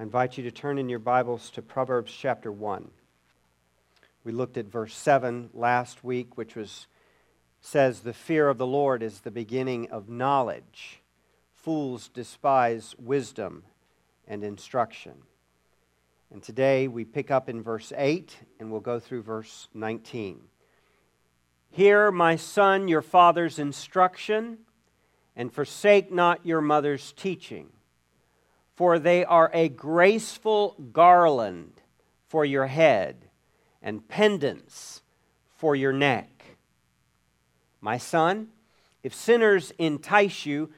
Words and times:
I 0.00 0.02
invite 0.02 0.38
you 0.38 0.44
to 0.44 0.50
turn 0.50 0.78
in 0.78 0.88
your 0.88 0.98
Bibles 0.98 1.50
to 1.50 1.60
Proverbs 1.60 2.10
chapter 2.10 2.50
1. 2.50 2.88
We 4.24 4.32
looked 4.32 4.56
at 4.56 4.64
verse 4.64 4.96
7 4.96 5.50
last 5.52 6.02
week, 6.02 6.38
which 6.38 6.56
was 6.56 6.86
says 7.60 8.00
the 8.00 8.14
fear 8.14 8.48
of 8.48 8.56
the 8.56 8.66
Lord 8.66 9.02
is 9.02 9.20
the 9.20 9.30
beginning 9.30 9.90
of 9.90 10.08
knowledge. 10.08 11.02
Fools 11.54 12.08
despise 12.08 12.94
wisdom 12.98 13.64
and 14.26 14.42
instruction. 14.42 15.16
And 16.32 16.42
today 16.42 16.88
we 16.88 17.04
pick 17.04 17.30
up 17.30 17.50
in 17.50 17.62
verse 17.62 17.92
8 17.94 18.38
and 18.58 18.70
we'll 18.70 18.80
go 18.80 19.00
through 19.00 19.20
verse 19.20 19.68
19. 19.74 20.40
Hear, 21.68 22.10
my 22.10 22.36
son, 22.36 22.88
your 22.88 23.02
father's 23.02 23.58
instruction, 23.58 24.60
and 25.36 25.52
forsake 25.52 26.10
not 26.10 26.46
your 26.46 26.62
mother's 26.62 27.12
teaching 27.12 27.68
for 28.80 28.98
they 28.98 29.26
are 29.26 29.50
a 29.52 29.68
graceful 29.68 30.74
garland 30.90 31.82
for 32.28 32.46
your 32.46 32.66
head 32.66 33.28
and 33.82 34.08
pendants 34.08 35.02
for 35.58 35.76
your 35.76 35.92
neck. 35.92 36.56
My 37.82 37.98
son, 37.98 38.48
if 39.02 39.14
sinners 39.14 39.70
entice 39.78 40.46
you, 40.46 40.70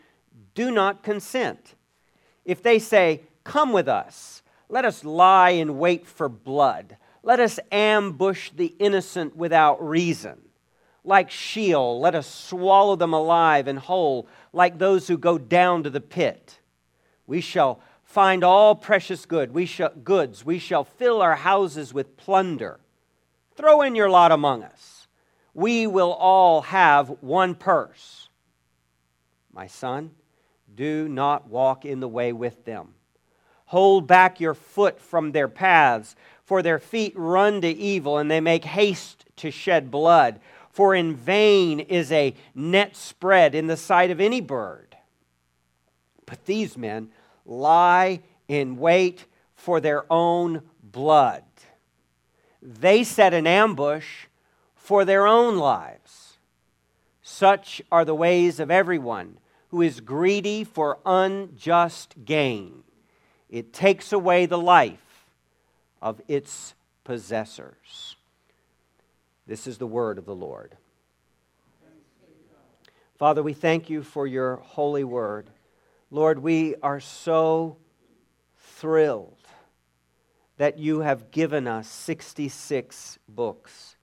do 0.53 0.73
not 0.73 1.05
consent. 1.05 1.77
If 2.45 2.61
they 2.61 2.81
say, 2.81 3.21
Come 3.45 3.73
with 3.73 3.87
us, 3.87 4.43
let 4.69 4.85
us 4.85 5.05
lie 5.05 5.51
in 5.51 5.79
wait 5.79 6.05
for 6.05 6.29
blood, 6.29 6.97
let 7.23 7.39
us 7.39 7.61
ambush 7.71 8.51
the 8.51 8.75
innocent 8.81 9.37
without 9.37 9.81
reason. 9.81 10.41
Like 11.05 11.31
Sheol, 11.31 12.01
let 12.01 12.17
us 12.17 12.27
swallow 12.27 12.97
them 12.97 13.13
alive 13.13 13.69
and 13.69 13.79
whole, 13.79 14.27
like 14.53 14.79
those 14.79 15.07
who 15.07 15.17
go 15.17 15.39
down 15.39 15.85
to 15.85 15.91
the 15.91 16.01
pit. 16.01 16.59
We 17.29 17.41
shall 17.41 17.81
find 18.13 18.45
all 18.45 18.75
precious 18.75 19.25
good. 19.25 19.55
We 19.55 19.65
shall, 19.65 19.89
goods. 19.89 20.45
We 20.45 20.59
shall 20.59 20.85
fill 20.85 21.23
our 21.23 21.35
houses 21.35 21.95
with 21.95 22.19
plunder. 22.19 22.79
Throw 23.57 23.81
in 23.81 23.97
your 23.97 24.11
lot 24.11 24.31
among 24.31 24.63
us. 24.63 25.09
We 25.55 25.87
will 25.87 26.13
all 26.13 26.61
have 26.61 27.09
one 27.23 27.55
purse. 27.55 28.29
My 29.51 29.67
son, 29.67 30.11
do 30.75 31.09
not 31.09 31.49
walk 31.49 31.87
in 31.87 32.01
the 32.01 32.09
way 32.09 32.35
with 32.35 32.67
them. 32.67 32.95
Hold 33.67 34.07
back 34.07 34.41
your 34.41 34.55
foot 34.55 35.01
from 35.01 35.33
their 35.33 35.49
paths, 35.49 36.15
for 36.45 36.63
their 36.63 36.79
feet 36.79 37.15
run 37.17 37.63
to 37.63 37.69
evil, 37.69 38.19
and 38.19 38.31
they 38.31 38.41
make 38.41 38.65
haste 38.65 39.25
to 39.37 39.51
shed 39.51 39.91
blood. 39.91 40.39
For 40.69 40.95
in 40.95 41.17
vain 41.17 41.81
is 41.81 42.13
a 42.13 42.35
net 42.55 42.95
spread 42.95 43.55
in 43.55 43.69
the 43.69 43.77
sight 43.79 44.11
of 44.11 44.21
any 44.21 44.43
bird. 44.43 44.97
But 46.27 46.45
these 46.45 46.77
men 46.77 47.11
lie 47.53 48.21
in 48.49 48.77
wait 48.77 49.27
for 49.55 49.81
their 49.81 50.11
own 50.11 50.63
blood. 50.83 51.45
They 52.61 53.05
set 53.05 53.35
an 53.35 53.47
ambush 53.47 54.27
for 54.75 55.05
their 55.05 55.27
own 55.27 55.57
lives. 55.57 56.39
Such 57.23 57.83
are 57.91 58.05
the 58.05 58.15
ways 58.15 58.61
of 58.61 58.71
everyone 58.71 59.39
who 59.69 59.83
is 59.83 60.01
greedy 60.01 60.65
for 60.65 60.99
unjust 61.07 62.15
gain. 62.25 62.83
It 63.49 63.73
takes 63.73 64.13
away 64.13 64.47
the 64.47 64.59
life 64.59 65.27
of 66.01 66.21
its 66.29 66.75
possessors. 67.05 68.17
This 69.47 69.67
is 69.67 69.79
the 69.79 69.87
word 69.87 70.19
of 70.19 70.25
the 70.25 70.35
Lord. 70.35 70.77
Father, 73.17 73.43
we 73.43 73.53
thank 73.53 73.89
you 73.89 74.03
for 74.03 74.27
your 74.27 74.57
holy 74.57 75.05
word. 75.05 75.49
Lord, 76.15 76.41
we 76.41 76.75
are 76.83 77.01
so 77.01 77.79
thrilled 78.59 79.39
that 80.59 80.77
you 80.77 81.01
have 81.01 81.31
given 81.31 81.67
us 81.67 81.89
66 81.89 83.19
books. 83.27 83.97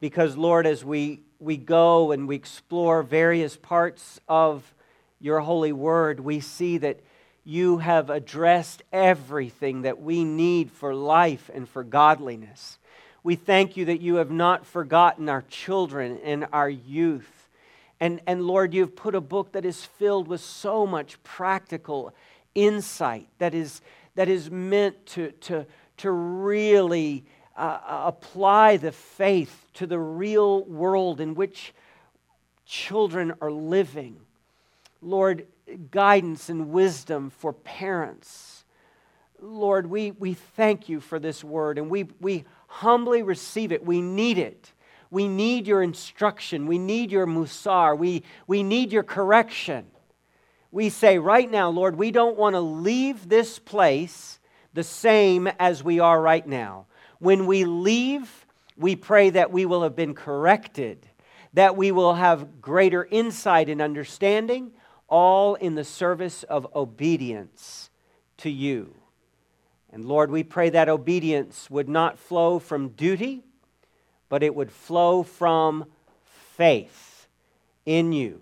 Because, 0.00 0.34
Lord, 0.38 0.66
as 0.66 0.82
we, 0.82 1.20
we 1.38 1.58
go 1.58 2.10
and 2.12 2.26
we 2.26 2.36
explore 2.36 3.02
various 3.02 3.54
parts 3.54 4.18
of 4.26 4.74
your 5.20 5.40
holy 5.40 5.72
word, 5.72 6.20
we 6.20 6.40
see 6.40 6.78
that 6.78 7.00
you 7.44 7.78
have 7.78 8.08
addressed 8.08 8.82
everything 8.90 9.82
that 9.82 10.00
we 10.00 10.24
need 10.24 10.70
for 10.70 10.94
life 10.94 11.50
and 11.52 11.68
for 11.68 11.84
godliness. 11.84 12.78
We 13.22 13.36
thank 13.36 13.76
you 13.76 13.84
that 13.84 14.00
you 14.00 14.14
have 14.14 14.30
not 14.30 14.64
forgotten 14.64 15.28
our 15.28 15.42
children 15.42 16.18
and 16.24 16.46
our 16.50 16.70
youth. 16.70 17.35
And, 18.00 18.20
and 18.26 18.42
Lord, 18.42 18.74
you've 18.74 18.94
put 18.94 19.14
a 19.14 19.20
book 19.20 19.52
that 19.52 19.64
is 19.64 19.84
filled 19.84 20.28
with 20.28 20.40
so 20.40 20.86
much 20.86 21.22
practical 21.22 22.14
insight 22.54 23.28
that 23.38 23.54
is, 23.54 23.80
that 24.14 24.28
is 24.28 24.50
meant 24.50 25.06
to, 25.06 25.30
to, 25.32 25.66
to 25.98 26.10
really 26.10 27.24
uh, 27.56 27.78
uh, 27.86 28.02
apply 28.06 28.76
the 28.76 28.92
faith 28.92 29.66
to 29.74 29.86
the 29.86 29.98
real 29.98 30.64
world 30.64 31.20
in 31.20 31.34
which 31.34 31.72
children 32.66 33.32
are 33.40 33.50
living. 33.50 34.16
Lord, 35.00 35.46
guidance 35.90 36.48
and 36.48 36.70
wisdom 36.70 37.30
for 37.30 37.52
parents. 37.52 38.64
Lord, 39.40 39.86
we, 39.86 40.10
we 40.12 40.34
thank 40.34 40.88
you 40.88 41.00
for 41.00 41.18
this 41.18 41.42
word 41.44 41.78
and 41.78 41.90
we, 41.90 42.08
we 42.20 42.44
humbly 42.66 43.22
receive 43.22 43.72
it. 43.72 43.84
We 43.84 44.00
need 44.00 44.38
it. 44.38 44.72
We 45.10 45.28
need 45.28 45.66
your 45.66 45.82
instruction. 45.82 46.66
We 46.66 46.78
need 46.78 47.10
your 47.12 47.26
musar. 47.26 47.96
We, 47.96 48.24
we 48.46 48.62
need 48.62 48.92
your 48.92 49.02
correction. 49.02 49.86
We 50.70 50.90
say 50.90 51.18
right 51.18 51.50
now, 51.50 51.70
Lord, 51.70 51.96
we 51.96 52.10
don't 52.10 52.36
want 52.36 52.54
to 52.54 52.60
leave 52.60 53.28
this 53.28 53.58
place 53.58 54.38
the 54.74 54.84
same 54.84 55.46
as 55.58 55.82
we 55.82 56.00
are 56.00 56.20
right 56.20 56.46
now. 56.46 56.86
When 57.18 57.46
we 57.46 57.64
leave, 57.64 58.46
we 58.76 58.94
pray 58.94 59.30
that 59.30 59.50
we 59.50 59.64
will 59.64 59.82
have 59.84 59.96
been 59.96 60.14
corrected, 60.14 61.06
that 61.54 61.76
we 61.76 61.92
will 61.92 62.14
have 62.14 62.60
greater 62.60 63.06
insight 63.10 63.70
and 63.70 63.80
understanding, 63.80 64.72
all 65.08 65.54
in 65.54 65.76
the 65.76 65.84
service 65.84 66.42
of 66.42 66.66
obedience 66.74 67.88
to 68.38 68.50
you. 68.50 68.94
And 69.90 70.04
Lord, 70.04 70.30
we 70.30 70.42
pray 70.42 70.68
that 70.70 70.90
obedience 70.90 71.70
would 71.70 71.88
not 71.88 72.18
flow 72.18 72.58
from 72.58 72.90
duty 72.90 73.45
but 74.28 74.42
it 74.42 74.54
would 74.54 74.70
flow 74.70 75.22
from 75.22 75.84
faith 76.56 77.26
in 77.84 78.12
you. 78.12 78.40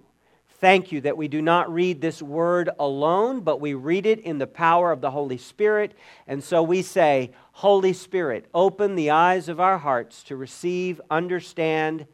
Thank 0.64 0.92
you 0.92 1.02
that 1.02 1.18
we 1.18 1.28
do 1.28 1.42
not 1.42 1.72
read 1.72 2.00
this 2.00 2.22
word 2.22 2.70
alone, 2.78 3.40
but 3.40 3.60
we 3.60 3.74
read 3.74 4.06
it 4.06 4.20
in 4.20 4.38
the 4.38 4.46
power 4.46 4.92
of 4.92 5.02
the 5.02 5.10
Holy 5.10 5.36
Spirit. 5.36 5.92
And 6.26 6.42
so 6.42 6.62
we 6.62 6.80
say, 6.80 7.32
Holy 7.52 7.92
Spirit, 7.92 8.46
open 8.54 8.94
the 8.94 9.10
eyes 9.10 9.50
of 9.50 9.60
our 9.60 9.76
hearts 9.76 10.22
to 10.22 10.36
receive, 10.36 11.02
understand, 11.10 12.06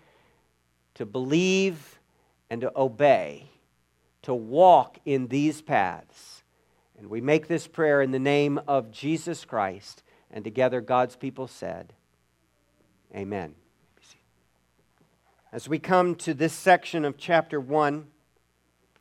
to 0.94 1.06
believe, 1.06 2.00
and 2.50 2.62
to 2.62 2.72
obey, 2.74 3.46
to 4.22 4.34
walk 4.34 4.98
in 5.04 5.28
these 5.28 5.62
paths. 5.62 6.42
And 6.98 7.08
we 7.08 7.20
make 7.20 7.46
this 7.46 7.68
prayer 7.68 8.02
in 8.02 8.10
the 8.10 8.18
name 8.18 8.60
of 8.66 8.90
Jesus 8.90 9.44
Christ. 9.44 10.02
And 10.30 10.42
together, 10.42 10.80
God's 10.80 11.14
people 11.14 11.46
said, 11.46 11.92
Amen. 13.14 13.54
As 15.52 15.68
we 15.68 15.80
come 15.80 16.14
to 16.16 16.32
this 16.32 16.52
section 16.52 17.04
of 17.04 17.18
chapter 17.18 17.58
1, 17.58 18.06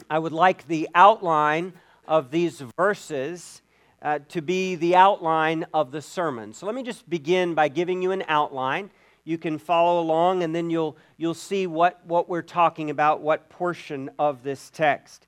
I 0.10 0.18
would 0.18 0.32
like 0.32 0.68
the 0.68 0.90
outline 0.96 1.74
of 2.08 2.32
these 2.32 2.64
verses 2.76 3.62
uh, 4.02 4.18
to 4.30 4.42
be 4.42 4.74
the 4.74 4.96
outline 4.96 5.68
of 5.76 5.92
the 5.92 6.02
sermon. 6.02 6.54
So 6.54 6.66
let 6.66 6.74
me 6.74 6.82
just 6.82 7.08
begin 7.08 7.54
by 7.54 7.68
giving 7.68 8.02
you 8.02 8.10
an 8.10 8.24
outline. 8.28 8.90
You 9.26 9.38
can 9.38 9.60
follow 9.60 10.02
along 10.02 10.42
and 10.42 10.56
then 10.56 10.72
you'll, 10.72 10.98
you'll 11.18 11.36
see 11.36 11.68
what, 11.68 12.04
what 12.08 12.28
we're 12.28 12.42
talking 12.42 12.90
about, 12.90 13.22
what 13.22 13.50
portion 13.50 14.10
of 14.18 14.42
this 14.42 14.72
text. 14.72 15.28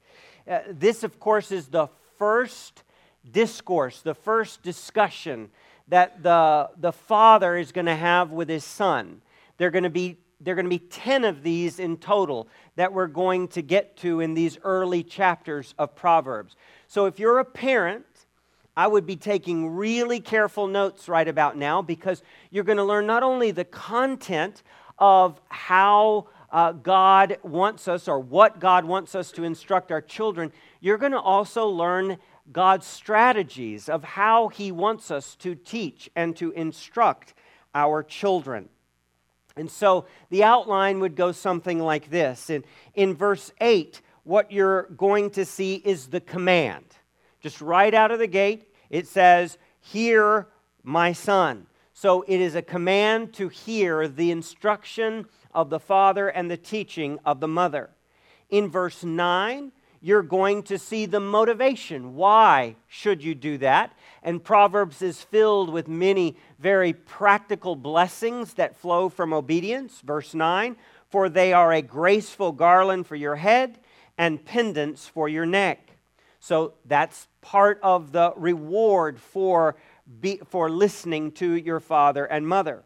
Uh, 0.49 0.61
this, 0.71 1.03
of 1.03 1.19
course, 1.19 1.51
is 1.51 1.67
the 1.67 1.87
first 2.17 2.81
discourse, 3.31 4.01
the 4.01 4.15
first 4.15 4.63
discussion 4.63 5.51
that 5.87 6.23
the, 6.23 6.71
the 6.79 6.91
father 6.91 7.57
is 7.57 7.71
going 7.71 7.85
to 7.85 7.95
have 7.95 8.31
with 8.31 8.49
his 8.49 8.63
son. 8.63 9.21
They're 9.57 9.69
going 9.69 9.83
to 9.83 9.91
be 9.91 10.17
there 10.43 10.53
are 10.53 10.55
going 10.55 10.65
to 10.65 10.69
be 10.69 10.79
10 10.79 11.23
of 11.23 11.43
these 11.43 11.79
in 11.79 11.97
total 11.97 12.47
that 12.75 12.91
we're 12.91 13.07
going 13.07 13.47
to 13.49 13.61
get 13.61 13.95
to 13.97 14.19
in 14.19 14.33
these 14.33 14.57
early 14.63 15.03
chapters 15.03 15.75
of 15.77 15.95
Proverbs. 15.95 16.55
So 16.87 17.05
if 17.05 17.19
you're 17.19 17.39
a 17.39 17.45
parent, 17.45 18.05
I 18.75 18.87
would 18.87 19.05
be 19.05 19.15
taking 19.15 19.69
really 19.69 20.19
careful 20.19 20.67
notes 20.67 21.07
right 21.07 21.27
about 21.27 21.57
now 21.57 21.81
because 21.81 22.23
you're 22.49 22.63
going 22.63 22.77
to 22.77 22.83
learn 22.83 23.05
not 23.05 23.21
only 23.21 23.51
the 23.51 23.65
content 23.65 24.63
of 24.97 25.39
how 25.49 26.27
uh, 26.51 26.71
God 26.71 27.37
wants 27.43 27.87
us 27.87 28.07
or 28.07 28.19
what 28.19 28.59
God 28.59 28.85
wants 28.85 29.15
us 29.15 29.31
to 29.33 29.43
instruct 29.43 29.91
our 29.91 30.01
children, 30.01 30.51
you're 30.79 30.97
going 30.97 31.11
to 31.11 31.19
also 31.19 31.67
learn 31.67 32.17
God's 32.51 32.87
strategies 32.87 33.87
of 33.87 34.03
how 34.03 34.47
He 34.47 34.71
wants 34.71 35.11
us 35.11 35.35
to 35.37 35.55
teach 35.55 36.09
and 36.15 36.35
to 36.37 36.51
instruct 36.51 37.33
our 37.73 38.03
children. 38.03 38.69
And 39.55 39.69
so 39.69 40.05
the 40.29 40.43
outline 40.43 40.99
would 40.99 41.15
go 41.15 41.31
something 41.31 41.79
like 41.79 42.09
this. 42.09 42.49
In, 42.49 42.63
in 42.93 43.15
verse 43.15 43.51
8, 43.59 44.01
what 44.23 44.51
you're 44.51 44.83
going 44.95 45.31
to 45.31 45.45
see 45.45 45.75
is 45.75 46.07
the 46.07 46.21
command. 46.21 46.85
Just 47.41 47.61
right 47.61 47.93
out 47.93 48.11
of 48.11 48.19
the 48.19 48.27
gate, 48.27 48.67
It 48.89 49.07
says, 49.07 49.57
Hear 49.79 50.47
my 50.83 51.11
son. 51.13 51.67
So 51.93 52.23
it 52.27 52.39
is 52.39 52.55
a 52.55 52.61
command 52.61 53.33
to 53.33 53.49
hear 53.49 54.07
the 54.07 54.31
instruction 54.31 55.25
of 55.53 55.69
the 55.69 55.79
father 55.79 56.29
and 56.29 56.49
the 56.49 56.57
teaching 56.57 57.19
of 57.25 57.39
the 57.39 57.47
mother. 57.47 57.89
In 58.49 58.69
verse 58.69 59.03
9, 59.03 59.71
you're 60.01 60.23
going 60.23 60.63
to 60.63 60.79
see 60.79 61.05
the 61.05 61.19
motivation. 61.19 62.15
Why 62.15 62.75
should 62.87 63.23
you 63.23 63.35
do 63.35 63.59
that? 63.59 63.93
And 64.23 64.43
Proverbs 64.43 65.01
is 65.01 65.21
filled 65.21 65.69
with 65.69 65.87
many 65.87 66.37
very 66.59 66.91
practical 66.91 67.75
blessings 67.75 68.55
that 68.55 68.75
flow 68.75 69.09
from 69.09 69.31
obedience. 69.31 70.01
Verse 70.01 70.33
9 70.33 70.75
For 71.09 71.29
they 71.29 71.53
are 71.53 71.71
a 71.71 71.83
graceful 71.83 72.51
garland 72.51 73.05
for 73.05 73.15
your 73.15 73.35
head 73.35 73.79
and 74.17 74.43
pendants 74.43 75.07
for 75.07 75.29
your 75.29 75.45
neck. 75.45 75.91
So 76.39 76.73
that's 76.85 77.27
part 77.41 77.79
of 77.83 78.11
the 78.11 78.33
reward 78.35 79.19
for, 79.19 79.75
be, 80.19 80.41
for 80.49 80.69
listening 80.69 81.31
to 81.33 81.53
your 81.53 81.79
father 81.79 82.25
and 82.25 82.47
mother. 82.47 82.83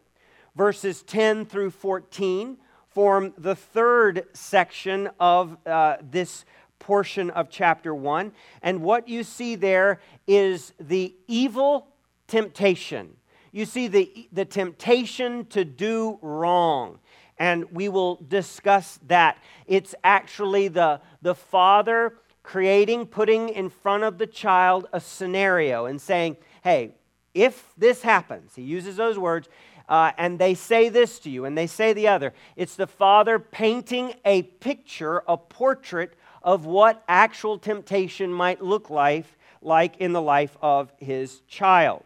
Verses 0.54 1.02
10 1.02 1.46
through 1.46 1.70
14 1.70 2.58
form 2.88 3.34
the 3.36 3.54
third 3.54 4.24
section 4.32 5.10
of 5.20 5.58
uh, 5.66 5.96
this 6.02 6.46
portion 6.86 7.30
of 7.30 7.50
chapter 7.50 7.92
1. 7.92 8.30
And 8.62 8.80
what 8.80 9.08
you 9.08 9.24
see 9.24 9.56
there 9.56 10.00
is 10.28 10.72
the 10.78 11.12
evil 11.26 11.88
temptation. 12.28 13.16
You 13.50 13.66
see 13.66 13.88
the, 13.88 14.28
the 14.30 14.44
temptation 14.44 15.46
to 15.46 15.64
do 15.64 16.20
wrong. 16.22 17.00
And 17.38 17.72
we 17.72 17.88
will 17.88 18.20
discuss 18.28 19.00
that. 19.08 19.42
It's 19.66 19.96
actually 20.04 20.68
the, 20.68 21.00
the 21.22 21.34
father 21.34 22.14
creating, 22.44 23.06
putting 23.06 23.48
in 23.48 23.68
front 23.68 24.04
of 24.04 24.18
the 24.18 24.26
child 24.28 24.86
a 24.92 25.00
scenario 25.00 25.86
and 25.86 26.00
saying, 26.00 26.36
hey, 26.62 26.94
if 27.34 27.72
this 27.76 28.02
happens, 28.02 28.52
he 28.54 28.62
uses 28.62 28.94
those 28.94 29.18
words, 29.18 29.48
uh, 29.88 30.12
and 30.18 30.38
they 30.38 30.54
say 30.54 30.88
this 30.88 31.18
to 31.20 31.30
you 31.30 31.44
and 31.44 31.58
they 31.58 31.66
say 31.66 31.92
the 31.92 32.06
other. 32.06 32.32
It's 32.54 32.76
the 32.76 32.86
father 32.86 33.38
painting 33.40 34.14
a 34.24 34.42
picture, 34.42 35.22
a 35.26 35.36
portrait 35.36 36.14
of 36.46 36.64
what 36.64 37.02
actual 37.08 37.58
temptation 37.58 38.32
might 38.32 38.62
look 38.62 38.88
like, 38.88 39.26
like 39.60 39.96
in 39.96 40.12
the 40.12 40.22
life 40.22 40.56
of 40.62 40.92
his 40.98 41.40
child. 41.48 42.04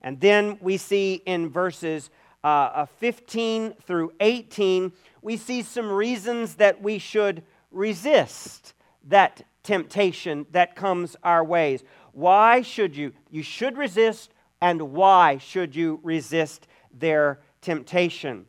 And 0.00 0.20
then 0.20 0.56
we 0.60 0.76
see 0.76 1.20
in 1.26 1.50
verses 1.50 2.08
uh, 2.44 2.46
uh 2.46 2.86
15 2.86 3.74
through 3.82 4.12
18, 4.20 4.92
we 5.20 5.36
see 5.36 5.62
some 5.62 5.90
reasons 5.90 6.54
that 6.54 6.80
we 6.80 6.98
should 6.98 7.42
resist 7.72 8.74
that 9.08 9.42
temptation 9.64 10.46
that 10.52 10.76
comes 10.76 11.16
our 11.24 11.44
ways. 11.44 11.82
Why 12.12 12.62
should 12.62 12.96
you? 12.96 13.12
You 13.30 13.42
should 13.42 13.76
resist, 13.76 14.32
and 14.60 14.92
why 14.92 15.38
should 15.38 15.74
you 15.74 15.98
resist 16.02 16.66
their 16.92 17.40
temptation? 17.60 18.46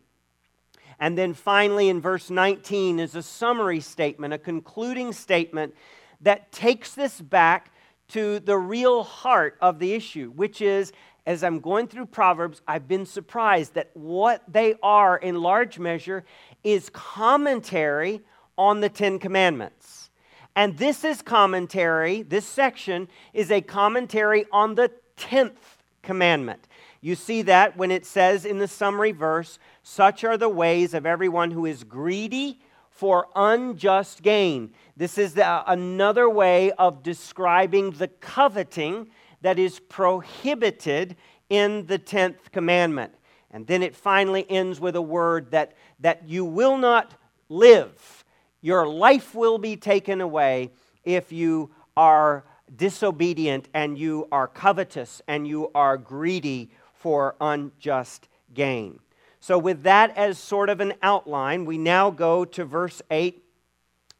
And 1.04 1.18
then 1.18 1.34
finally, 1.34 1.90
in 1.90 2.00
verse 2.00 2.30
19, 2.30 2.98
is 2.98 3.14
a 3.14 3.22
summary 3.22 3.82
statement, 3.82 4.34
a 4.34 4.38
concluding 4.38 5.12
statement 5.12 5.76
that 6.22 6.54
takes 6.54 6.94
this 6.94 7.20
back 7.20 7.74
to 8.08 8.40
the 8.40 8.58
real 8.58 9.04
heart 9.04 9.58
of 9.60 9.80
the 9.80 9.92
issue, 9.92 10.32
which 10.32 10.62
is 10.62 10.94
as 11.26 11.44
I'm 11.44 11.60
going 11.60 11.90
through 11.90 12.06
Proverbs, 12.06 12.62
I've 12.66 12.88
been 12.88 13.06
surprised 13.06 13.74
that 13.74 13.90
what 13.96 14.44
they 14.48 14.76
are 14.82 15.18
in 15.18 15.42
large 15.42 15.78
measure 15.78 16.24
is 16.64 16.90
commentary 16.94 18.22
on 18.58 18.80
the 18.80 18.88
Ten 18.88 19.20
Commandments. 19.20 20.10
And 20.56 20.78
this 20.78 21.04
is 21.04 21.22
commentary, 21.22 22.22
this 22.22 22.46
section 22.46 23.10
is 23.34 23.52
a 23.52 23.60
commentary 23.60 24.46
on 24.54 24.76
the 24.76 24.90
10th 25.18 25.82
commandment. 26.02 26.66
You 27.04 27.16
see 27.16 27.42
that 27.42 27.76
when 27.76 27.92
it 27.92 28.06
says 28.06 28.46
in 28.46 28.60
the 28.60 28.68
summary 28.68 29.12
verse, 29.12 29.60
such 29.84 30.24
are 30.24 30.38
the 30.38 30.48
ways 30.48 30.94
of 30.94 31.06
everyone 31.06 31.52
who 31.52 31.66
is 31.66 31.84
greedy 31.84 32.62
for 32.92 33.28
unjust 33.36 34.22
gain. 34.22 34.72
This 34.96 35.18
is 35.18 35.34
the, 35.34 35.46
uh, 35.46 35.66
another 35.68 36.30
way 36.30 36.72
of 36.72 37.04
describing 37.04 37.92
the 37.92 38.08
coveting 38.08 39.10
that 39.42 39.60
is 39.60 39.82
prohibited 39.82 41.18
in 41.50 41.88
the 41.88 42.00
10th 42.00 42.54
commandment. 42.54 43.14
And 43.52 43.68
then 43.68 43.84
it 43.84 43.98
finally 43.98 44.50
ends 44.50 44.80
with 44.80 44.96
a 44.96 45.02
word 45.02 45.52
that, 45.52 45.74
that 46.00 46.30
you 46.30 46.46
will 46.46 46.78
not 46.78 47.16
live. 47.50 48.24
Your 48.62 48.88
life 48.88 49.36
will 49.36 49.58
be 49.58 49.76
taken 49.76 50.22
away 50.22 50.72
if 51.04 51.34
you 51.34 51.70
are 51.98 52.46
disobedient 52.74 53.68
and 53.74 53.98
you 53.98 54.26
are 54.32 54.48
covetous 54.48 55.22
and 55.28 55.46
you 55.46 55.70
are 55.76 55.98
greedy 55.98 56.72
for 57.04 57.36
unjust 57.42 58.30
gain. 58.54 58.98
So, 59.42 59.58
with 59.58 59.84
that 59.84 60.16
as 60.18 60.40
sort 60.40 60.70
of 60.70 60.80
an 60.80 60.94
outline, 61.02 61.66
we 61.66 61.78
now 61.78 62.10
go 62.10 62.46
to 62.46 62.64
verse 62.64 63.02
8 63.12 63.44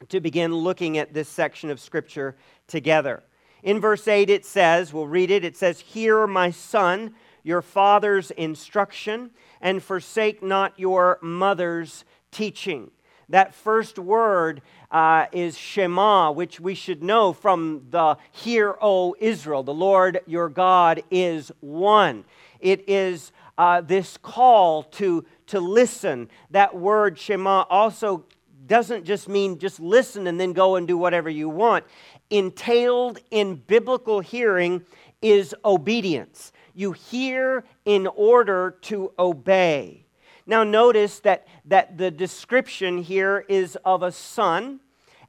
to 0.10 0.20
begin 0.20 0.54
looking 0.54 0.98
at 0.98 1.14
this 1.14 1.30
section 1.30 1.70
of 1.70 1.80
Scripture 1.80 2.36
together. 2.68 3.24
In 3.64 3.80
verse 3.80 4.06
8, 4.06 4.30
it 4.30 4.46
says, 4.46 4.92
we'll 4.92 5.08
read 5.08 5.32
it, 5.32 5.46
it 5.46 5.56
says, 5.56 5.80
Hear, 5.80 6.28
my 6.28 6.52
son, 6.52 7.16
your 7.42 7.62
father's 7.62 8.32
instruction, 8.32 9.32
and 9.62 9.82
forsake 9.82 10.44
not 10.44 10.78
your 10.78 11.20
mother's 11.22 12.04
teaching. 12.32 12.92
That 13.30 13.56
first 13.56 13.98
word 13.98 14.62
uh, 14.92 15.28
is 15.32 15.58
Shema, 15.58 16.32
which 16.32 16.60
we 16.60 16.76
should 16.76 17.02
know 17.02 17.32
from 17.32 17.88
the 17.90 18.18
Hear, 18.32 18.76
O 18.82 19.16
Israel, 19.20 19.64
the 19.64 19.74
Lord 19.74 20.20
your 20.28 20.50
God 20.50 21.02
is 21.10 21.50
one. 21.62 22.26
It 22.64 22.90
is 22.90 23.32
uh, 23.58 23.82
this 23.82 24.18
call 24.18 24.84
to, 24.84 25.26
to 25.48 25.60
listen. 25.60 26.30
That 26.50 26.76
word 26.76 27.20
Shema 27.20 27.66
also 27.70 28.26
doesn't 28.66 29.04
just 29.04 29.28
mean 29.28 29.60
just 29.60 29.80
listen 29.80 30.28
and 30.28 30.40
then 30.40 30.54
go 30.54 30.78
and 30.78 30.88
do 30.88 30.98
whatever 30.98 31.30
you 31.30 31.50
want. 31.50 31.84
Entailed 32.30 33.20
in 33.30 33.56
biblical 33.56 34.22
hearing 34.22 34.82
is 35.22 35.54
obedience. 35.66 36.54
You 36.74 36.94
hear 36.94 37.66
in 37.86 38.08
order 38.08 38.78
to 38.84 39.12
obey. 39.20 40.06
Now, 40.46 40.64
notice 40.64 41.20
that, 41.20 41.46
that 41.66 41.98
the 41.98 42.12
description 42.12 43.04
here 43.04 43.46
is 43.48 43.78
of 43.86 44.04
a 44.04 44.12
son, 44.12 44.80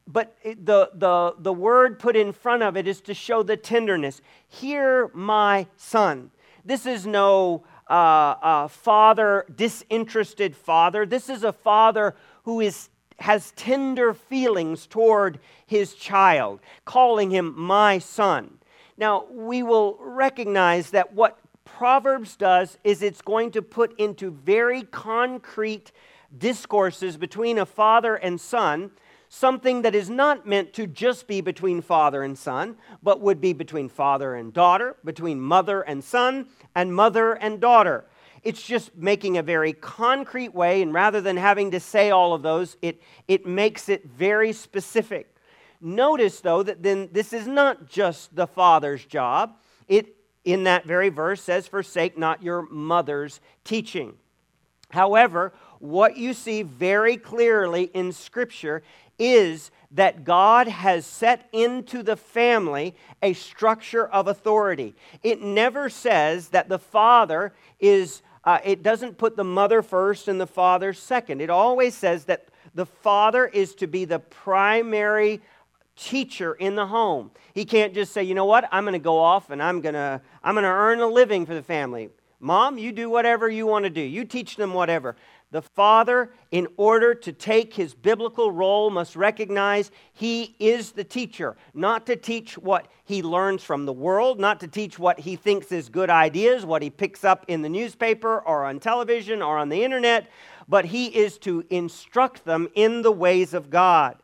but 0.06 0.36
the, 0.42 0.90
the, 0.94 1.34
the 1.38 1.52
word 1.52 1.98
put 1.98 2.16
in 2.16 2.32
front 2.32 2.62
of 2.62 2.76
it 2.76 2.86
is 2.86 3.00
to 3.02 3.14
show 3.14 3.42
the 3.42 3.56
tenderness. 3.56 4.20
Hear 4.48 5.10
my 5.14 5.66
son. 5.76 6.30
This 6.64 6.86
is 6.86 7.06
no 7.06 7.64
uh, 7.88 7.92
uh, 7.92 8.68
father, 8.68 9.44
disinterested 9.54 10.56
father. 10.56 11.04
This 11.04 11.28
is 11.28 11.44
a 11.44 11.52
father 11.52 12.14
who 12.44 12.60
is, 12.60 12.88
has 13.18 13.52
tender 13.52 14.14
feelings 14.14 14.86
toward 14.86 15.38
his 15.66 15.94
child, 15.94 16.60
calling 16.84 17.30
him 17.30 17.54
my 17.56 17.98
son. 17.98 18.58
Now, 18.96 19.26
we 19.30 19.62
will 19.62 19.98
recognize 20.00 20.90
that 20.90 21.12
what 21.12 21.38
Proverbs 21.64 22.36
does 22.36 22.78
is 22.84 23.02
it's 23.02 23.20
going 23.20 23.50
to 23.52 23.62
put 23.62 23.98
into 23.98 24.30
very 24.30 24.82
concrete 24.84 25.92
discourses 26.36 27.16
between 27.16 27.58
a 27.58 27.66
father 27.66 28.14
and 28.14 28.40
son 28.40 28.90
something 29.34 29.82
that 29.82 29.96
is 29.96 30.08
not 30.08 30.46
meant 30.46 30.72
to 30.72 30.86
just 30.86 31.26
be 31.26 31.40
between 31.40 31.82
father 31.82 32.22
and 32.22 32.38
son, 32.38 32.76
but 33.02 33.20
would 33.20 33.40
be 33.40 33.52
between 33.52 33.88
father 33.88 34.36
and 34.36 34.52
daughter, 34.52 34.96
between 35.04 35.40
mother 35.40 35.82
and 35.82 36.04
son, 36.04 36.46
and 36.76 36.94
mother 36.94 37.32
and 37.32 37.60
daughter. 37.60 38.04
It's 38.44 38.62
just 38.62 38.94
making 38.96 39.36
a 39.36 39.42
very 39.42 39.72
concrete 39.72 40.54
way, 40.54 40.82
and 40.82 40.94
rather 40.94 41.20
than 41.20 41.36
having 41.36 41.72
to 41.72 41.80
say 41.80 42.10
all 42.10 42.32
of 42.32 42.42
those, 42.42 42.76
it, 42.80 43.02
it 43.26 43.44
makes 43.44 43.88
it 43.88 44.04
very 44.06 44.52
specific. 44.52 45.34
Notice, 45.80 46.40
though, 46.40 46.62
that 46.62 46.84
then 46.84 47.08
this 47.10 47.32
is 47.32 47.48
not 47.48 47.88
just 47.88 48.36
the 48.36 48.46
father's 48.46 49.04
job. 49.04 49.56
It, 49.88 50.14
in 50.44 50.64
that 50.64 50.86
very 50.86 51.08
verse, 51.08 51.42
says, 51.42 51.66
Forsake 51.66 52.16
not 52.16 52.40
your 52.40 52.62
mother's 52.70 53.40
teaching. 53.64 54.14
However, 54.90 55.52
what 55.80 56.16
you 56.16 56.32
see 56.32 56.62
very 56.62 57.16
clearly 57.16 57.84
in 57.92 58.12
Scripture 58.12 58.82
is 59.18 59.70
that 59.90 60.24
God 60.24 60.66
has 60.66 61.06
set 61.06 61.48
into 61.52 62.02
the 62.02 62.16
family 62.16 62.94
a 63.22 63.32
structure 63.32 64.06
of 64.06 64.26
authority. 64.26 64.94
It 65.22 65.40
never 65.40 65.88
says 65.88 66.48
that 66.48 66.68
the 66.68 66.78
father 66.78 67.52
is, 67.78 68.22
uh, 68.44 68.58
it 68.64 68.82
doesn't 68.82 69.18
put 69.18 69.36
the 69.36 69.44
mother 69.44 69.82
first 69.82 70.26
and 70.26 70.40
the 70.40 70.46
father 70.46 70.92
second. 70.92 71.40
It 71.40 71.50
always 71.50 71.94
says 71.94 72.24
that 72.24 72.48
the 72.74 72.86
father 72.86 73.46
is 73.46 73.74
to 73.76 73.86
be 73.86 74.04
the 74.04 74.18
primary 74.18 75.40
teacher 75.96 76.54
in 76.54 76.74
the 76.74 76.86
home. 76.86 77.30
He 77.52 77.64
can't 77.64 77.94
just 77.94 78.12
say, 78.12 78.24
you 78.24 78.34
know 78.34 78.46
what, 78.46 78.68
I'm 78.72 78.84
going 78.84 78.94
to 78.94 78.98
go 78.98 79.18
off 79.18 79.50
and 79.50 79.62
I'm 79.62 79.80
going 79.80 79.94
to 79.94 80.20
I'm 80.42 80.54
going 80.54 80.64
to 80.64 80.68
earn 80.68 81.00
a 81.00 81.06
living 81.06 81.46
for 81.46 81.54
the 81.54 81.62
family. 81.62 82.10
Mom, 82.40 82.76
you 82.76 82.92
do 82.92 83.08
whatever 83.08 83.48
you 83.48 83.66
want 83.66 83.84
to 83.84 83.90
do. 83.90 84.00
You 84.00 84.24
teach 84.24 84.56
them 84.56 84.74
whatever. 84.74 85.16
The 85.54 85.62
father, 85.62 86.32
in 86.50 86.66
order 86.76 87.14
to 87.14 87.32
take 87.32 87.74
his 87.74 87.94
biblical 87.94 88.50
role, 88.50 88.90
must 88.90 89.14
recognize 89.14 89.92
he 90.12 90.56
is 90.58 90.90
the 90.90 91.04
teacher, 91.04 91.56
not 91.72 92.06
to 92.06 92.16
teach 92.16 92.58
what 92.58 92.88
he 93.04 93.22
learns 93.22 93.62
from 93.62 93.86
the 93.86 93.92
world, 93.92 94.40
not 94.40 94.58
to 94.58 94.66
teach 94.66 94.98
what 94.98 95.20
he 95.20 95.36
thinks 95.36 95.70
is 95.70 95.88
good 95.88 96.10
ideas, 96.10 96.66
what 96.66 96.82
he 96.82 96.90
picks 96.90 97.22
up 97.22 97.44
in 97.46 97.62
the 97.62 97.68
newspaper 97.68 98.40
or 98.40 98.64
on 98.64 98.80
television 98.80 99.42
or 99.42 99.56
on 99.56 99.68
the 99.68 99.84
internet, 99.84 100.28
but 100.66 100.86
he 100.86 101.06
is 101.06 101.38
to 101.38 101.64
instruct 101.70 102.44
them 102.44 102.68
in 102.74 103.02
the 103.02 103.12
ways 103.12 103.54
of 103.54 103.70
God. 103.70 104.16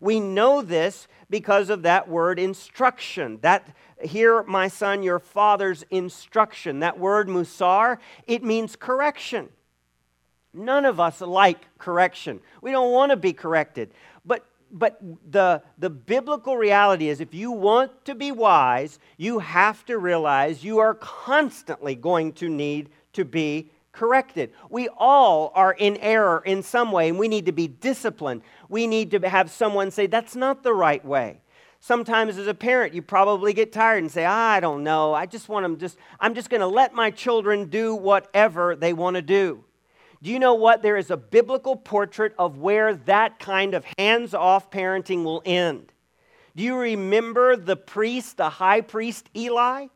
We 0.00 0.20
know 0.20 0.62
this 0.62 1.08
because 1.28 1.68
of 1.68 1.82
that 1.82 2.08
word 2.08 2.38
instruction. 2.38 3.40
That 3.42 3.74
hear 4.00 4.44
my 4.44 4.68
son 4.68 5.02
your 5.02 5.18
father's 5.18 5.84
instruction. 5.90 6.78
That 6.78 6.96
word 6.96 7.26
musar, 7.26 7.98
it 8.28 8.44
means 8.44 8.76
correction. 8.76 9.48
None 10.56 10.84
of 10.84 10.98
us 10.98 11.20
like 11.20 11.66
correction. 11.78 12.40
We 12.62 12.70
don't 12.70 12.92
want 12.92 13.10
to 13.10 13.16
be 13.16 13.32
corrected. 13.32 13.92
But, 14.24 14.46
but 14.72 15.00
the, 15.30 15.62
the 15.78 15.90
biblical 15.90 16.56
reality 16.56 17.08
is 17.08 17.20
if 17.20 17.34
you 17.34 17.50
want 17.50 18.04
to 18.06 18.14
be 18.14 18.32
wise, 18.32 18.98
you 19.16 19.38
have 19.38 19.84
to 19.86 19.98
realize 19.98 20.64
you 20.64 20.78
are 20.78 20.94
constantly 20.94 21.94
going 21.94 22.32
to 22.34 22.48
need 22.48 22.88
to 23.12 23.24
be 23.24 23.70
corrected. 23.92 24.52
We 24.70 24.88
all 24.88 25.52
are 25.54 25.72
in 25.72 25.96
error 25.98 26.42
in 26.44 26.62
some 26.62 26.92
way, 26.92 27.08
and 27.08 27.18
we 27.18 27.28
need 27.28 27.46
to 27.46 27.52
be 27.52 27.68
disciplined. 27.68 28.42
We 28.68 28.86
need 28.86 29.10
to 29.12 29.28
have 29.28 29.50
someone 29.50 29.90
say, 29.90 30.06
That's 30.06 30.36
not 30.36 30.62
the 30.62 30.74
right 30.74 31.04
way. 31.04 31.40
Sometimes 31.80 32.38
as 32.38 32.46
a 32.46 32.54
parent, 32.54 32.94
you 32.94 33.02
probably 33.02 33.52
get 33.52 33.72
tired 33.72 33.98
and 33.98 34.10
say, 34.10 34.24
I 34.24 34.60
don't 34.60 34.82
know. 34.82 35.14
I 35.14 35.26
just 35.26 35.48
want 35.48 35.64
them 35.64 35.78
just, 35.78 35.98
I'm 36.18 36.34
just 36.34 36.50
going 36.50 36.60
to 36.60 36.66
let 36.66 36.94
my 36.94 37.10
children 37.10 37.68
do 37.68 37.94
whatever 37.94 38.74
they 38.74 38.92
want 38.92 39.16
to 39.16 39.22
do. 39.22 39.62
Do 40.22 40.30
you 40.30 40.38
know 40.38 40.54
what? 40.54 40.82
There 40.82 40.96
is 40.96 41.10
a 41.10 41.16
biblical 41.16 41.76
portrait 41.76 42.34
of 42.38 42.58
where 42.58 42.94
that 42.94 43.38
kind 43.38 43.74
of 43.74 43.84
hands 43.98 44.34
off 44.34 44.70
parenting 44.70 45.24
will 45.24 45.42
end. 45.44 45.92
Do 46.54 46.62
you 46.62 46.76
remember 46.76 47.56
the 47.56 47.76
priest, 47.76 48.38
the 48.38 48.48
high 48.48 48.80
priest 48.80 49.28
Eli, 49.36 49.86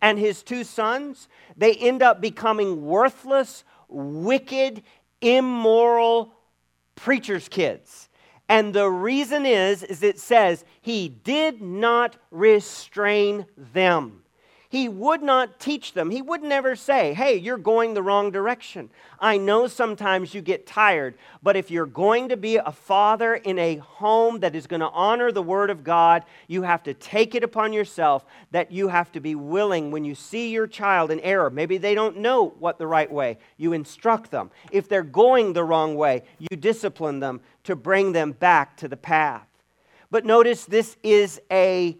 and 0.00 0.18
his 0.18 0.42
two 0.42 0.64
sons? 0.64 1.28
They 1.56 1.74
end 1.74 2.02
up 2.02 2.20
becoming 2.20 2.86
worthless, 2.86 3.64
wicked, 3.88 4.82
immoral 5.20 6.32
preacher's 6.94 7.48
kids. 7.48 8.08
And 8.48 8.72
the 8.72 8.88
reason 8.88 9.44
is, 9.44 9.82
is 9.82 10.02
it 10.02 10.18
says 10.18 10.64
he 10.80 11.08
did 11.08 11.60
not 11.60 12.16
restrain 12.30 13.46
them. 13.56 14.22
He 14.76 14.90
would 14.90 15.22
not 15.22 15.58
teach 15.58 15.94
them. 15.94 16.10
He 16.10 16.20
would 16.20 16.42
never 16.42 16.76
say, 16.76 17.14
Hey, 17.14 17.38
you're 17.38 17.56
going 17.56 17.94
the 17.94 18.02
wrong 18.02 18.30
direction. 18.30 18.90
I 19.18 19.38
know 19.38 19.68
sometimes 19.68 20.34
you 20.34 20.42
get 20.42 20.66
tired, 20.66 21.14
but 21.42 21.56
if 21.56 21.70
you're 21.70 21.86
going 21.86 22.28
to 22.28 22.36
be 22.36 22.56
a 22.56 22.70
father 22.70 23.36
in 23.36 23.58
a 23.58 23.76
home 23.76 24.40
that 24.40 24.54
is 24.54 24.66
going 24.66 24.80
to 24.80 24.90
honor 24.90 25.32
the 25.32 25.40
Word 25.40 25.70
of 25.70 25.82
God, 25.82 26.24
you 26.46 26.60
have 26.60 26.82
to 26.82 26.92
take 26.92 27.34
it 27.34 27.42
upon 27.42 27.72
yourself 27.72 28.26
that 28.50 28.70
you 28.70 28.88
have 28.88 29.10
to 29.12 29.20
be 29.20 29.34
willing 29.34 29.92
when 29.92 30.04
you 30.04 30.14
see 30.14 30.50
your 30.50 30.66
child 30.66 31.10
in 31.10 31.20
error. 31.20 31.48
Maybe 31.48 31.78
they 31.78 31.94
don't 31.94 32.18
know 32.18 32.48
what 32.58 32.76
the 32.78 32.86
right 32.86 33.10
way. 33.10 33.38
You 33.56 33.72
instruct 33.72 34.30
them. 34.30 34.50
If 34.72 34.90
they're 34.90 35.02
going 35.02 35.54
the 35.54 35.64
wrong 35.64 35.94
way, 35.94 36.24
you 36.38 36.54
discipline 36.54 37.20
them 37.20 37.40
to 37.64 37.76
bring 37.76 38.12
them 38.12 38.32
back 38.32 38.76
to 38.76 38.88
the 38.88 38.98
path. 38.98 39.48
But 40.10 40.26
notice 40.26 40.66
this 40.66 40.98
is 41.02 41.40
a 41.50 41.96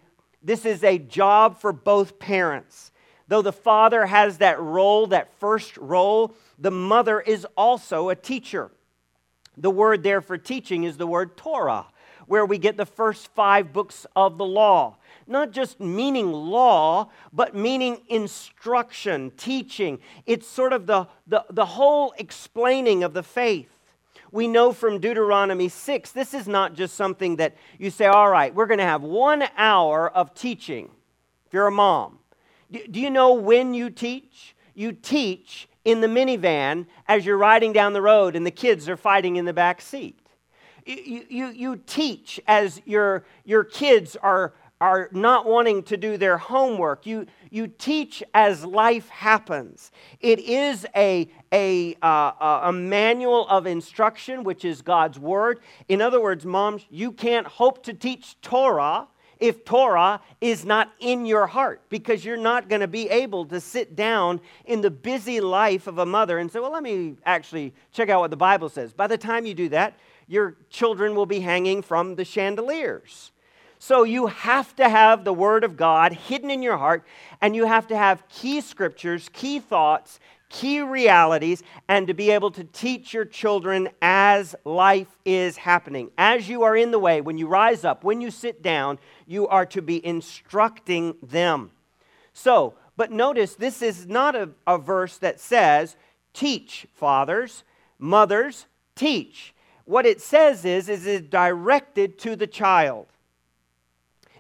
this 0.46 0.64
is 0.64 0.84
a 0.84 0.96
job 0.96 1.60
for 1.60 1.72
both 1.72 2.20
parents. 2.20 2.92
Though 3.26 3.42
the 3.42 3.52
father 3.52 4.06
has 4.06 4.38
that 4.38 4.60
role, 4.60 5.08
that 5.08 5.32
first 5.40 5.76
role, 5.76 6.36
the 6.56 6.70
mother 6.70 7.20
is 7.20 7.44
also 7.56 8.10
a 8.10 8.14
teacher. 8.14 8.70
The 9.56 9.70
word 9.70 10.04
there 10.04 10.20
for 10.20 10.38
teaching 10.38 10.84
is 10.84 10.98
the 10.98 11.06
word 11.06 11.36
Torah, 11.36 11.86
where 12.28 12.46
we 12.46 12.58
get 12.58 12.76
the 12.76 12.86
first 12.86 13.26
five 13.34 13.72
books 13.72 14.06
of 14.14 14.38
the 14.38 14.44
law. 14.44 14.98
Not 15.26 15.50
just 15.50 15.80
meaning 15.80 16.30
law, 16.32 17.10
but 17.32 17.56
meaning 17.56 18.02
instruction, 18.08 19.32
teaching. 19.36 19.98
It's 20.26 20.46
sort 20.46 20.72
of 20.72 20.86
the, 20.86 21.08
the, 21.26 21.44
the 21.50 21.66
whole 21.66 22.14
explaining 22.18 23.02
of 23.02 23.14
the 23.14 23.24
faith 23.24 23.75
we 24.32 24.48
know 24.48 24.72
from 24.72 24.98
Deuteronomy 24.98 25.68
6, 25.68 26.12
this 26.12 26.34
is 26.34 26.48
not 26.48 26.74
just 26.74 26.94
something 26.94 27.36
that 27.36 27.56
you 27.78 27.90
say, 27.90 28.06
all 28.06 28.30
right, 28.30 28.54
we're 28.54 28.66
going 28.66 28.78
to 28.78 28.84
have 28.84 29.02
one 29.02 29.44
hour 29.56 30.10
of 30.10 30.34
teaching. 30.34 30.90
If 31.46 31.52
you're 31.52 31.66
a 31.66 31.72
mom, 31.72 32.18
do 32.70 33.00
you 33.00 33.10
know 33.10 33.34
when 33.34 33.74
you 33.74 33.90
teach? 33.90 34.54
You 34.74 34.92
teach 34.92 35.68
in 35.84 36.00
the 36.00 36.08
minivan 36.08 36.86
as 37.06 37.24
you're 37.24 37.38
riding 37.38 37.72
down 37.72 37.92
the 37.92 38.02
road 38.02 38.36
and 38.36 38.44
the 38.44 38.50
kids 38.50 38.88
are 38.88 38.96
fighting 38.96 39.36
in 39.36 39.44
the 39.44 39.52
back 39.52 39.80
seat. 39.80 40.18
You, 40.84 41.24
you, 41.28 41.46
you 41.48 41.76
teach 41.86 42.40
as 42.46 42.80
your, 42.84 43.24
your 43.44 43.64
kids 43.64 44.16
are, 44.16 44.54
are 44.80 45.08
not 45.12 45.46
wanting 45.46 45.82
to 45.84 45.96
do 45.96 46.16
their 46.16 46.36
homework. 46.36 47.06
You, 47.06 47.26
you 47.50 47.66
teach 47.66 48.22
as 48.34 48.64
life 48.64 49.08
happens. 49.08 49.90
It 50.20 50.38
is 50.40 50.86
a, 50.94 51.28
a, 51.52 51.96
uh, 52.02 52.60
a 52.64 52.72
manual 52.72 53.48
of 53.48 53.66
instruction, 53.66 54.44
which 54.44 54.64
is 54.64 54.82
God's 54.82 55.18
word. 55.18 55.60
In 55.88 56.02
other 56.02 56.20
words, 56.20 56.44
moms, 56.44 56.84
you 56.90 57.12
can't 57.12 57.46
hope 57.46 57.82
to 57.84 57.94
teach 57.94 58.40
Torah 58.42 59.08
if 59.38 59.64
Torah 59.64 60.20
is 60.40 60.64
not 60.64 60.92
in 60.98 61.26
your 61.26 61.46
heart 61.46 61.82
because 61.88 62.24
you're 62.24 62.36
not 62.36 62.68
going 62.68 62.80
to 62.80 62.88
be 62.88 63.08
able 63.10 63.44
to 63.46 63.60
sit 63.60 63.94
down 63.94 64.40
in 64.64 64.80
the 64.80 64.90
busy 64.90 65.40
life 65.40 65.86
of 65.86 65.98
a 65.98 66.06
mother 66.06 66.38
and 66.38 66.50
say, 66.50 66.58
Well, 66.58 66.72
let 66.72 66.82
me 66.82 67.16
actually 67.24 67.74
check 67.92 68.08
out 68.08 68.20
what 68.20 68.30
the 68.30 68.36
Bible 68.36 68.68
says. 68.68 68.92
By 68.92 69.06
the 69.06 69.18
time 69.18 69.44
you 69.44 69.54
do 69.54 69.68
that, 69.70 69.98
your 70.26 70.56
children 70.70 71.14
will 71.14 71.26
be 71.26 71.40
hanging 71.40 71.82
from 71.82 72.14
the 72.14 72.24
chandeliers. 72.24 73.30
So 73.78 74.04
you 74.04 74.26
have 74.26 74.74
to 74.76 74.88
have 74.88 75.24
the 75.24 75.32
Word 75.32 75.64
of 75.64 75.76
God 75.76 76.12
hidden 76.12 76.50
in 76.50 76.62
your 76.62 76.76
heart, 76.76 77.04
and 77.40 77.54
you 77.54 77.66
have 77.66 77.86
to 77.88 77.96
have 77.96 78.28
key 78.28 78.60
scriptures, 78.60 79.28
key 79.32 79.60
thoughts, 79.60 80.18
key 80.48 80.80
realities, 80.80 81.62
and 81.88 82.06
to 82.06 82.14
be 82.14 82.30
able 82.30 82.50
to 82.52 82.64
teach 82.64 83.12
your 83.12 83.24
children 83.24 83.88
as 84.00 84.54
life 84.64 85.18
is 85.24 85.56
happening. 85.56 86.10
As 86.16 86.48
you 86.48 86.62
are 86.62 86.76
in 86.76 86.90
the 86.90 86.98
way, 86.98 87.20
when 87.20 87.36
you 87.36 87.46
rise 87.46 87.84
up, 87.84 88.04
when 88.04 88.20
you 88.20 88.30
sit 88.30 88.62
down, 88.62 88.98
you 89.26 89.46
are 89.48 89.66
to 89.66 89.82
be 89.82 90.04
instructing 90.04 91.16
them. 91.22 91.70
So, 92.32 92.74
but 92.96 93.12
notice 93.12 93.54
this 93.54 93.82
is 93.82 94.06
not 94.06 94.34
a, 94.34 94.50
a 94.66 94.78
verse 94.78 95.18
that 95.18 95.40
says, 95.40 95.96
Teach, 96.32 96.86
fathers, 96.94 97.64
mothers, 97.98 98.66
teach. 98.94 99.54
What 99.84 100.06
it 100.06 100.20
says 100.20 100.64
is, 100.64 100.88
is 100.88 101.06
it 101.06 101.30
directed 101.30 102.18
to 102.20 102.36
the 102.36 102.46
child. 102.46 103.06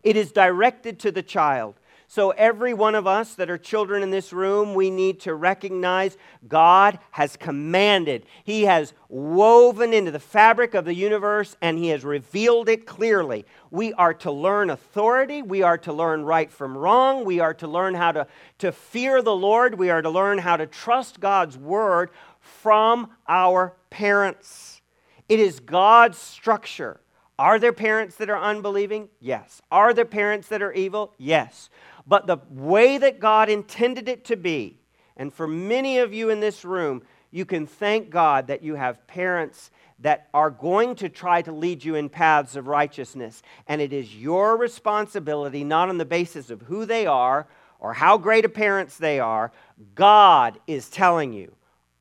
It 0.06 0.16
is 0.16 0.30
directed 0.30 1.00
to 1.00 1.10
the 1.10 1.24
child. 1.24 1.74
So, 2.06 2.30
every 2.30 2.72
one 2.72 2.94
of 2.94 3.08
us 3.08 3.34
that 3.34 3.50
are 3.50 3.58
children 3.58 4.04
in 4.04 4.12
this 4.12 4.32
room, 4.32 4.74
we 4.74 4.88
need 4.88 5.18
to 5.22 5.34
recognize 5.34 6.16
God 6.46 7.00
has 7.10 7.36
commanded. 7.36 8.24
He 8.44 8.66
has 8.66 8.92
woven 9.08 9.92
into 9.92 10.12
the 10.12 10.20
fabric 10.20 10.74
of 10.74 10.84
the 10.84 10.94
universe 10.94 11.56
and 11.60 11.76
He 11.76 11.88
has 11.88 12.04
revealed 12.04 12.68
it 12.68 12.86
clearly. 12.86 13.46
We 13.72 13.94
are 13.94 14.14
to 14.14 14.30
learn 14.30 14.70
authority. 14.70 15.42
We 15.42 15.62
are 15.62 15.78
to 15.78 15.92
learn 15.92 16.22
right 16.22 16.52
from 16.52 16.78
wrong. 16.78 17.24
We 17.24 17.40
are 17.40 17.54
to 17.54 17.66
learn 17.66 17.94
how 17.94 18.12
to, 18.12 18.28
to 18.58 18.70
fear 18.70 19.22
the 19.22 19.34
Lord. 19.34 19.76
We 19.76 19.90
are 19.90 20.02
to 20.02 20.10
learn 20.10 20.38
how 20.38 20.56
to 20.56 20.68
trust 20.68 21.18
God's 21.18 21.58
word 21.58 22.10
from 22.38 23.10
our 23.26 23.74
parents. 23.90 24.82
It 25.28 25.40
is 25.40 25.58
God's 25.58 26.18
structure. 26.18 27.00
Are 27.38 27.58
there 27.58 27.72
parents 27.72 28.16
that 28.16 28.30
are 28.30 28.40
unbelieving? 28.40 29.08
Yes. 29.20 29.60
Are 29.70 29.92
there 29.92 30.04
parents 30.04 30.48
that 30.48 30.62
are 30.62 30.72
evil? 30.72 31.12
Yes. 31.18 31.68
But 32.06 32.26
the 32.26 32.38
way 32.50 32.98
that 32.98 33.20
God 33.20 33.48
intended 33.48 34.08
it 34.08 34.24
to 34.26 34.36
be, 34.36 34.78
and 35.16 35.32
for 35.32 35.46
many 35.46 35.98
of 35.98 36.14
you 36.14 36.30
in 36.30 36.40
this 36.40 36.64
room, 36.64 37.02
you 37.30 37.44
can 37.44 37.66
thank 37.66 38.10
God 38.10 38.46
that 38.46 38.62
you 38.62 38.74
have 38.74 39.06
parents 39.06 39.70
that 39.98 40.28
are 40.32 40.50
going 40.50 40.94
to 40.96 41.08
try 41.08 41.42
to 41.42 41.52
lead 41.52 41.84
you 41.84 41.94
in 41.94 42.08
paths 42.08 42.56
of 42.56 42.68
righteousness. 42.68 43.42
And 43.66 43.80
it 43.80 43.92
is 43.92 44.14
your 44.14 44.56
responsibility, 44.56 45.64
not 45.64 45.88
on 45.88 45.98
the 45.98 46.04
basis 46.04 46.50
of 46.50 46.62
who 46.62 46.84
they 46.84 47.06
are 47.06 47.46
or 47.78 47.94
how 47.94 48.18
great 48.18 48.44
a 48.44 48.48
parents 48.48 48.96
they 48.96 49.20
are. 49.20 49.52
God 49.94 50.58
is 50.66 50.88
telling 50.88 51.32
you 51.32 51.52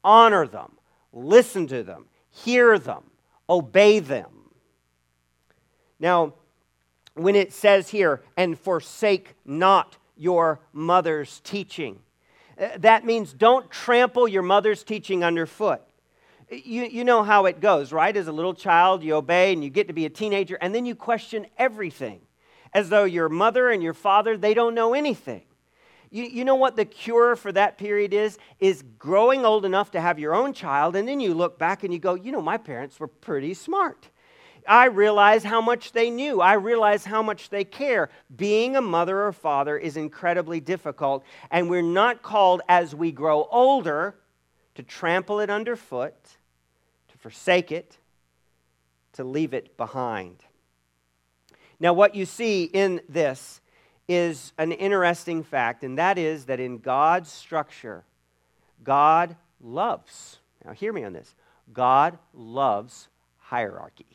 honor 0.04 0.46
them, 0.46 0.74
listen 1.12 1.68
to 1.68 1.84
them, 1.84 2.06
hear 2.30 2.78
them, 2.78 3.04
obey 3.50 4.00
them. 4.00 4.45
Now, 6.06 6.34
when 7.16 7.36
it 7.36 7.52
says 7.52 7.90
here, 7.90 8.22
and 8.38 8.60
forsake 8.60 9.34
not 9.44 9.98
your 10.16 10.60
mother's 10.72 11.42
teaching, 11.44 11.98
uh, 12.62 12.78
that 12.78 13.06
means 13.06 13.34
don't 13.34 13.72
trample 13.72 14.28
your 14.28 14.44
mother's 14.44 14.84
teaching 14.84 15.24
underfoot. 15.24 15.82
You, 16.52 16.84
you 16.84 17.04
know 17.04 17.24
how 17.24 17.46
it 17.48 17.60
goes, 17.60 17.92
right? 17.92 18.16
As 18.16 18.28
a 18.28 18.32
little 18.32 18.54
child, 18.54 19.04
you 19.04 19.16
obey 19.16 19.52
and 19.52 19.64
you 19.64 19.72
get 19.72 19.88
to 19.88 19.94
be 19.94 20.06
a 20.06 20.10
teenager, 20.12 20.60
and 20.62 20.76
then 20.76 20.86
you 20.86 20.94
question 20.94 21.48
everything 21.58 22.22
as 22.72 22.90
though 22.90 23.06
your 23.06 23.28
mother 23.28 23.72
and 23.72 23.82
your 23.82 23.96
father, 23.96 24.38
they 24.38 24.54
don't 24.54 24.76
know 24.76 24.94
anything. 24.94 25.42
You, 26.12 26.26
you 26.26 26.46
know 26.46 26.54
what 26.54 26.76
the 26.76 26.86
cure 26.86 27.36
for 27.36 27.52
that 27.52 27.80
period 27.80 28.14
is? 28.14 28.38
Is 28.60 28.84
growing 29.00 29.44
old 29.44 29.66
enough 29.66 29.90
to 29.90 30.02
have 30.02 30.20
your 30.20 30.36
own 30.36 30.54
child, 30.54 30.96
and 30.96 31.08
then 31.08 31.20
you 31.20 31.34
look 31.34 31.58
back 31.58 31.84
and 31.84 31.92
you 31.92 31.98
go, 31.98 32.14
you 32.14 32.32
know, 32.32 32.44
my 32.44 32.58
parents 32.58 33.00
were 33.00 33.08
pretty 33.08 33.56
smart. 33.56 34.12
I 34.68 34.86
realize 34.86 35.44
how 35.44 35.62
much 35.62 35.92
they 35.92 36.10
knew. 36.10 36.42
I 36.42 36.54
realize 36.54 37.06
how 37.06 37.22
much 37.22 37.50
they 37.50 37.64
care. 37.64 38.10
Being 38.36 38.76
a 38.76 38.82
mother 38.82 39.24
or 39.24 39.32
father 39.32 39.78
is 39.78 39.98
incredibly 39.98 40.60
difficult, 40.60 41.24
and 41.52 41.70
we're 41.70 41.82
not 41.82 42.22
called 42.22 42.62
as 42.68 42.96
we 42.96 43.12
grow 43.12 43.48
older 43.52 44.16
to 44.76 44.84
trample 44.84 45.40
it 45.40 45.50
underfoot, 45.50 46.16
to 47.10 47.18
forsake 47.18 47.72
it, 47.72 47.98
to 49.14 49.24
leave 49.24 49.54
it 49.54 49.78
behind. 49.78 50.44
Now, 51.80 51.94
what 51.94 52.16
you 52.16 52.26
see 52.26 52.66
in 52.66 53.02
this 53.10 53.62
is 54.08 54.54
an 54.58 54.72
interesting 54.72 55.44
fact, 55.44 55.84
and 55.84 55.98
that 55.98 56.18
is 56.18 56.46
that 56.46 56.60
in 56.60 56.78
God's 56.78 57.32
structure, 57.32 58.04
God 58.84 59.36
loves. 59.62 60.38
Now, 60.64 60.74
hear 60.74 60.94
me 60.94 61.04
on 61.04 61.14
this 61.14 61.34
God 61.74 62.18
loves 62.34 63.08
hierarchy. 63.38 64.06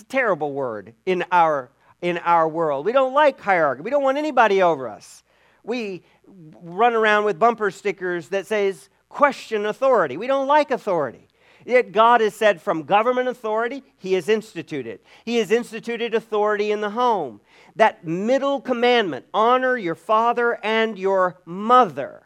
It's 0.00 0.06
a 0.06 0.12
terrible 0.12 0.54
word 0.54 0.94
in 1.04 1.26
our, 1.30 1.70
in 2.00 2.16
our 2.18 2.48
world. 2.48 2.86
We 2.86 2.92
don't 2.92 3.12
like 3.12 3.38
hierarchy, 3.38 3.82
we 3.82 3.90
don't 3.90 4.02
want 4.02 4.16
anybody 4.16 4.62
over 4.62 4.88
us. 4.88 5.22
We 5.62 6.04
run 6.26 6.94
around 6.94 7.24
with 7.24 7.38
bumper 7.38 7.70
stickers 7.70 8.28
that 8.28 8.46
says, 8.46 8.88
question 9.10 9.66
authority. 9.66 10.16
We 10.16 10.26
don't 10.26 10.46
like 10.46 10.70
authority. 10.70 11.28
Yet 11.66 11.92
God 11.92 12.22
has 12.22 12.34
said 12.34 12.62
from 12.62 12.84
government 12.84 13.28
authority, 13.28 13.82
He 13.98 14.14
has 14.14 14.30
instituted. 14.30 15.00
He 15.26 15.36
has 15.36 15.50
instituted 15.50 16.14
authority 16.14 16.72
in 16.72 16.80
the 16.80 16.88
home. 16.88 17.42
That 17.76 18.06
middle 18.06 18.62
commandment, 18.62 19.26
honor 19.34 19.76
your 19.76 19.94
father 19.94 20.58
and 20.62 20.98
your 20.98 21.42
mother, 21.44 22.22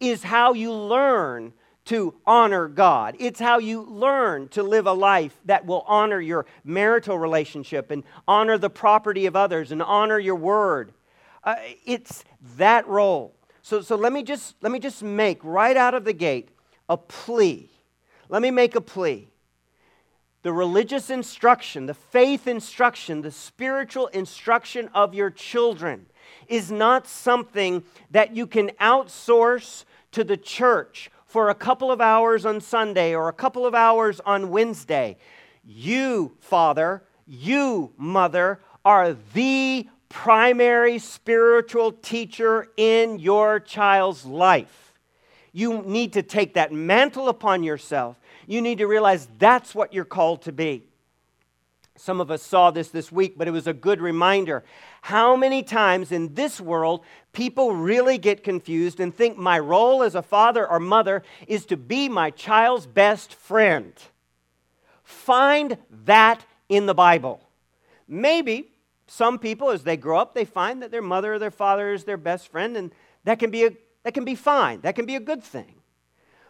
is 0.00 0.22
how 0.22 0.54
you 0.54 0.72
learn 0.72 1.52
to 1.86 2.14
honor 2.26 2.68
God. 2.68 3.16
It's 3.18 3.40
how 3.40 3.58
you 3.58 3.82
learn 3.82 4.48
to 4.48 4.62
live 4.62 4.86
a 4.86 4.92
life 4.92 5.38
that 5.44 5.66
will 5.66 5.84
honor 5.86 6.20
your 6.20 6.46
marital 6.64 7.18
relationship 7.18 7.90
and 7.90 8.04
honor 8.26 8.58
the 8.58 8.70
property 8.70 9.26
of 9.26 9.36
others 9.36 9.72
and 9.72 9.82
honor 9.82 10.18
your 10.18 10.36
word. 10.36 10.92
Uh, 11.42 11.56
it's 11.84 12.24
that 12.56 12.86
role. 12.88 13.34
So, 13.62 13.80
so 13.82 13.96
let, 13.96 14.12
me 14.12 14.22
just, 14.22 14.54
let 14.62 14.72
me 14.72 14.78
just 14.78 15.02
make 15.02 15.42
right 15.42 15.76
out 15.76 15.94
of 15.94 16.04
the 16.04 16.12
gate 16.12 16.48
a 16.88 16.96
plea 16.96 17.70
let 18.28 18.42
me 18.42 18.50
make 18.50 18.74
a 18.74 18.80
plea. 18.80 19.28
The 20.42 20.52
religious 20.52 21.08
instruction, 21.08 21.86
the 21.86 21.94
faith 21.94 22.46
instruction, 22.46 23.22
the 23.22 23.30
spiritual 23.30 24.08
instruction 24.08 24.90
of 24.94 25.14
your 25.14 25.30
children 25.30 26.06
is 26.48 26.70
not 26.70 27.06
something 27.06 27.82
that 28.10 28.34
you 28.34 28.46
can 28.46 28.70
outsource 28.80 29.84
to 30.12 30.24
the 30.24 30.36
church 30.36 31.10
for 31.34 31.50
a 31.50 31.54
couple 31.54 31.90
of 31.90 32.00
hours 32.00 32.46
on 32.46 32.60
Sunday 32.60 33.12
or 33.12 33.28
a 33.28 33.32
couple 33.32 33.66
of 33.66 33.74
hours 33.74 34.20
on 34.20 34.50
Wednesday. 34.50 35.16
You, 35.64 36.36
Father, 36.38 37.02
you, 37.26 37.92
Mother, 37.96 38.60
are 38.84 39.16
the 39.32 39.88
primary 40.08 41.00
spiritual 41.00 41.90
teacher 41.90 42.68
in 42.76 43.18
your 43.18 43.58
child's 43.58 44.24
life. 44.24 44.92
You 45.52 45.82
need 45.82 46.12
to 46.12 46.22
take 46.22 46.54
that 46.54 46.70
mantle 46.70 47.28
upon 47.28 47.64
yourself. 47.64 48.16
You 48.46 48.62
need 48.62 48.78
to 48.78 48.86
realize 48.86 49.26
that's 49.36 49.74
what 49.74 49.92
you're 49.92 50.04
called 50.04 50.42
to 50.42 50.52
be. 50.52 50.84
Some 51.96 52.20
of 52.20 52.30
us 52.30 52.44
saw 52.44 52.70
this 52.70 52.90
this 52.90 53.10
week, 53.10 53.36
but 53.36 53.48
it 53.48 53.50
was 53.50 53.66
a 53.66 53.72
good 53.72 54.00
reminder. 54.00 54.62
How 55.04 55.36
many 55.36 55.62
times 55.62 56.12
in 56.12 56.32
this 56.32 56.58
world 56.58 57.02
people 57.34 57.74
really 57.74 58.16
get 58.16 58.42
confused 58.42 59.00
and 59.00 59.14
think 59.14 59.36
my 59.36 59.58
role 59.58 60.02
as 60.02 60.14
a 60.14 60.22
father 60.22 60.66
or 60.66 60.80
mother 60.80 61.22
is 61.46 61.66
to 61.66 61.76
be 61.76 62.08
my 62.08 62.30
child's 62.30 62.86
best 62.86 63.34
friend? 63.34 63.92
Find 65.02 65.76
that 66.06 66.46
in 66.70 66.86
the 66.86 66.94
Bible. 66.94 67.46
Maybe 68.08 68.70
some 69.06 69.38
people, 69.38 69.68
as 69.68 69.82
they 69.82 69.98
grow 69.98 70.18
up, 70.18 70.32
they 70.32 70.46
find 70.46 70.80
that 70.80 70.90
their 70.90 71.02
mother 71.02 71.34
or 71.34 71.38
their 71.38 71.50
father 71.50 71.92
is 71.92 72.04
their 72.04 72.16
best 72.16 72.48
friend, 72.48 72.74
and 72.74 72.90
that 73.24 73.38
can 73.38 73.50
be 73.50 73.66
a 73.66 73.70
that 74.04 74.14
can 74.14 74.24
be 74.24 74.34
fine, 74.34 74.80
that 74.80 74.96
can 74.96 75.04
be 75.04 75.16
a 75.16 75.20
good 75.20 75.44
thing. 75.44 75.82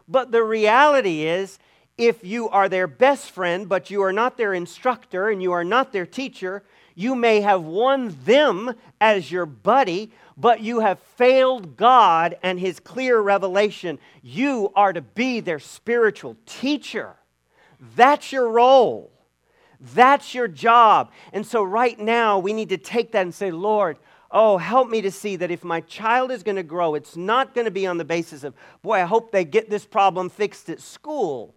But 0.06 0.30
the 0.30 0.44
reality 0.44 1.24
is, 1.24 1.58
if 1.98 2.22
you 2.22 2.48
are 2.50 2.68
their 2.68 2.86
best 2.86 3.32
friend, 3.32 3.68
but 3.68 3.90
you 3.90 4.00
are 4.02 4.12
not 4.12 4.36
their 4.36 4.54
instructor 4.54 5.28
and 5.28 5.42
you 5.42 5.50
are 5.50 5.64
not 5.64 5.92
their 5.92 6.06
teacher, 6.06 6.62
you 6.94 7.14
may 7.14 7.40
have 7.40 7.62
won 7.62 8.16
them 8.24 8.74
as 9.00 9.30
your 9.30 9.46
buddy, 9.46 10.10
but 10.36 10.60
you 10.60 10.80
have 10.80 10.98
failed 10.98 11.76
God 11.76 12.36
and 12.42 12.58
His 12.58 12.80
clear 12.80 13.20
revelation. 13.20 13.98
You 14.22 14.72
are 14.74 14.92
to 14.92 15.02
be 15.02 15.40
their 15.40 15.58
spiritual 15.58 16.36
teacher. 16.46 17.14
That's 17.96 18.32
your 18.32 18.48
role. 18.48 19.10
That's 19.80 20.34
your 20.34 20.48
job. 20.48 21.10
And 21.32 21.46
so, 21.46 21.62
right 21.62 21.98
now, 21.98 22.38
we 22.38 22.52
need 22.52 22.70
to 22.70 22.78
take 22.78 23.12
that 23.12 23.22
and 23.22 23.34
say, 23.34 23.50
Lord, 23.50 23.98
oh, 24.30 24.56
help 24.56 24.88
me 24.88 25.02
to 25.02 25.10
see 25.10 25.36
that 25.36 25.50
if 25.50 25.62
my 25.62 25.80
child 25.82 26.30
is 26.30 26.42
going 26.42 26.56
to 26.56 26.62
grow, 26.62 26.94
it's 26.94 27.16
not 27.16 27.54
going 27.54 27.66
to 27.66 27.70
be 27.70 27.86
on 27.86 27.98
the 27.98 28.04
basis 28.04 28.44
of, 28.44 28.54
boy, 28.82 28.94
I 28.94 29.04
hope 29.04 29.30
they 29.30 29.44
get 29.44 29.68
this 29.68 29.84
problem 29.84 30.30
fixed 30.30 30.68
at 30.70 30.80
school. 30.80 31.54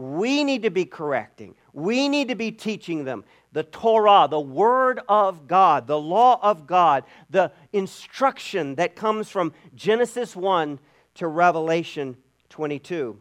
We 0.00 0.44
need 0.44 0.62
to 0.62 0.70
be 0.70 0.84
correcting. 0.84 1.54
We 1.72 2.08
need 2.08 2.28
to 2.28 2.34
be 2.34 2.52
teaching 2.52 3.04
them 3.04 3.24
the 3.52 3.64
Torah, 3.64 4.28
the 4.30 4.40
Word 4.40 5.00
of 5.08 5.48
God, 5.48 5.86
the 5.86 5.98
law 5.98 6.38
of 6.42 6.66
God, 6.66 7.04
the 7.28 7.52
instruction 7.72 8.76
that 8.76 8.94
comes 8.94 9.28
from 9.28 9.52
Genesis 9.74 10.36
1 10.36 10.78
to 11.14 11.26
Revelation 11.26 12.16
22. 12.48 13.20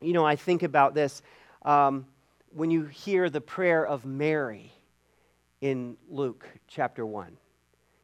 You 0.00 0.12
know, 0.12 0.26
I 0.26 0.36
think 0.36 0.62
about 0.62 0.94
this 0.94 1.22
um, 1.62 2.06
when 2.50 2.70
you 2.70 2.84
hear 2.86 3.30
the 3.30 3.40
prayer 3.40 3.86
of 3.86 4.04
Mary 4.04 4.72
in 5.60 5.96
Luke 6.08 6.48
chapter 6.66 7.04
1 7.04 7.36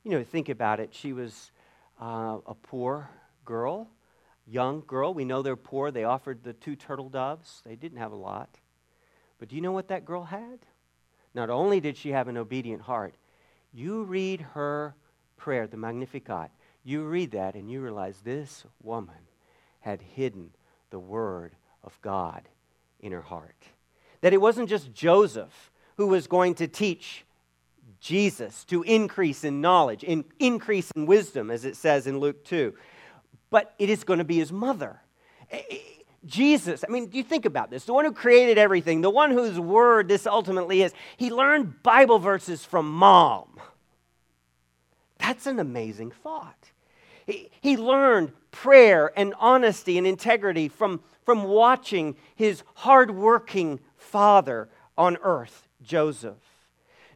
you 0.08 0.12
know, 0.12 0.24
think 0.24 0.48
about 0.48 0.80
it. 0.80 0.94
She 0.94 1.12
was 1.12 1.52
uh, 2.00 2.38
a 2.46 2.54
poor 2.54 3.10
girl, 3.44 3.90
young 4.48 4.82
girl. 4.86 5.14
We 5.14 5.24
know 5.24 5.42
they're 5.42 5.56
poor. 5.56 5.90
They 5.90 6.04
offered 6.04 6.42
the 6.42 6.52
two 6.52 6.76
turtle 6.76 7.08
doves, 7.08 7.62
they 7.64 7.76
didn't 7.76 7.98
have 7.98 8.12
a 8.12 8.16
lot. 8.16 8.58
But 9.38 9.48
do 9.48 9.56
you 9.56 9.62
know 9.62 9.72
what 9.72 9.88
that 9.88 10.04
girl 10.04 10.24
had? 10.24 10.60
Not 11.34 11.50
only 11.50 11.80
did 11.80 11.96
she 11.96 12.10
have 12.10 12.28
an 12.28 12.36
obedient 12.36 12.82
heart, 12.82 13.14
you 13.72 14.02
read 14.02 14.40
her 14.54 14.94
prayer, 15.36 15.66
the 15.66 15.76
Magnificat, 15.76 16.50
you 16.82 17.04
read 17.04 17.32
that 17.32 17.54
and 17.54 17.70
you 17.70 17.80
realize 17.80 18.20
this 18.20 18.64
woman 18.82 19.14
had 19.80 20.00
hidden 20.00 20.50
the 20.90 20.98
word 20.98 21.54
of 21.84 21.98
God 22.02 22.48
in 23.00 23.12
her 23.12 23.22
heart. 23.22 23.62
That 24.22 24.32
it 24.32 24.40
wasn't 24.40 24.68
just 24.68 24.92
Joseph 24.92 25.70
who 25.96 26.08
was 26.08 26.26
going 26.26 26.54
to 26.56 26.66
teach 26.66 27.24
Jesus 28.00 28.64
to 28.64 28.82
increase 28.82 29.44
in 29.44 29.60
knowledge, 29.60 30.02
in 30.02 30.24
increase 30.38 30.90
in 30.92 31.06
wisdom, 31.06 31.50
as 31.50 31.64
it 31.64 31.76
says 31.76 32.06
in 32.06 32.18
Luke 32.18 32.44
2. 32.44 32.74
But 33.50 33.74
it 33.78 33.90
is 33.90 34.04
going 34.04 34.18
to 34.18 34.24
be 34.24 34.36
his 34.36 34.52
mother. 34.52 35.00
Eh, 35.50 35.60
eh, 35.70 35.76
Jesus, 36.26 36.84
I 36.86 36.90
mean, 36.90 37.06
do 37.06 37.16
you 37.16 37.24
think 37.24 37.44
about 37.44 37.70
this? 37.70 37.84
The 37.84 37.92
one 37.92 38.04
who 38.04 38.12
created 38.12 38.58
everything, 38.58 39.00
the 39.00 39.10
one 39.10 39.30
whose 39.30 39.58
word 39.58 40.08
this 40.08 40.26
ultimately 40.26 40.82
is, 40.82 40.92
he 41.16 41.30
learned 41.30 41.82
Bible 41.82 42.18
verses 42.18 42.64
from 42.64 42.90
mom. 42.90 43.60
That's 45.18 45.46
an 45.46 45.58
amazing 45.58 46.10
thought. 46.10 46.70
He, 47.26 47.50
he 47.60 47.76
learned 47.76 48.32
prayer 48.50 49.12
and 49.16 49.34
honesty 49.38 49.98
and 49.98 50.06
integrity 50.06 50.68
from, 50.68 51.00
from 51.24 51.44
watching 51.44 52.16
his 52.34 52.62
hardworking 52.74 53.80
father 53.96 54.68
on 54.96 55.18
earth, 55.22 55.68
Joseph. 55.82 56.36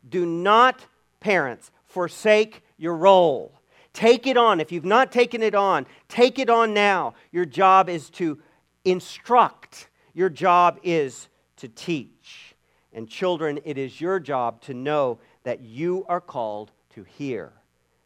Do 0.08 0.26
not, 0.26 0.86
parents, 1.20 1.70
forsake 1.84 2.62
your 2.76 2.94
role. 2.94 3.52
Take 3.92 4.26
it 4.26 4.36
on. 4.36 4.60
If 4.60 4.72
you've 4.72 4.84
not 4.84 5.12
taken 5.12 5.42
it 5.42 5.54
on, 5.54 5.86
take 6.08 6.38
it 6.38 6.48
on 6.48 6.72
now. 6.72 7.14
Your 7.30 7.44
job 7.44 7.88
is 7.88 8.08
to 8.10 8.38
instruct, 8.84 9.88
your 10.14 10.30
job 10.30 10.78
is 10.82 11.28
to 11.56 11.68
teach. 11.68 12.54
And 12.94 13.08
children, 13.08 13.58
it 13.64 13.78
is 13.78 14.00
your 14.00 14.20
job 14.20 14.60
to 14.62 14.74
know 14.74 15.18
that 15.44 15.60
you 15.60 16.04
are 16.08 16.20
called 16.20 16.72
to 16.90 17.04
hear, 17.04 17.52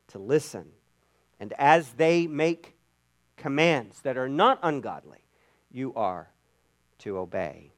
to 0.09 0.19
listen. 0.19 0.67
And 1.41 1.53
as 1.59 1.91
they 1.91 2.27
make 2.29 2.77
commands 3.37 4.01
that 4.03 4.17
are 4.17 4.29
not 4.29 4.61
ungodly, 4.63 5.25
you 5.73 5.93
are 5.95 6.31
to 6.99 7.19
obey. 7.19 7.73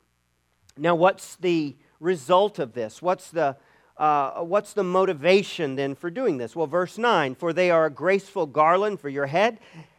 Now, 0.77 0.95
what's 0.95 1.37
the 1.37 1.77
result 1.99 2.59
of 2.59 2.75
this? 2.75 3.03
What's 3.03 3.31
the 3.31 3.57
uh, 3.99 4.43
what's 4.43 4.73
the 4.73 4.85
motivation 4.85 5.75
then 5.75 5.95
for 5.95 6.09
doing 6.09 6.39
this? 6.39 6.55
Well, 6.55 6.67
verse 6.67 6.99
9 6.99 7.35
For 7.35 7.53
they 7.53 7.71
are 7.71 7.87
a 7.87 7.91
graceful 7.91 8.47
garland 8.47 9.01
for 9.01 9.09
your 9.09 9.27
head 9.27 9.59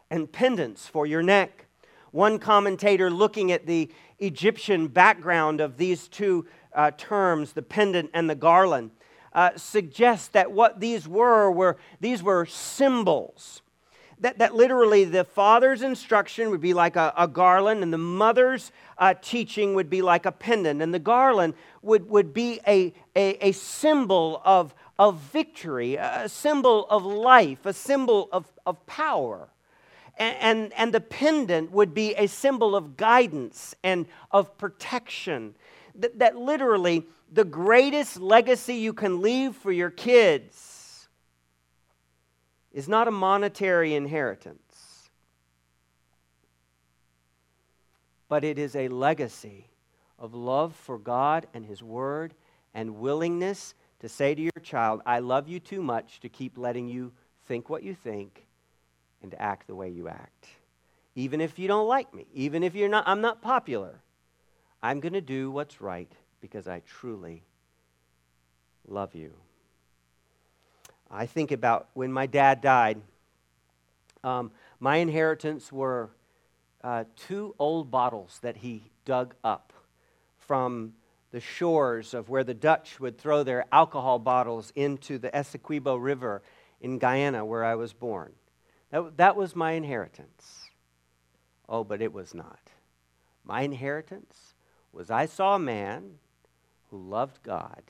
and 0.10 0.32
pendants 0.32 0.88
for 0.88 1.06
your 1.06 1.22
neck. 1.22 1.66
One 2.12 2.40
commentator 2.40 3.10
looking 3.10 3.52
at 3.52 3.66
the 3.66 3.92
Egyptian 4.18 4.88
background 4.88 5.62
of 5.62 5.78
these 5.78 6.08
two 6.08 6.48
uh, 6.74 6.92
terms, 6.98 7.54
the 7.54 7.62
pendant 7.62 8.10
and 8.14 8.30
the 8.30 8.36
garland, 8.36 8.92
uh, 9.34 9.52
suggests 9.56 10.30
that 10.30 10.52
what 10.52 10.80
these 10.80 11.08
were 11.08 11.52
were 11.52 11.78
these 12.00 12.24
were 12.24 12.46
symbols 12.46 13.62
that, 14.22 14.40
that 14.40 14.54
literally 14.54 15.06
the 15.06 15.24
father's 15.24 15.82
instruction 15.82 16.50
would 16.50 16.60
be 16.62 16.74
like 16.74 16.96
a, 16.96 17.14
a 17.18 17.28
garland, 17.28 17.84
and 17.84 17.94
the 17.94 17.98
mother's 17.98 18.72
uh, 18.98 19.14
teaching 19.22 19.74
would 19.76 19.90
be 19.90 20.02
like 20.02 20.26
a 20.26 20.32
pendant. 20.32 20.82
And 20.82 20.94
the 20.94 21.00
garland 21.00 21.54
would, 21.82 22.10
would 22.10 22.34
be 22.34 22.60
a, 22.68 22.94
a, 23.20 23.50
a 23.50 23.52
symbol 23.52 24.42
of, 24.46 24.74
of 24.98 25.18
victory, 25.18 25.98
a 25.98 26.30
symbol 26.30 26.88
of 26.90 27.04
life, 27.04 27.66
a 27.66 27.74
symbol 27.74 28.30
of, 28.32 28.50
of 28.66 28.86
power. 28.86 29.50
And, 30.18 30.38
and, 30.40 30.74
and 30.74 30.94
the 30.94 31.02
pendant 31.02 31.72
would 31.72 31.94
be 31.94 32.16
a 32.16 32.28
symbol 32.28 32.78
of 32.78 32.96
guidance 32.96 33.76
and 33.84 34.06
of 34.32 34.58
protection. 34.58 35.56
That, 35.96 36.20
that 36.20 36.38
literally, 36.38 37.06
the 37.30 37.44
greatest 37.44 38.22
legacy 38.22 38.76
you 38.76 38.94
can 38.94 39.22
leave 39.22 39.54
for 39.54 39.72
your 39.74 39.90
kids 39.90 41.10
is 42.72 42.88
not 42.88 43.10
a 43.10 43.12
monetary 43.12 43.96
inheritance, 43.96 45.10
but 48.30 48.46
it 48.46 48.58
is 48.58 48.76
a 48.78 48.88
legacy 48.88 49.68
of 50.18 50.34
love 50.34 50.74
for 50.74 50.98
God 50.98 51.48
and 51.54 51.66
His 51.66 51.84
Word 51.84 52.34
and 52.74 53.00
willingness 53.00 53.74
to 54.00 54.10
say 54.10 54.34
to 54.34 54.42
your 54.42 54.52
child, 54.62 55.02
I 55.06 55.20
love 55.20 55.48
you 55.48 55.60
too 55.60 55.82
much 55.82 56.20
to 56.22 56.30
keep 56.30 56.58
letting 56.58 56.88
you 56.88 57.12
think 57.48 57.70
what 57.70 57.84
you 57.84 57.94
think 57.94 58.46
and 59.22 59.32
to 59.32 59.42
act 59.42 59.68
the 59.68 59.76
way 59.76 59.90
you 59.90 60.08
act. 60.08 60.48
Even 61.16 61.42
if 61.42 61.60
you 61.60 61.68
don't 61.68 61.88
like 61.88 62.14
me, 62.14 62.26
even 62.34 62.64
if 62.64 62.76
you're 62.76 62.90
not, 62.90 63.04
I'm 63.08 63.22
not 63.22 63.42
popular, 63.42 64.00
I'm 64.82 65.00
going 65.00 65.14
to 65.14 65.22
do 65.22 65.52
what's 65.52 65.82
right 65.82 66.12
because 66.40 66.68
I 66.68 66.82
truly 66.86 67.44
love 68.88 69.16
you. 69.16 69.34
I 71.12 71.26
think 71.26 71.52
about 71.52 71.90
when 71.94 72.14
my 72.14 72.28
dad 72.28 72.62
died. 72.62 73.02
Um, 74.24 74.52
my 74.80 74.98
inheritance 74.98 75.72
were 75.72 76.12
uh, 76.84 77.06
two 77.16 77.56
old 77.60 77.92
bottles 77.92 78.40
that 78.42 78.58
he 78.58 78.84
dug 79.06 79.34
up 79.44 79.74
from 80.38 80.94
the 81.32 81.40
shores 81.40 82.14
of 82.14 82.30
where 82.30 82.44
the 82.44 82.54
Dutch 82.54 83.00
would 83.00 83.18
throw 83.18 83.44
their 83.44 83.66
alcohol 83.72 84.20
bottles 84.20 84.72
into 84.76 85.18
the 85.18 85.30
Essequibo 85.30 86.02
River 86.02 86.42
in 86.82 86.98
Guyana, 86.98 87.46
where 87.46 87.64
I 87.64 87.76
was 87.76 87.94
born. 87.94 88.34
That, 88.92 89.18
that 89.18 89.36
was 89.36 89.56
my 89.56 89.74
inheritance. 89.74 90.70
Oh, 91.68 91.84
but 91.84 92.02
it 92.02 92.12
was 92.12 92.34
not. 92.34 92.60
My 93.44 93.62
inheritance 93.62 94.56
was 94.92 95.12
I 95.12 95.28
saw 95.28 95.56
a 95.56 95.60
man 95.60 96.16
who 96.90 96.98
loved 96.98 97.44
God. 97.44 97.84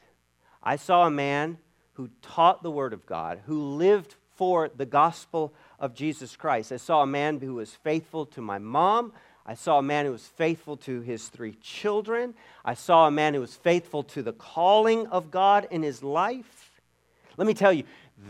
I 0.61 0.75
saw 0.75 1.07
a 1.07 1.11
man 1.11 1.57
who 1.93 2.09
taught 2.21 2.63
the 2.63 2.71
Word 2.71 2.93
of 2.93 3.05
God, 3.05 3.41
who 3.45 3.61
lived 3.61 4.15
for 4.35 4.69
the 4.69 4.85
gospel 4.85 5.53
of 5.79 5.93
Jesus 5.93 6.35
Christ. 6.35 6.71
I 6.71 6.77
saw 6.77 7.01
a 7.01 7.07
man 7.07 7.39
who 7.39 7.55
was 7.55 7.75
faithful 7.75 8.25
to 8.27 8.41
my 8.41 8.57
mom. 8.57 9.13
I 9.49 9.55
saw 9.55 9.79
a 9.79 9.81
man 9.81 10.05
who 10.05 10.11
was 10.11 10.27
faithful 10.27 10.77
to 10.77 11.01
his 11.01 11.27
three 11.27 11.53
children. 11.53 12.35
I 12.63 12.75
saw 12.75 13.07
a 13.07 13.11
man 13.11 13.33
who 13.33 13.39
was 13.39 13.55
faithful 13.55 14.03
to 14.03 14.21
the 14.21 14.31
calling 14.31 15.07
of 15.07 15.31
God 15.31 15.67
in 15.71 15.81
his 15.81 16.03
life. 16.03 16.79
Let 17.35 17.47
me 17.47 17.55
tell 17.55 17.73
you, 17.73 17.83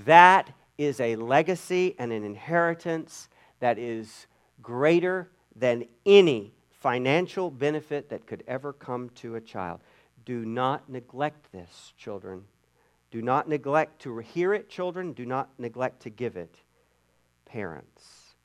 that 0.05 0.49
is 0.77 1.01
a 1.01 1.17
legacy 1.17 1.93
and 1.99 2.13
an 2.13 2.23
inheritance 2.23 3.27
that 3.59 3.77
is 3.77 4.27
greater 4.61 5.29
than 5.57 5.89
any 6.05 6.53
financial 6.71 7.51
benefit 7.51 8.07
that 8.11 8.25
could 8.25 8.41
ever 8.47 8.71
come 8.71 9.09
to 9.15 9.35
a 9.35 9.41
child. 9.41 9.81
Do 10.23 10.45
not 10.45 10.87
neglect 10.89 11.51
this, 11.51 11.91
children. 11.97 12.45
Do 13.11 13.21
not 13.21 13.49
neglect 13.49 14.03
to 14.03 14.19
hear 14.19 14.53
it, 14.53 14.69
children. 14.69 15.11
Do 15.11 15.25
not 15.25 15.49
neglect 15.57 16.03
to 16.03 16.09
give 16.09 16.37
it, 16.37 16.55
parents. 17.43 18.35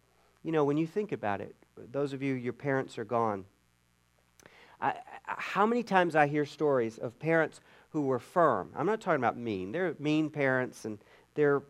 You 0.42 0.50
know, 0.50 0.64
when 0.64 0.76
you 0.76 0.88
think 0.88 1.12
about 1.12 1.40
it, 1.40 1.54
those 1.76 2.12
of 2.12 2.22
you, 2.22 2.34
your 2.34 2.52
parents 2.52 2.98
are 2.98 3.04
gone. 3.04 3.44
I, 4.80 4.94
how 5.24 5.66
many 5.66 5.82
times 5.82 6.16
I 6.16 6.26
hear 6.26 6.44
stories 6.44 6.98
of 6.98 7.18
parents 7.18 7.60
who 7.90 8.02
were 8.02 8.18
firm? 8.18 8.70
I'm 8.76 8.86
not 8.86 9.00
talking 9.00 9.20
about 9.20 9.36
mean. 9.36 9.72
They're 9.72 9.94
mean 9.98 10.30
parents, 10.30 10.84
and 10.84 10.98
they're, 11.34 11.62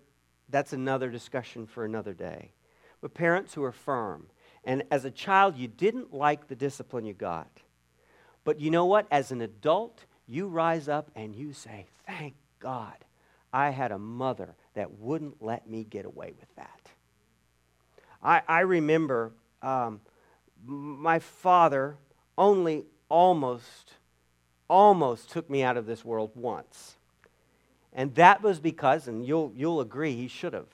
that's 0.49 0.73
another 0.73 1.11
discussion 1.11 1.67
for 1.67 1.85
another 1.85 2.12
day. 2.12 2.53
But 3.01 3.14
parents 3.14 3.55
who 3.55 3.62
are 3.64 3.73
firm. 3.73 4.27
And 4.64 4.83
as 4.90 5.05
a 5.05 5.11
child, 5.11 5.57
you 5.57 5.69
didn't 5.69 6.12
like 6.12 6.49
the 6.49 6.57
discipline 6.57 7.05
you 7.05 7.12
got. 7.12 7.62
But 8.45 8.61
you 8.61 8.71
know 8.71 8.87
what? 8.87 9.07
As 9.11 9.31
an 9.31 9.40
adult, 9.43 10.05
you 10.27 10.49
rise 10.49 10.88
up 10.88 11.11
and 11.14 11.35
you 11.35 11.53
say, 11.53 11.87
Thank 12.07 12.35
God, 12.61 12.97
I 13.53 13.71
had 13.71 13.93
a 13.93 13.99
mother 13.99 14.55
that 14.75 14.99
wouldn't 14.99 15.43
let 15.43 15.69
me 15.69 15.85
get 15.85 16.05
away 16.05 16.33
with 16.38 16.55
that. 16.57 16.90
I, 18.23 18.43
I 18.49 18.61
remember 18.61 19.33
um, 19.64 20.00
my 20.66 21.18
father 21.18 21.96
only 22.37 22.85
almost, 23.09 23.94
almost 24.68 25.31
took 25.31 25.48
me 25.48 25.62
out 25.62 25.77
of 25.77 25.87
this 25.87 26.05
world 26.05 26.31
once. 26.35 26.96
And 27.92 28.14
that 28.16 28.42
was 28.42 28.61
because, 28.61 29.09
and 29.09 29.24
you'll, 29.24 29.53
you'll 29.55 29.81
agree, 29.81 30.14
he 30.14 30.29
should 30.29 30.53
have. 30.53 30.66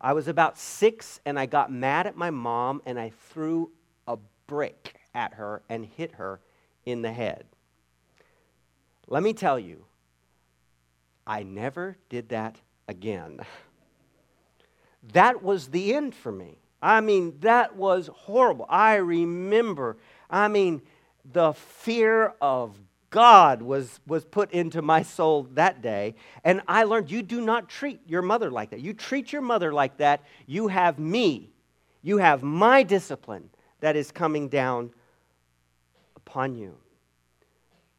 I 0.00 0.12
was 0.12 0.28
about 0.28 0.58
six 0.58 1.20
and 1.24 1.38
I 1.38 1.46
got 1.46 1.72
mad 1.72 2.06
at 2.06 2.16
my 2.16 2.30
mom 2.30 2.82
and 2.84 2.98
I 2.98 3.12
threw 3.30 3.70
a 4.06 4.18
brick 4.46 4.96
at 5.14 5.34
her 5.34 5.62
and 5.68 5.86
hit 5.86 6.12
her 6.16 6.40
in 6.84 7.02
the 7.02 7.12
head. 7.12 7.44
Let 9.06 9.22
me 9.22 9.32
tell 9.32 9.58
you, 9.58 9.84
I 11.26 11.42
never 11.42 11.96
did 12.08 12.28
that 12.30 12.56
again. 12.88 13.40
That 15.14 15.42
was 15.42 15.66
the 15.66 15.94
end 15.94 16.14
for 16.14 16.30
me. 16.30 16.61
I 16.82 17.00
mean, 17.00 17.38
that 17.40 17.76
was 17.76 18.10
horrible. 18.12 18.66
I 18.68 18.96
remember, 18.96 19.96
I 20.28 20.48
mean, 20.48 20.82
the 21.24 21.52
fear 21.52 22.34
of 22.40 22.76
God 23.10 23.62
was, 23.62 24.00
was 24.06 24.24
put 24.24 24.50
into 24.52 24.82
my 24.82 25.02
soul 25.02 25.44
that 25.52 25.80
day. 25.80 26.16
And 26.42 26.62
I 26.66 26.84
learned 26.84 27.10
you 27.10 27.22
do 27.22 27.40
not 27.40 27.68
treat 27.68 28.00
your 28.06 28.22
mother 28.22 28.50
like 28.50 28.70
that. 28.70 28.80
You 28.80 28.94
treat 28.94 29.32
your 29.32 29.42
mother 29.42 29.72
like 29.72 29.98
that, 29.98 30.24
you 30.46 30.68
have 30.68 30.98
me. 30.98 31.50
You 32.02 32.18
have 32.18 32.42
my 32.42 32.82
discipline 32.82 33.50
that 33.80 33.94
is 33.94 34.10
coming 34.10 34.48
down 34.48 34.90
upon 36.16 36.56
you. 36.56 36.76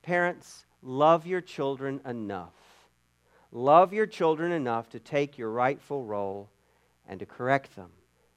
Parents, 0.02 0.66
love 0.82 1.26
your 1.26 1.40
children 1.40 2.02
enough 2.06 2.52
Love 3.54 3.94
your 3.94 4.08
children 4.08 4.52
enough 4.52 4.90
to 4.90 5.00
take 5.00 5.38
your 5.38 5.52
rightful 5.52 6.04
role 6.04 6.50
and 7.08 7.20
to 7.20 7.26
correct 7.26 7.76
them, 7.76 7.92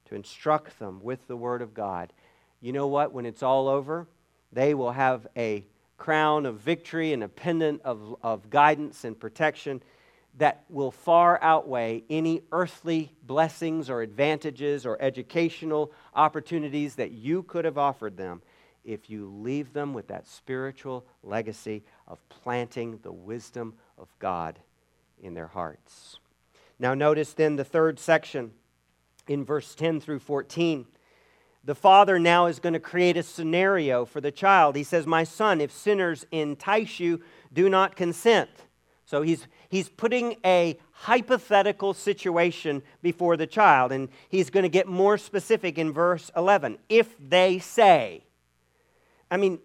to 0.07 0.15
instruct 0.15 0.79
them 0.79 1.01
with 1.03 1.27
the 1.27 1.37
Word 1.37 1.63
of 1.63 1.75
God. 1.75 2.13
You 2.61 2.73
know 2.73 2.87
what? 2.87 3.13
When 3.13 3.27
it's 3.27 3.43
all 3.43 3.69
over, 3.69 4.07
they 4.53 4.75
will 4.75 4.93
have 4.93 5.27
a 5.37 5.65
crown 5.99 6.47
of 6.47 6.61
victory 6.61 7.13
and 7.13 7.23
a 7.23 7.29
pendant 7.29 7.83
of, 7.83 8.17
of 8.23 8.51
guidance 8.51 9.05
and 9.05 9.19
protection 9.19 9.83
that 10.39 10.65
will 10.69 10.91
far 10.91 11.39
outweigh 11.43 12.03
any 12.11 12.43
earthly 12.53 13.11
blessings 13.23 13.89
or 13.89 14.03
advantages 14.03 14.85
or 14.85 15.01
educational 15.01 15.91
opportunities 16.15 16.97
that 16.97 17.13
you 17.13 17.43
could 17.43 17.65
have 17.65 17.79
offered 17.79 18.17
them 18.17 18.43
if 18.85 19.09
you 19.11 19.27
leave 19.27 19.73
them 19.73 19.95
with 19.95 20.09
that 20.09 20.27
spiritual 20.27 21.05
legacy 21.23 21.83
of 22.07 22.19
planting 22.29 22.99
the 23.03 23.13
wisdom 23.13 23.75
of 23.99 24.09
God 24.19 24.59
in 25.23 25.35
their 25.35 25.49
hearts. 25.49 26.19
Now, 26.79 26.93
notice 26.93 27.33
then 27.33 27.57
the 27.57 27.65
third 27.65 27.99
section 27.99 28.53
in 29.29 29.45
verse 29.45 29.75
10 29.75 30.01
through 30.01 30.21
14. 30.21 30.87
The 31.65 31.75
father 31.75 32.19
now 32.19 32.47
is 32.47 32.61
going 32.61 32.75
to 32.75 32.81
create 32.81 33.17
a 33.17 33.23
scenario 33.23 34.05
for 34.05 34.21
the 34.21 34.31
child. 34.31 34.77
He 34.77 34.85
says, 34.85 35.07
My 35.07 35.25
son, 35.25 35.61
if 35.61 35.73
sinners 35.73 36.25
entice 36.31 37.01
you, 37.01 37.21
do 37.53 37.69
not 37.69 37.97
consent. 37.97 38.51
So 39.05 39.23
he's, 39.23 39.47
he's 39.69 39.89
putting 39.89 40.37
a 40.45 40.79
hypothetical 40.91 41.95
situation 41.95 42.83
before 43.03 43.37
the 43.37 43.47
child, 43.47 43.93
and 43.93 44.09
he's 44.29 44.51
going 44.51 44.65
to 44.65 44.69
get 44.69 44.87
more 44.87 45.19
specific 45.19 45.79
in 45.79 45.93
verse 45.93 46.31
11. 46.37 46.79
If 46.89 47.15
they 47.19 47.59
say, 47.59 48.25
I 49.31 49.37
mean, 49.37 49.59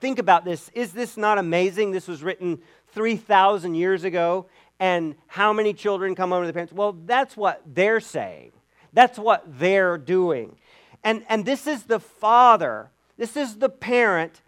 think 0.00 0.18
about 0.18 0.44
this. 0.44 0.68
Is 0.74 0.92
this 0.92 1.16
not 1.16 1.38
amazing? 1.38 1.90
This 1.90 2.08
was 2.08 2.22
written 2.22 2.60
3,000 2.92 3.74
years 3.74 4.04
ago, 4.04 4.46
and 4.80 5.16
how 5.26 5.52
many 5.52 5.74
children 5.74 6.14
come 6.14 6.32
over 6.32 6.44
to 6.44 6.46
the 6.46 6.52
parents? 6.52 6.72
Well, 6.72 6.96
that's 7.04 7.36
what 7.36 7.62
they're 7.66 8.00
saying. 8.00 8.52
That's 8.92 9.18
what 9.18 9.44
they're 9.46 9.98
doing. 9.98 10.56
And, 11.04 11.24
and 11.28 11.44
this 11.44 11.66
is 11.66 11.84
the 11.84 12.00
father, 12.00 12.90
this 13.16 13.36
is 13.36 13.56
the 13.56 13.68
parent 13.68 14.42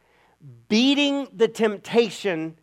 beating 0.68 1.28
the 1.34 1.48
temptation, 1.48 2.56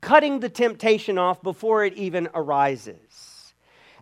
cutting 0.00 0.40
the 0.40 0.48
temptation 0.48 1.18
off 1.18 1.42
before 1.42 1.84
it 1.84 1.94
even 1.94 2.28
arises. 2.34 3.54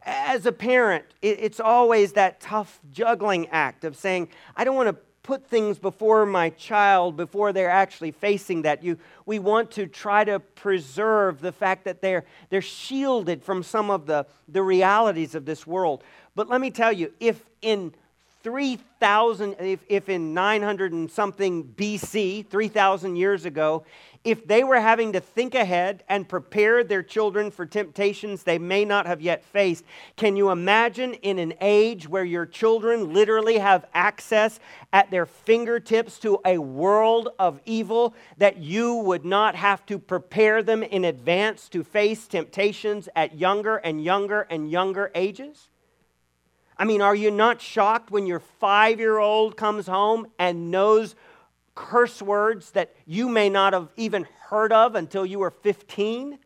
As 0.02 0.46
a 0.46 0.52
parent, 0.52 1.04
it's 1.20 1.58
always 1.58 2.12
that 2.12 2.40
tough 2.40 2.80
juggling 2.92 3.48
act 3.48 3.84
of 3.84 3.96
saying, 3.96 4.28
I 4.56 4.62
don't 4.62 4.76
want 4.76 4.88
to 4.88 4.96
put 5.26 5.44
things 5.44 5.80
before 5.80 6.24
my 6.24 6.50
child 6.50 7.16
before 7.16 7.52
they're 7.52 7.68
actually 7.68 8.12
facing 8.12 8.62
that. 8.62 8.84
You, 8.84 8.96
we 9.26 9.40
want 9.40 9.72
to 9.72 9.88
try 9.88 10.22
to 10.22 10.38
preserve 10.38 11.40
the 11.40 11.50
fact 11.50 11.84
that 11.84 12.00
they're, 12.00 12.24
they're 12.48 12.62
shielded 12.62 13.42
from 13.42 13.64
some 13.64 13.90
of 13.90 14.06
the, 14.06 14.26
the 14.46 14.62
realities 14.62 15.34
of 15.34 15.44
this 15.44 15.66
world. 15.66 16.04
But 16.36 16.50
let 16.50 16.60
me 16.60 16.70
tell 16.70 16.92
you, 16.92 17.12
if 17.18 17.42
in 17.62 17.94
3,000, 18.42 19.56
if, 19.58 19.80
if 19.88 20.08
in 20.08 20.34
900 20.34 20.92
and 20.92 21.10
something 21.10 21.64
BC, 21.64 22.46
3,000 22.46 23.16
years 23.16 23.46
ago, 23.46 23.84
if 24.22 24.46
they 24.46 24.62
were 24.62 24.78
having 24.78 25.14
to 25.14 25.20
think 25.20 25.54
ahead 25.54 26.04
and 26.08 26.28
prepare 26.28 26.84
their 26.84 27.02
children 27.02 27.50
for 27.50 27.64
temptations 27.64 28.42
they 28.42 28.58
may 28.58 28.84
not 28.84 29.06
have 29.06 29.22
yet 29.22 29.44
faced, 29.44 29.84
can 30.16 30.36
you 30.36 30.50
imagine 30.50 31.14
in 31.14 31.38
an 31.38 31.54
age 31.60 32.06
where 32.06 32.24
your 32.24 32.44
children 32.44 33.14
literally 33.14 33.58
have 33.58 33.86
access 33.94 34.60
at 34.92 35.10
their 35.10 35.26
fingertips 35.26 36.18
to 36.18 36.38
a 36.44 36.58
world 36.58 37.30
of 37.38 37.60
evil 37.64 38.14
that 38.36 38.58
you 38.58 38.96
would 38.96 39.24
not 39.24 39.54
have 39.54 39.86
to 39.86 39.98
prepare 39.98 40.62
them 40.62 40.82
in 40.82 41.04
advance 41.06 41.68
to 41.70 41.82
face 41.82 42.28
temptations 42.28 43.08
at 43.16 43.38
younger 43.38 43.76
and 43.78 44.04
younger 44.04 44.42
and 44.42 44.70
younger 44.70 45.10
ages? 45.14 45.68
I 46.78 46.84
mean, 46.84 47.00
are 47.00 47.14
you 47.14 47.30
not 47.30 47.60
shocked 47.60 48.10
when 48.10 48.26
your 48.26 48.40
five 48.40 49.00
year 49.00 49.18
old 49.18 49.56
comes 49.56 49.86
home 49.86 50.26
and 50.38 50.70
knows 50.70 51.14
curse 51.74 52.20
words 52.20 52.72
that 52.72 52.94
you 53.06 53.28
may 53.28 53.48
not 53.48 53.72
have 53.72 53.88
even 53.96 54.26
heard 54.48 54.72
of 54.72 54.94
until 54.94 55.24
you 55.24 55.38
were 55.38 55.50
15? 55.50 56.38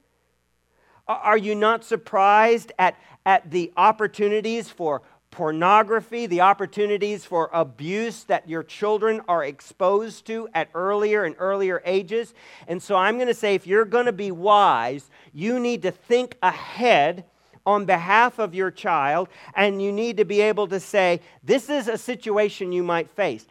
Are 1.09 1.37
you 1.37 1.55
not 1.57 1.85
surprised 1.85 2.73
at, 2.79 2.97
at 3.27 3.51
the 3.51 3.73
opportunities 3.77 4.69
for 4.69 5.03
pornography, 5.33 6.27
the 6.27 6.41
opportunities 6.41 7.25
for 7.25 7.51
abuse 7.53 8.25
that 8.25 8.49
your 8.49 8.63
children 8.63 9.21
are 9.27 9.45
exposed 9.45 10.27
to 10.27 10.49
at 10.55 10.69
earlier 10.75 11.25
and 11.25 11.35
earlier 11.39 11.83
ages? 11.85 12.35
And 12.69 12.81
so 12.81 12.95
I'm 12.95 13.17
going 13.17 13.27
to 13.27 13.35
say 13.35 13.57
if 13.57 13.67
you're 13.67 13.85
going 13.85 14.07
to 14.07 14.13
be 14.13 14.31
wise, 14.31 15.11
you 15.33 15.59
need 15.59 15.83
to 15.83 15.91
think 15.91 16.37
ahead 16.43 17.25
on 17.67 17.85
behalf 17.85 18.39
of 18.39 18.55
your 18.55 18.71
child, 18.71 19.29
and 19.55 19.83
you 19.83 19.93
need 19.93 20.17
to 20.17 20.25
be 20.25 20.41
able 20.41 20.67
to 20.69 20.81
say, 20.81 21.21
This 21.43 21.69
is 21.69 21.89
a 21.89 21.99
situation 21.99 22.73
you 22.73 22.83
might 22.83 23.11
face. 23.11 23.47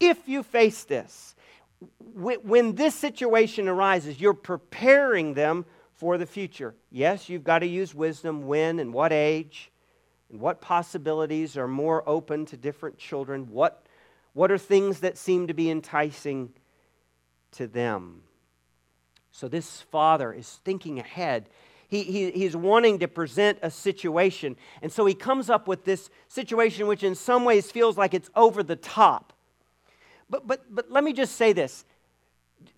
If 0.00 0.28
you 0.28 0.42
face 0.42 0.84
this, 0.84 1.34
when 2.14 2.74
this 2.74 2.94
situation 2.94 3.68
arises, 3.68 4.20
you're 4.20 4.34
preparing 4.34 5.34
them 5.34 5.64
for 5.94 6.18
the 6.18 6.26
future. 6.26 6.74
Yes, 6.90 7.28
you've 7.28 7.44
got 7.44 7.60
to 7.60 7.66
use 7.66 7.94
wisdom 7.94 8.46
when 8.46 8.78
and 8.78 8.92
what 8.92 9.12
age, 9.12 9.70
and 10.30 10.40
what 10.40 10.60
possibilities 10.60 11.56
are 11.56 11.68
more 11.68 12.08
open 12.08 12.46
to 12.46 12.56
different 12.56 12.98
children, 12.98 13.48
what, 13.50 13.84
what 14.32 14.52
are 14.52 14.58
things 14.58 15.00
that 15.00 15.16
seem 15.16 15.46
to 15.46 15.54
be 15.54 15.70
enticing 15.70 16.50
to 17.52 17.66
them. 17.66 18.22
So, 19.32 19.48
this 19.48 19.80
father 19.80 20.32
is 20.32 20.60
thinking 20.64 20.98
ahead 20.98 21.48
he, 21.88 22.02
he, 22.02 22.30
he's 22.30 22.54
wanting 22.54 22.98
to 22.98 23.08
present 23.08 23.58
a 23.62 23.70
situation. 23.70 24.56
And 24.82 24.92
so 24.92 25.06
he 25.06 25.14
comes 25.14 25.48
up 25.48 25.66
with 25.66 25.84
this 25.84 26.10
situation, 26.28 26.86
which 26.86 27.02
in 27.02 27.14
some 27.14 27.44
ways 27.44 27.70
feels 27.70 27.96
like 27.96 28.12
it's 28.12 28.28
over 28.36 28.62
the 28.62 28.76
top. 28.76 29.32
But, 30.28 30.46
but, 30.46 30.62
but 30.70 30.90
let 30.90 31.02
me 31.02 31.14
just 31.14 31.36
say 31.36 31.54
this. 31.54 31.86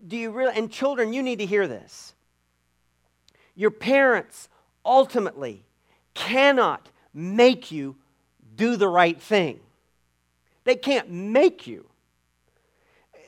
Do 0.07 0.15
you 0.15 0.31
really, 0.31 0.53
and 0.55 0.71
children, 0.71 1.11
you 1.11 1.21
need 1.21 1.39
to 1.39 1.45
hear 1.45 1.67
this. 1.67 2.13
Your 3.53 3.71
parents 3.71 4.47
ultimately 4.85 5.65
cannot 6.13 6.89
make 7.13 7.69
you 7.69 7.97
do 8.55 8.77
the 8.77 8.87
right 8.87 9.21
thing, 9.21 9.59
they 10.63 10.75
can't 10.75 11.09
make 11.11 11.67
you. 11.67 11.85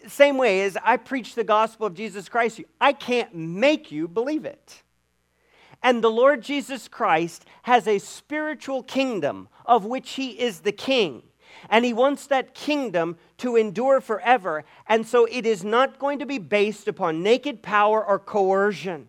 Same 0.07 0.37
way 0.37 0.63
as 0.63 0.77
I 0.83 0.97
preach 0.97 1.33
the 1.33 1.45
gospel 1.45 1.87
of 1.87 1.93
Jesus 1.93 2.27
Christ, 2.27 2.61
I 2.79 2.91
can't 2.91 3.33
make 3.33 3.89
you 3.91 4.07
believe 4.07 4.43
it. 4.43 4.82
And 5.83 6.01
the 6.01 6.09
Lord 6.09 6.41
Jesus 6.41 6.87
Christ 6.87 7.45
has 7.63 7.87
a 7.87 7.99
spiritual 7.99 8.81
kingdom 8.81 9.49
of 9.65 9.85
which 9.85 10.11
he 10.11 10.39
is 10.39 10.61
the 10.61 10.71
king. 10.71 11.23
And 11.69 11.85
he 11.85 11.93
wants 11.93 12.25
that 12.27 12.55
kingdom 12.55 13.17
to 13.37 13.57
endure 13.57 14.01
forever. 14.01 14.63
And 14.87 15.05
so 15.05 15.25
it 15.25 15.45
is 15.45 15.63
not 15.63 15.99
going 15.99 16.19
to 16.19 16.25
be 16.25 16.39
based 16.39 16.87
upon 16.87 17.21
naked 17.21 17.61
power 17.61 18.03
or 18.03 18.17
coercion. 18.17 19.07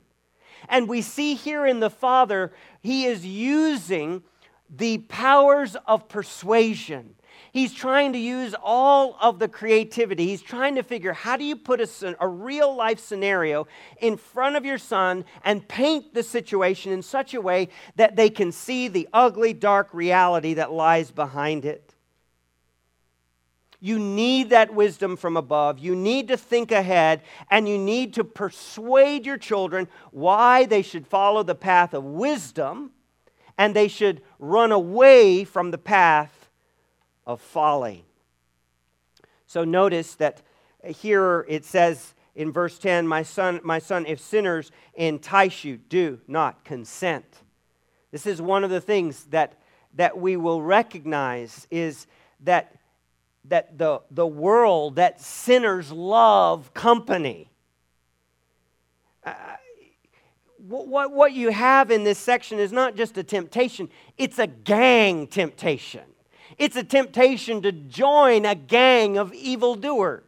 And 0.69 0.89
we 0.89 1.01
see 1.01 1.35
here 1.35 1.65
in 1.65 1.81
the 1.81 1.91
Father, 1.91 2.53
he 2.83 3.05
is 3.05 3.25
using 3.25 4.23
the 4.69 4.99
powers 4.99 5.77
of 5.87 6.09
persuasion 6.09 7.15
He's 7.55 7.73
trying 7.73 8.15
to 8.15 8.19
use 8.19 8.53
all 8.65 9.17
of 9.21 9.39
the 9.39 9.47
creativity. 9.47 10.27
He's 10.27 10.43
trying 10.43 10.75
to 10.75 10.83
figure 10.83 11.13
how 11.13 11.37
do 11.37 11.45
you 11.45 11.55
put 11.55 11.81
a, 11.81 12.17
a 12.19 12.27
real 12.27 12.75
life 12.75 12.99
scenario 12.99 13.69
in 14.01 14.17
front 14.17 14.57
of 14.57 14.65
your 14.65 14.77
son 14.77 15.25
and 15.45 15.69
paint 15.69 16.15
the 16.15 16.25
situation 16.25 16.91
in 16.91 17.01
such 17.01 17.33
a 17.33 17.41
way 17.41 17.69
that 17.95 18.17
they 18.17 18.29
can 18.29 18.51
see 18.51 18.89
the 18.89 19.09
ugly, 19.13 19.53
dark 19.53 19.95
reality 19.95 20.55
that 20.55 20.73
lies 20.73 21.13
behind 21.13 21.65
it. 21.65 21.95
You 23.79 24.01
need 24.01 24.51
that 24.51 24.75
wisdom 24.75 25.17
from 25.17 25.37
above. 25.37 25.79
You 25.79 25.95
need 25.95 26.27
to 26.29 26.37
think 26.37 26.73
ahead 26.73 27.23
and 27.53 27.69
you 27.69 27.79
need 27.79 28.15
to 28.15 28.25
persuade 28.25 29.25
your 29.25 29.39
children 29.39 29.87
why 30.11 30.67
they 30.67 30.83
should 30.83 31.07
follow 31.07 31.45
the 31.45 31.55
path 31.55 31.95
of 31.95 32.03
wisdom 32.03 32.91
and 33.57 33.77
they 33.77 33.87
should 33.87 34.23
run 34.41 34.73
away 34.73 35.45
from 35.45 35.71
the 35.71 35.79
path 35.79 36.44
of 37.27 37.41
folly. 37.41 38.05
So 39.47 39.65
notice 39.65 40.15
that 40.17 40.43
here 40.85 41.45
it 41.49 41.65
says 41.65 42.15
in 42.35 42.53
verse 42.53 42.79
10, 42.79 43.07
My 43.07 43.23
son, 43.23 43.61
my 43.63 43.79
son, 43.79 44.07
if 44.07 44.21
sinners 44.21 44.71
entice 44.95 45.65
you, 45.65 45.77
do 45.77 46.21
not 46.27 46.65
consent. 46.65 47.43
This 48.11 48.27
is 48.27 48.41
one 48.41 48.65
of 48.65 48.71
the 48.71 48.81
things 48.81 49.25
that, 49.27 49.55
that 49.95 50.19
we 50.19 50.37
will 50.37 50.63
recognize 50.63 51.67
is 51.71 52.07
that, 52.41 52.77
that 53.47 53.79
the, 53.79 54.03
the 54.11 54.27
world, 54.27 54.97
that 54.97 55.21
sinners 55.21 55.91
love 55.93 56.75
company. 56.75 57.51
Uh, 59.25 59.33
what, 60.59 61.13
what 61.13 61.33
you 61.33 61.51
have 61.51 61.91
in 61.91 62.05
this 62.05 62.19
section 62.19 62.59
is 62.59 62.73
not 62.73 62.97
just 62.97 63.19
a 63.19 63.23
temptation, 63.23 63.89
it's 64.17 64.39
a 64.39 64.47
gang 64.47 65.27
temptation. 65.27 66.03
It's 66.59 66.77
a 66.77 66.85
temptation 66.85 67.63
to 67.63 67.73
join 67.73 68.45
a 68.45 68.55
gang 68.55 69.19
of 69.19 69.33
evildoers. 69.35 70.23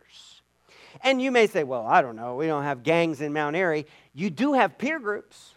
And 1.03 1.21
you 1.21 1.31
may 1.31 1.47
say, 1.47 1.63
well, 1.65 1.87
I 1.87 2.03
don't 2.03 2.17
know, 2.17 2.37
we 2.37 2.47
don't 2.47 2.65
have 2.65 2.83
gangs 2.83 3.21
in 3.21 3.33
Mount 3.33 3.55
Airy. 3.55 3.87
You 4.15 4.31
do 4.31 4.55
have 4.55 4.79
peer 4.79 4.99
groups. 4.99 5.55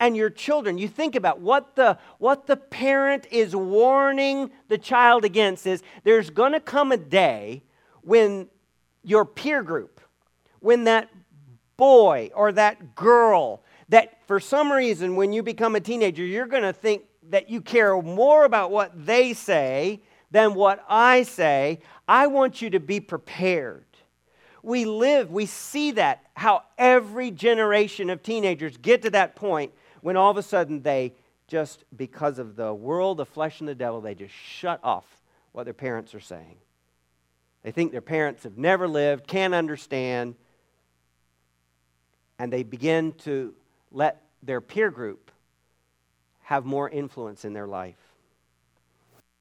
And 0.00 0.16
your 0.16 0.30
children, 0.30 0.78
you 0.78 0.86
think 0.86 1.16
about 1.16 1.40
what 1.40 1.74
the, 1.74 1.98
what 2.18 2.46
the 2.46 2.56
parent 2.56 3.26
is 3.30 3.56
warning 3.56 4.50
the 4.68 4.78
child 4.78 5.24
against 5.24 5.66
is 5.66 5.82
there's 6.04 6.30
going 6.30 6.52
to 6.52 6.60
come 6.60 6.92
a 6.92 6.96
day 6.96 7.62
when 8.02 8.48
your 9.02 9.24
peer 9.24 9.62
group, 9.62 10.00
when 10.60 10.84
that 10.84 11.10
boy 11.76 12.30
or 12.34 12.52
that 12.52 12.94
girl, 12.94 13.62
that 13.88 14.18
for 14.26 14.38
some 14.38 14.70
reason 14.70 15.16
when 15.16 15.32
you 15.32 15.42
become 15.42 15.74
a 15.74 15.80
teenager, 15.80 16.24
you're 16.24 16.46
going 16.46 16.62
to 16.62 16.72
think 16.72 17.02
that 17.30 17.48
you 17.50 17.60
care 17.60 18.00
more 18.00 18.44
about 18.44 18.70
what 18.70 19.06
they 19.06 19.32
say 19.32 20.00
than 20.30 20.54
what 20.54 20.84
I 20.88 21.22
say, 21.22 21.80
I 22.06 22.26
want 22.26 22.60
you 22.60 22.70
to 22.70 22.80
be 22.80 23.00
prepared. 23.00 23.84
We 24.62 24.84
live, 24.84 25.30
we 25.30 25.46
see 25.46 25.92
that, 25.92 26.24
how 26.34 26.62
every 26.76 27.30
generation 27.30 28.10
of 28.10 28.22
teenagers 28.22 28.76
get 28.76 29.02
to 29.02 29.10
that 29.10 29.36
point 29.36 29.72
when 30.00 30.16
all 30.16 30.30
of 30.30 30.36
a 30.36 30.42
sudden 30.42 30.82
they 30.82 31.14
just, 31.46 31.84
because 31.96 32.38
of 32.38 32.56
the 32.56 32.74
world, 32.74 33.16
the 33.16 33.24
flesh, 33.24 33.60
and 33.60 33.68
the 33.68 33.74
devil, 33.74 34.00
they 34.00 34.14
just 34.14 34.34
shut 34.34 34.80
off 34.82 35.06
what 35.52 35.64
their 35.64 35.74
parents 35.74 36.14
are 36.14 36.20
saying. 36.20 36.56
They 37.62 37.70
think 37.70 37.92
their 37.92 38.00
parents 38.00 38.44
have 38.44 38.58
never 38.58 38.86
lived, 38.86 39.26
can't 39.26 39.54
understand, 39.54 40.34
and 42.38 42.52
they 42.52 42.62
begin 42.62 43.12
to 43.24 43.54
let 43.90 44.22
their 44.42 44.60
peer 44.60 44.90
group 44.90 45.27
have 46.48 46.64
more 46.64 46.88
influence 46.88 47.44
in 47.44 47.52
their 47.52 47.66
life. 47.66 47.98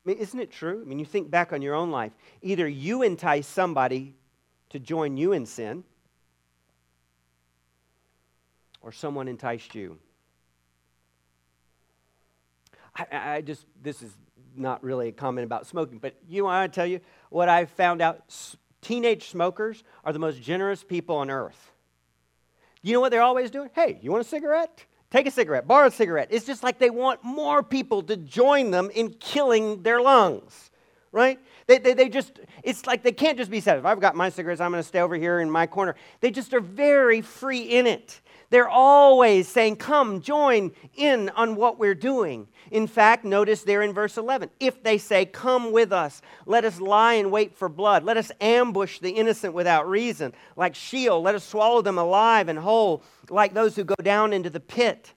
I 0.06 0.10
mean, 0.10 0.18
isn't 0.18 0.42
it 0.42 0.52
true? 0.52 0.82
I 0.82 0.86
mean, 0.86 1.00
you 1.00 1.06
think 1.06 1.32
back 1.32 1.54
on 1.54 1.62
your 1.62 1.74
own 1.74 1.90
life. 1.90 2.12
Either 2.42 2.68
you 2.68 3.02
entice 3.02 3.48
somebody 3.48 4.14
to 4.72 4.80
join 4.80 5.16
you 5.16 5.32
in 5.32 5.46
sin, 5.46 5.86
or 8.82 8.92
someone 8.92 9.30
enticed 9.30 9.74
you. 9.74 10.00
I, 12.94 13.06
I 13.12 13.42
just, 13.42 13.66
this 13.82 14.02
is 14.02 14.12
not 14.54 14.84
really 14.84 15.08
a 15.08 15.14
comment 15.14 15.46
about 15.46 15.66
smoking, 15.66 16.00
but 16.00 16.14
you 16.28 16.44
want 16.44 16.74
to 16.74 16.76
tell 16.78 16.86
you 16.86 17.00
what 17.30 17.48
I 17.48 17.64
found 17.64 18.02
out? 18.02 18.20
Teenage 18.82 19.30
smokers 19.30 19.82
are 20.04 20.12
the 20.12 20.20
most 20.20 20.42
generous 20.42 20.84
people 20.84 21.16
on 21.16 21.30
earth. 21.30 21.72
You 22.82 22.92
know 22.92 23.00
what 23.00 23.12
they're 23.12 23.22
always 23.22 23.50
doing? 23.50 23.70
Hey, 23.74 23.98
you 24.02 24.12
want 24.12 24.26
a 24.26 24.28
cigarette? 24.28 24.84
Take 25.10 25.26
a 25.26 25.32
cigarette, 25.32 25.68
borrow 25.68 25.88
a 25.88 25.92
cigarette. 25.92 26.28
It's 26.32 26.46
just 26.46 26.64
like 26.64 26.80
they 26.80 26.90
want 26.90 27.24
more 27.24 27.64
people 27.64 28.04
to 28.04 28.18
join 28.18 28.72
them 28.72 28.90
in 28.94 29.12
killing 29.12 29.82
their 29.82 30.02
lungs, 30.02 30.70
right? 31.14 31.40
They, 31.66 31.78
they, 31.78 31.94
they 31.94 32.10
just, 32.10 32.40
it's 32.62 32.86
like 32.86 33.04
they 33.04 33.14
can't 33.14 33.38
just 33.38 33.50
be 33.50 33.62
said, 33.62 33.78
if 33.78 33.86
I've 33.86 34.02
got 34.02 34.16
my 34.16 34.30
cigarettes, 34.30 34.60
I'm 34.60 34.72
going 34.72 34.84
to 34.84 34.88
stay 34.88 35.00
over 35.00 35.16
here 35.16 35.40
in 35.40 35.50
my 35.50 35.66
corner. 35.66 35.96
They 36.20 36.30
just 36.30 36.54
are 36.54 36.60
very 36.60 37.22
free 37.22 37.62
in 37.62 37.88
it. 37.88 38.20
They're 38.50 38.70
always 38.70 39.48
saying, 39.48 39.78
come, 39.78 40.22
join 40.22 40.72
in 40.96 41.30
on 41.30 41.56
what 41.56 41.80
we're 41.80 41.96
doing. 41.96 42.48
In 42.72 42.88
fact, 42.88 43.24
notice 43.24 43.64
there 43.64 43.82
in 43.82 43.94
verse 43.94 44.18
11 44.18 44.50
if 44.60 44.84
they 44.84 44.98
say, 44.98 45.26
Come 45.26 45.72
with 45.72 45.92
us, 45.92 46.22
let 46.46 46.66
us 46.66 46.80
lie 46.80 47.14
and 47.14 47.32
wait 47.32 47.56
for 47.56 47.70
blood, 47.70 48.04
let 48.04 48.18
us 48.18 48.32
ambush 48.42 49.00
the 49.00 49.12
innocent 49.12 49.54
without 49.54 49.88
reason, 49.88 50.34
like 50.56 50.76
Sheol, 50.76 51.22
let 51.22 51.36
us 51.36 51.44
swallow 51.44 51.82
them 51.82 51.98
alive 51.98 52.50
and 52.50 52.60
whole, 52.60 53.04
like 53.30 53.54
those 53.54 53.76
who 53.76 53.84
go 53.84 53.96
down 54.02 54.34
into 54.34 54.50
the 54.50 54.60
pit. 54.60 55.14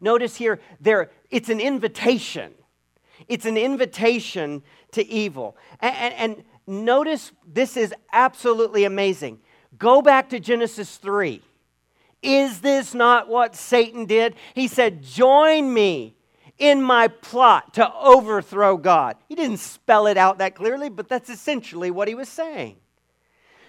Notice 0.00 0.36
here, 0.36 0.60
there, 0.80 1.10
it's 1.30 1.48
an 1.48 1.60
invitation. 1.60 2.52
It's 3.28 3.46
an 3.46 3.56
invitation 3.56 4.62
to 4.92 5.06
evil. 5.06 5.56
And, 5.80 5.96
and, 5.96 6.14
and 6.14 6.44
notice 6.84 7.32
this 7.46 7.76
is 7.76 7.94
absolutely 8.12 8.84
amazing. 8.84 9.40
Go 9.78 10.02
back 10.02 10.30
to 10.30 10.40
Genesis 10.40 10.96
3. 10.96 11.42
Is 12.22 12.60
this 12.60 12.94
not 12.94 13.28
what 13.28 13.54
Satan 13.54 14.06
did? 14.06 14.34
He 14.54 14.68
said, 14.68 15.02
Join 15.02 15.72
me 15.72 16.15
in 16.58 16.82
my 16.82 17.08
plot 17.08 17.74
to 17.74 17.92
overthrow 17.94 18.76
God. 18.76 19.16
He 19.28 19.34
didn't 19.34 19.58
spell 19.58 20.06
it 20.06 20.16
out 20.16 20.38
that 20.38 20.54
clearly, 20.54 20.88
but 20.88 21.08
that's 21.08 21.28
essentially 21.28 21.90
what 21.90 22.08
he 22.08 22.14
was 22.14 22.28
saying. 22.28 22.76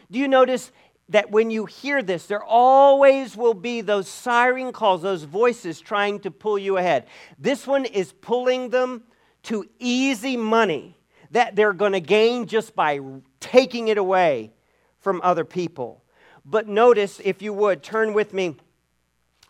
Do 0.10 0.19
you 0.19 0.28
notice 0.28 0.71
that 1.10 1.32
when 1.32 1.50
you 1.50 1.65
hear 1.65 2.02
this, 2.02 2.26
there 2.28 2.43
always 2.43 3.36
will 3.36 3.54
be 3.54 3.82
those 3.82 4.08
siren 4.08 4.71
calls, 4.71 5.02
those 5.02 5.23
voices 5.23 5.80
trying 5.80 6.19
to 6.21 6.32
pull 6.32 6.58
you 6.58 6.78
ahead? 6.78 7.08
This 7.38 7.67
one 7.67 7.86
is 7.86 8.13
pulling 8.13 8.69
them 8.69 9.04
to 9.43 9.65
easy 9.80 10.38
money 10.38 10.97
that 11.32 11.56
they're 11.56 11.73
going 11.73 11.91
to 11.91 12.00
gain 12.00 12.45
just 12.45 12.76
by 12.76 13.00
taking 13.39 13.89
it 13.89 13.97
away 13.97 14.52
from 15.00 15.21
other 15.23 15.45
people. 15.45 16.04
But 16.45 16.67
notice, 16.67 17.19
if 17.23 17.41
you 17.41 17.54
would, 17.54 17.84
turn 17.84 18.13
with 18.13 18.34
me 18.34 18.56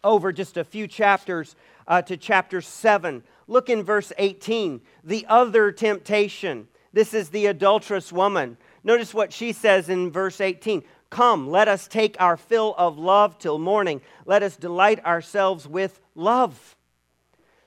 over 0.04 0.32
just 0.32 0.58
a 0.58 0.64
few 0.64 0.88
chapters 0.88 1.56
uh, 1.88 2.02
to 2.04 2.18
chapter 2.18 2.62
7. 2.62 3.24
Look 3.48 3.70
in 3.70 3.84
verse 3.84 4.12
18. 4.18 4.82
The 5.04 5.26
other 5.30 5.72
temptation. 5.72 6.68
This 6.94 7.14
is 7.14 7.30
the 7.30 7.48
adulterous 7.48 8.12
woman. 8.12 8.58
Notice 8.84 9.14
what 9.14 9.32
she 9.32 9.54
says 9.54 9.90
in 9.90 10.12
verse 10.12 10.42
18. 10.42 10.84
Come, 11.10 11.50
let 11.50 11.68
us 11.68 11.88
take 11.88 12.20
our 12.20 12.36
fill 12.36 12.76
of 12.78 12.98
love 12.98 13.38
till 13.38 13.58
morning. 13.58 14.02
Let 14.26 14.44
us 14.44 14.58
delight 14.58 15.04
ourselves 15.06 15.68
with 15.68 16.02
love. 16.16 16.76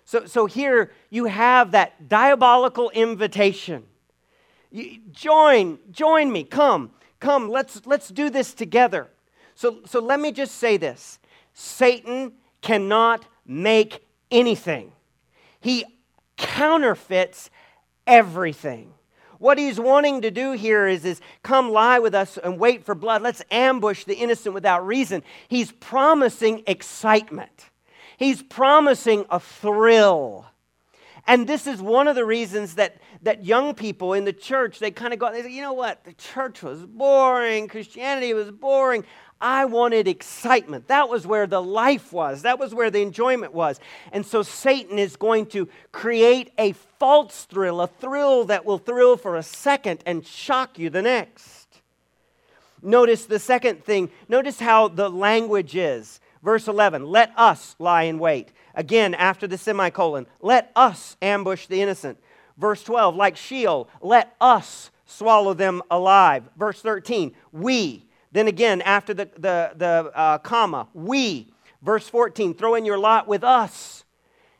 So, 0.04 0.26
so 0.26 0.46
here 0.46 0.92
you 1.08 1.26
have 1.26 1.70
that 1.70 2.08
diabolical 2.08 2.90
invitation. 2.90 3.84
You, 4.70 4.98
join, 5.10 5.78
join 5.90 6.32
me. 6.32 6.44
Come, 6.44 6.90
come, 7.18 7.48
let's, 7.48 7.80
let's 7.86 8.08
do 8.08 8.28
this 8.28 8.52
together. 8.52 9.08
So, 9.54 9.80
so 9.86 10.00
let 10.00 10.20
me 10.20 10.32
just 10.32 10.56
say 10.56 10.76
this 10.76 11.18
Satan 11.54 12.32
cannot 12.60 13.24
make 13.46 14.04
anything, 14.30 14.92
he 15.60 15.84
counterfeits 16.36 17.50
everything. 18.06 18.92
What 19.38 19.56
he's 19.56 19.80
wanting 19.80 20.20
to 20.22 20.30
do 20.30 20.52
here 20.52 20.86
is, 20.86 21.04
is 21.06 21.20
come 21.42 21.70
lie 21.70 21.98
with 21.98 22.14
us 22.14 22.36
and 22.36 22.58
wait 22.58 22.84
for 22.84 22.94
blood. 22.94 23.22
Let's 23.22 23.42
ambush 23.50 24.04
the 24.04 24.14
innocent 24.14 24.54
without 24.54 24.86
reason. 24.86 25.22
He's 25.48 25.72
promising 25.72 26.62
excitement. 26.66 27.70
He's 28.18 28.42
promising 28.42 29.24
a 29.30 29.40
thrill. 29.40 30.44
And 31.26 31.46
this 31.46 31.66
is 31.66 31.80
one 31.80 32.06
of 32.06 32.16
the 32.16 32.24
reasons 32.24 32.74
that, 32.74 32.98
that 33.22 33.44
young 33.44 33.74
people 33.74 34.12
in 34.12 34.24
the 34.24 34.32
church, 34.32 34.78
they 34.78 34.90
kind 34.90 35.14
of 35.14 35.18
go, 35.18 35.32
they 35.32 35.42
say, 35.42 35.50
you 35.50 35.62
know 35.62 35.72
what? 35.72 36.04
The 36.04 36.12
church 36.12 36.62
was 36.62 36.84
boring. 36.84 37.68
Christianity 37.68 38.34
was 38.34 38.50
boring. 38.50 39.04
I 39.40 39.64
wanted 39.64 40.06
excitement. 40.06 40.88
That 40.88 41.08
was 41.08 41.26
where 41.26 41.46
the 41.46 41.62
life 41.62 42.12
was, 42.12 42.42
that 42.42 42.58
was 42.58 42.74
where 42.74 42.90
the 42.90 43.00
enjoyment 43.00 43.54
was. 43.54 43.80
And 44.12 44.24
so 44.26 44.42
Satan 44.42 44.98
is 44.98 45.16
going 45.16 45.46
to 45.46 45.68
create 45.92 46.52
a 46.58 46.72
false 46.98 47.44
thrill, 47.44 47.80
a 47.80 47.86
thrill 47.86 48.44
that 48.46 48.64
will 48.64 48.78
thrill 48.78 49.16
for 49.16 49.36
a 49.36 49.42
second 49.42 50.02
and 50.04 50.26
shock 50.26 50.78
you 50.78 50.90
the 50.90 51.02
next. 51.02 51.68
Notice 52.82 53.26
the 53.26 53.38
second 53.38 53.84
thing. 53.84 54.10
Notice 54.28 54.60
how 54.60 54.88
the 54.88 55.08
language 55.08 55.76
is. 55.76 56.20
Verse 56.42 56.68
11 56.68 57.06
Let 57.06 57.32
us 57.36 57.76
lie 57.78 58.04
in 58.04 58.18
wait. 58.18 58.52
Again, 58.74 59.14
after 59.14 59.46
the 59.46 59.58
semicolon, 59.58 60.26
let 60.40 60.70
us 60.76 61.16
ambush 61.20 61.66
the 61.66 61.82
innocent. 61.82 62.18
Verse 62.56 62.82
12, 62.82 63.16
like 63.16 63.36
Sheol, 63.36 63.88
let 64.02 64.36
us 64.40 64.90
swallow 65.06 65.54
them 65.54 65.82
alive. 65.90 66.44
Verse 66.56 66.80
13, 66.80 67.34
we 67.52 68.04
then 68.32 68.48
again, 68.48 68.82
after 68.82 69.12
the, 69.12 69.28
the, 69.36 69.72
the 69.76 70.12
uh, 70.14 70.38
comma, 70.38 70.88
we. 70.94 71.52
Verse 71.82 72.08
14, 72.08 72.54
throw 72.54 72.74
in 72.74 72.84
your 72.84 72.98
lot 72.98 73.26
with 73.26 73.42
us. 73.42 74.04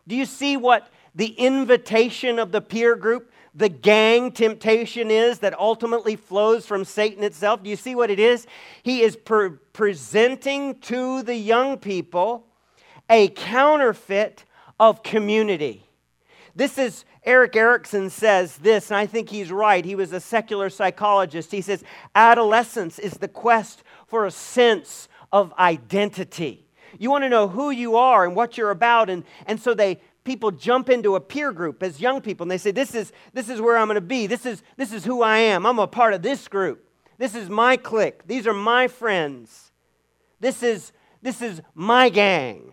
Do 0.09 0.17
you 0.17 0.25
see 0.25 0.57
what 0.57 0.89
the 1.15 1.27
invitation 1.27 2.39
of 2.39 2.51
the 2.51 2.61
peer 2.61 2.97
group, 2.97 3.31
the 3.55 3.69
gang 3.69 4.33
temptation 4.33 5.11
is 5.11 5.41
that 5.41 5.59
ultimately 5.59 6.17
flows 6.17 6.67
from 6.67 6.85
Satan 6.85 7.23
itself? 7.23 7.63
Do 7.63 7.71
you 7.71 7.77
see 7.77 7.95
what 7.95 8.11
it 8.11 8.19
is? 8.19 8.47
He 8.83 9.03
is 9.03 9.17
pre- 9.17 9.51
presenting 9.73 10.79
to 10.81 11.23
the 11.23 11.37
young 11.37 11.79
people 11.79 12.47
a 13.09 13.29
counterfeit 13.29 14.45
of 14.79 15.03
community. 15.03 15.90
This 16.55 16.79
is 16.79 17.05
Erik 17.25 17.55
Erikson 17.55 18.11
says 18.11 18.57
this, 18.59 18.91
and 18.91 18.97
I 18.97 19.07
think 19.07 19.29
he's 19.29 19.53
right. 19.53 19.85
He 19.85 19.95
was 19.95 20.13
a 20.13 20.21
secular 20.21 20.71
psychologist. 20.71 21.53
He 21.53 21.61
says, 21.61 21.85
Adolescence 22.15 22.99
is 22.99 23.15
the 23.15 23.29
quest 23.29 23.83
for 24.07 24.27
a 24.27 24.31
sense 24.31 25.09
of 25.33 25.53
identity. 25.59 26.67
You 26.99 27.11
want 27.11 27.25
to 27.25 27.29
know 27.29 27.47
who 27.47 27.71
you 27.71 27.97
are 27.97 28.25
and 28.25 28.35
what 28.35 28.59
you're 28.59 28.71
about, 28.71 29.11
and, 29.11 29.25
and 29.47 29.61
so 29.61 29.75
they 29.75 30.01
people 30.25 30.51
jump 30.51 30.89
into 30.91 31.17
a 31.17 31.21
peer 31.21 31.53
group 31.53 31.83
as 31.83 32.01
young 32.01 32.21
people 32.21 32.45
and 32.45 32.51
they 32.51 32.59
say, 32.59 32.71
This 32.71 32.95
is, 32.95 33.13
this 33.33 33.49
is 33.49 33.61
where 33.61 33.77
I'm 33.77 33.89
going 33.89 33.95
to 33.97 34.01
be. 34.01 34.27
This 34.27 34.47
is, 34.47 34.63
this 34.77 34.93
is 34.93 35.05
who 35.05 35.23
I 35.23 35.39
am. 35.39 35.67
I'm 35.67 35.79
a 35.79 35.87
part 35.87 36.15
of 36.15 36.23
this 36.23 36.49
group. 36.49 36.87
This 37.19 37.35
is 37.35 37.49
my 37.49 37.77
clique. 37.77 38.27
These 38.27 38.47
are 38.47 38.55
my 38.55 38.89
friends. 38.89 39.73
This 40.41 40.63
is, 40.63 40.93
this 41.21 41.43
is 41.43 41.61
my 41.75 42.09
gang. 42.09 42.73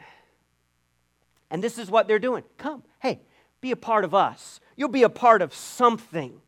And 1.49 1.63
this 1.63 1.77
is 1.77 1.89
what 1.89 2.07
they're 2.07 2.19
doing. 2.19 2.43
Come, 2.57 2.83
hey, 2.99 3.21
be 3.61 3.71
a 3.71 3.75
part 3.75 4.03
of 4.05 4.13
us. 4.13 4.59
You'll 4.75 4.89
be 4.89 5.03
a 5.03 5.09
part 5.09 5.41
of 5.41 5.53
something. 5.53 6.41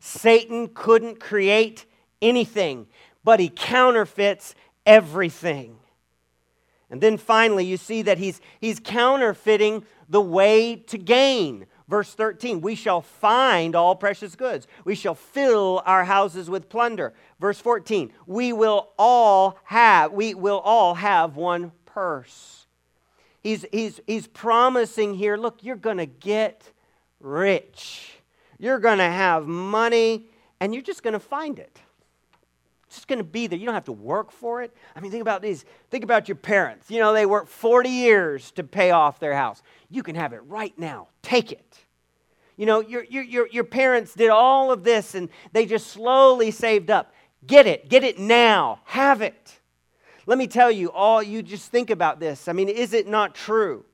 Satan 0.00 0.68
couldn't 0.68 1.20
create 1.20 1.84
anything, 2.22 2.86
but 3.24 3.40
he 3.40 3.48
counterfeits 3.48 4.54
everything. 4.84 5.76
And 6.90 7.00
then 7.00 7.16
finally, 7.18 7.64
you 7.64 7.76
see 7.76 8.02
that 8.02 8.18
he's, 8.18 8.40
he's 8.60 8.78
counterfeiting 8.78 9.84
the 10.08 10.20
way 10.20 10.76
to 10.76 10.98
gain. 10.98 11.66
Verse 11.88 12.14
13, 12.14 12.60
we 12.60 12.74
shall 12.74 13.00
find 13.00 13.76
all 13.76 13.94
precious 13.94 14.34
goods. 14.34 14.66
We 14.84 14.94
shall 14.94 15.14
fill 15.14 15.82
our 15.84 16.04
houses 16.04 16.48
with 16.48 16.68
plunder. 16.68 17.14
Verse 17.40 17.58
14, 17.60 18.12
we 18.26 18.52
will 18.52 18.90
all 18.98 19.58
have, 19.64 20.12
we 20.12 20.34
will 20.34 20.58
all 20.60 20.94
have 20.94 21.36
one 21.36 21.72
purse. 21.84 22.55
He's, 23.46 23.64
he's, 23.70 24.00
he's 24.08 24.26
promising 24.26 25.14
here 25.14 25.36
look, 25.36 25.62
you're 25.62 25.76
going 25.76 25.98
to 25.98 26.06
get 26.06 26.68
rich. 27.20 28.18
You're 28.58 28.80
going 28.80 28.98
to 28.98 29.04
have 29.04 29.46
money, 29.46 30.26
and 30.58 30.74
you're 30.74 30.82
just 30.82 31.04
going 31.04 31.12
to 31.12 31.20
find 31.20 31.60
it. 31.60 31.78
It's 32.88 32.96
just 32.96 33.06
going 33.06 33.20
to 33.20 33.24
be 33.24 33.46
there. 33.46 33.56
You 33.56 33.64
don't 33.64 33.74
have 33.76 33.84
to 33.84 33.92
work 33.92 34.32
for 34.32 34.62
it. 34.62 34.74
I 34.96 35.00
mean, 35.00 35.12
think 35.12 35.22
about 35.22 35.42
these. 35.42 35.64
Think 35.90 36.02
about 36.02 36.26
your 36.26 36.34
parents. 36.34 36.90
You 36.90 36.98
know, 36.98 37.12
they 37.12 37.24
worked 37.24 37.48
40 37.48 37.88
years 37.88 38.50
to 38.50 38.64
pay 38.64 38.90
off 38.90 39.20
their 39.20 39.34
house. 39.34 39.62
You 39.90 40.02
can 40.02 40.16
have 40.16 40.32
it 40.32 40.40
right 40.48 40.76
now. 40.76 41.06
Take 41.22 41.52
it. 41.52 41.78
You 42.56 42.66
know, 42.66 42.80
your, 42.80 43.04
your, 43.04 43.22
your, 43.22 43.46
your 43.46 43.64
parents 43.64 44.12
did 44.12 44.30
all 44.30 44.72
of 44.72 44.82
this 44.82 45.14
and 45.14 45.28
they 45.52 45.66
just 45.66 45.86
slowly 45.86 46.50
saved 46.50 46.90
up. 46.90 47.14
Get 47.46 47.68
it. 47.68 47.88
Get 47.88 48.02
it 48.02 48.18
now. 48.18 48.80
Have 48.86 49.22
it. 49.22 49.55
Let 50.26 50.38
me 50.38 50.48
tell 50.48 50.72
you, 50.72 50.90
all 50.90 51.22
you 51.22 51.40
just 51.40 51.70
think 51.70 51.88
about 51.88 52.18
this. 52.18 52.48
I 52.48 52.52
mean, 52.52 52.68
is 52.68 52.92
it 52.92 53.06
not 53.06 53.34
true 53.34 53.84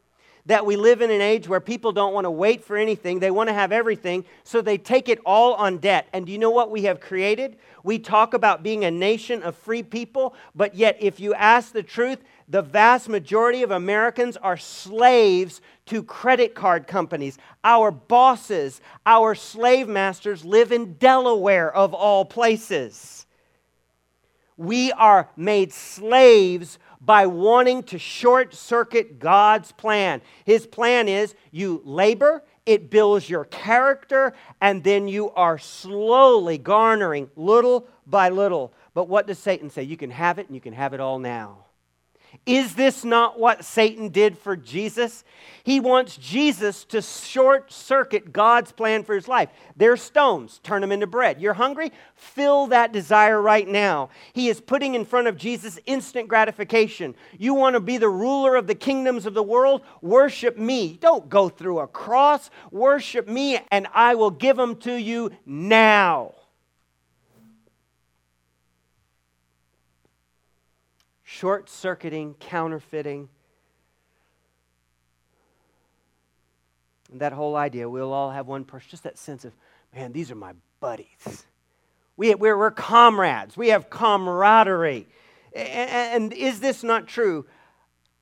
that 0.47 0.65
we 0.67 0.77
live 0.77 1.03
in 1.03 1.11
an 1.11 1.21
age 1.21 1.47
where 1.47 1.61
people 1.61 1.93
don't 1.93 2.15
want 2.15 2.25
to 2.25 2.31
wait 2.31 2.65
for 2.65 2.77
anything? 2.77 3.21
They 3.21 3.31
want 3.31 3.51
to 3.51 3.55
have 3.55 3.71
everything, 3.71 4.25
so 4.43 4.63
they 4.63 4.79
take 4.79 5.11
it 5.11 5.19
all 5.27 5.53
on 5.55 5.77
debt. 5.77 6.09
And 6.15 6.25
do 6.25 6.33
you 6.33 6.39
know 6.39 6.51
what 6.51 6.71
we 6.71 6.85
have 6.85 7.01
created? 7.01 7.59
We 7.85 7.99
talk 7.99 8.33
about 8.33 8.63
being 8.63 8.85
a 8.85 8.91
nation 8.91 9.43
of 9.43 9.57
free 9.57 9.83
people, 9.83 10.35
but 10.55 10.75
yet, 10.75 10.97
if 11.01 11.21
you 11.21 11.35
ask 11.35 11.73
the 11.73 11.83
truth, 11.83 12.19
the 12.49 12.63
vast 12.63 13.11
majority 13.11 13.63
of 13.63 13.71
Americans 13.71 14.39
are 14.39 14.57
slaves 14.57 15.61
to 15.87 16.03
credit 16.03 16.55
card 16.55 16.87
companies. 16.87 17.37
Our 17.63 17.91
bosses, 17.91 18.81
our 19.05 19.35
slave 19.35 19.87
masters 19.87 20.47
live 20.47 20.73
in 20.73 20.95
Delaware, 20.95 21.75
of 21.75 21.93
all 21.93 22.25
places. 22.25 23.22
We 24.57 24.93
are 24.93 25.29
made 25.37 25.73
slaves 25.73 26.79
by 27.01 27.27
wanting 27.27 27.83
to 27.85 27.99
short 27.99 28.55
circuit 28.55 29.19
God's 29.19 29.73
plan. 29.73 30.23
His 30.45 30.67
plan 30.67 31.09
is 31.09 31.35
you 31.51 31.83
labor, 31.85 32.45
it 32.65 32.91
builds 32.91 33.29
your 33.29 33.45
character, 33.47 34.35
and 34.61 34.85
then 34.85 35.09
you 35.09 35.31
are 35.31 35.59
slowly 35.59 36.59
garnering 36.59 37.31
little 37.35 37.89
by 38.07 38.29
little. 38.29 38.73
But 38.95 39.09
what 39.09 39.27
does 39.27 39.39
Satan 39.39 39.71
say? 39.71 39.83
You 39.83 39.97
can 39.97 40.11
have 40.11 40.39
it 40.39 40.47
and 40.47 40.55
you 40.55 40.61
can 40.61 40.75
have 40.75 40.95
it 40.95 41.01
all 41.01 41.19
now. 41.19 41.65
Is 42.45 42.75
this 42.75 43.05
not 43.05 43.39
what 43.39 43.65
Satan 43.65 44.09
did 44.09 44.37
for 44.37 44.57
Jesus? 44.57 45.23
He 45.63 45.79
wants 45.79 46.17
Jesus 46.17 46.85
to 46.87 47.01
short 47.01 47.71
circuit 47.71 48.33
God's 48.33 48.73
plan 48.73 49.05
for 49.05 49.15
his 49.15 49.29
life. 49.29 49.49
They're 49.77 49.97
stones, 49.97 50.59
turn 50.65 50.81
them 50.81 50.91
into 50.91 51.07
bread. 51.07 51.41
You're 51.41 51.55
hungry? 51.55 51.93
Fill 52.17 52.67
that 52.69 52.93
desire 52.93 53.41
right 53.41 53.69
now. 53.69 54.11
He 54.33 54.49
is 54.49 54.61
putting 54.61 54.97
in 54.97 55.05
front 55.05 55.29
of 55.29 55.37
Jesus 55.37 55.79
instant 55.87 56.27
gratification. 56.27 57.15
You 57.39 57.55
want 57.55 57.75
to 57.75 57.81
be 57.81 57.97
the 57.97 58.09
ruler 58.09 58.57
of 58.57 58.67
the 58.67 58.75
kingdoms 58.75 59.25
of 59.25 59.35
the 59.35 59.43
world? 59.43 59.83
Worship 60.01 60.59
me. 60.59 60.99
Don't 61.01 61.29
go 61.29 61.49
through 61.49 61.79
a 61.79 61.87
cross. 61.87 62.51
Worship 62.73 63.29
me, 63.29 63.61
and 63.71 63.87
I 63.95 64.17
will 64.17 64.33
give 64.33 64.57
them 64.57 64.75
to 64.81 64.93
you 64.93 65.31
now. 65.47 66.35
Short 71.33 71.71
circuiting, 71.71 72.35
counterfeiting. 72.35 73.29
And 77.11 77.21
that 77.21 77.33
whole 77.33 77.57
idea, 77.57 77.89
we'll 77.89 78.13
all 78.13 78.31
have 78.31 78.47
one 78.47 78.65
person, 78.65 78.89
just 78.91 79.05
that 79.05 79.19
sense 79.19 79.45
of, 79.45 79.53
man, 79.95 80.13
these 80.13 80.31
are 80.31 80.35
my 80.37 80.53
buddies. 80.81 81.47
We, 82.17 82.35
we're, 82.35 82.57
we're 82.57 82.71
comrades, 82.71 83.57
we 83.57 83.69
have 83.69 83.89
camaraderie. 83.89 85.09
And, 85.55 86.23
and 86.25 86.33
is 86.35 86.61
this 86.61 86.83
not 86.83 87.07
true? 87.07 87.47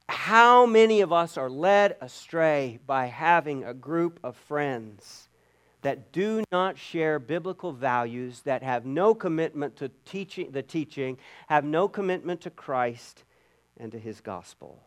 How 0.08 0.64
many 0.64 1.00
of 1.00 1.12
us 1.12 1.36
are 1.36 1.50
led 1.50 1.96
astray 2.00 2.78
by 2.86 3.06
having 3.06 3.64
a 3.64 3.74
group 3.74 4.20
of 4.22 4.36
friends 4.36 5.28
that 5.82 6.12
do 6.12 6.44
not 6.52 6.78
share 6.78 7.18
biblical 7.18 7.72
values, 7.72 8.42
that 8.42 8.62
have 8.62 8.84
no 8.84 9.14
commitment 9.14 9.76
to 9.76 9.90
teaching, 10.04 10.50
the 10.50 10.62
teaching, 10.62 11.18
have 11.48 11.64
no 11.64 11.88
commitment 11.88 12.40
to 12.42 12.50
Christ 12.50 13.24
and 13.78 13.90
to 13.92 13.98
his 13.98 14.20
gospel. 14.20 14.82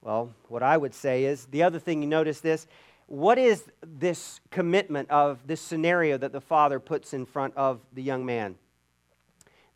Well, 0.00 0.34
what 0.48 0.62
I 0.62 0.76
would 0.76 0.94
say 0.94 1.24
is 1.24 1.46
the 1.46 1.62
other 1.62 1.78
thing 1.78 2.02
you 2.02 2.08
notice 2.08 2.40
this 2.40 2.66
what 3.06 3.36
is 3.36 3.64
this 3.82 4.40
commitment 4.50 5.10
of 5.10 5.46
this 5.46 5.60
scenario 5.60 6.16
that 6.16 6.32
the 6.32 6.40
father 6.40 6.80
puts 6.80 7.12
in 7.12 7.26
front 7.26 7.54
of 7.56 7.80
the 7.92 8.02
young 8.02 8.24
man? 8.24 8.54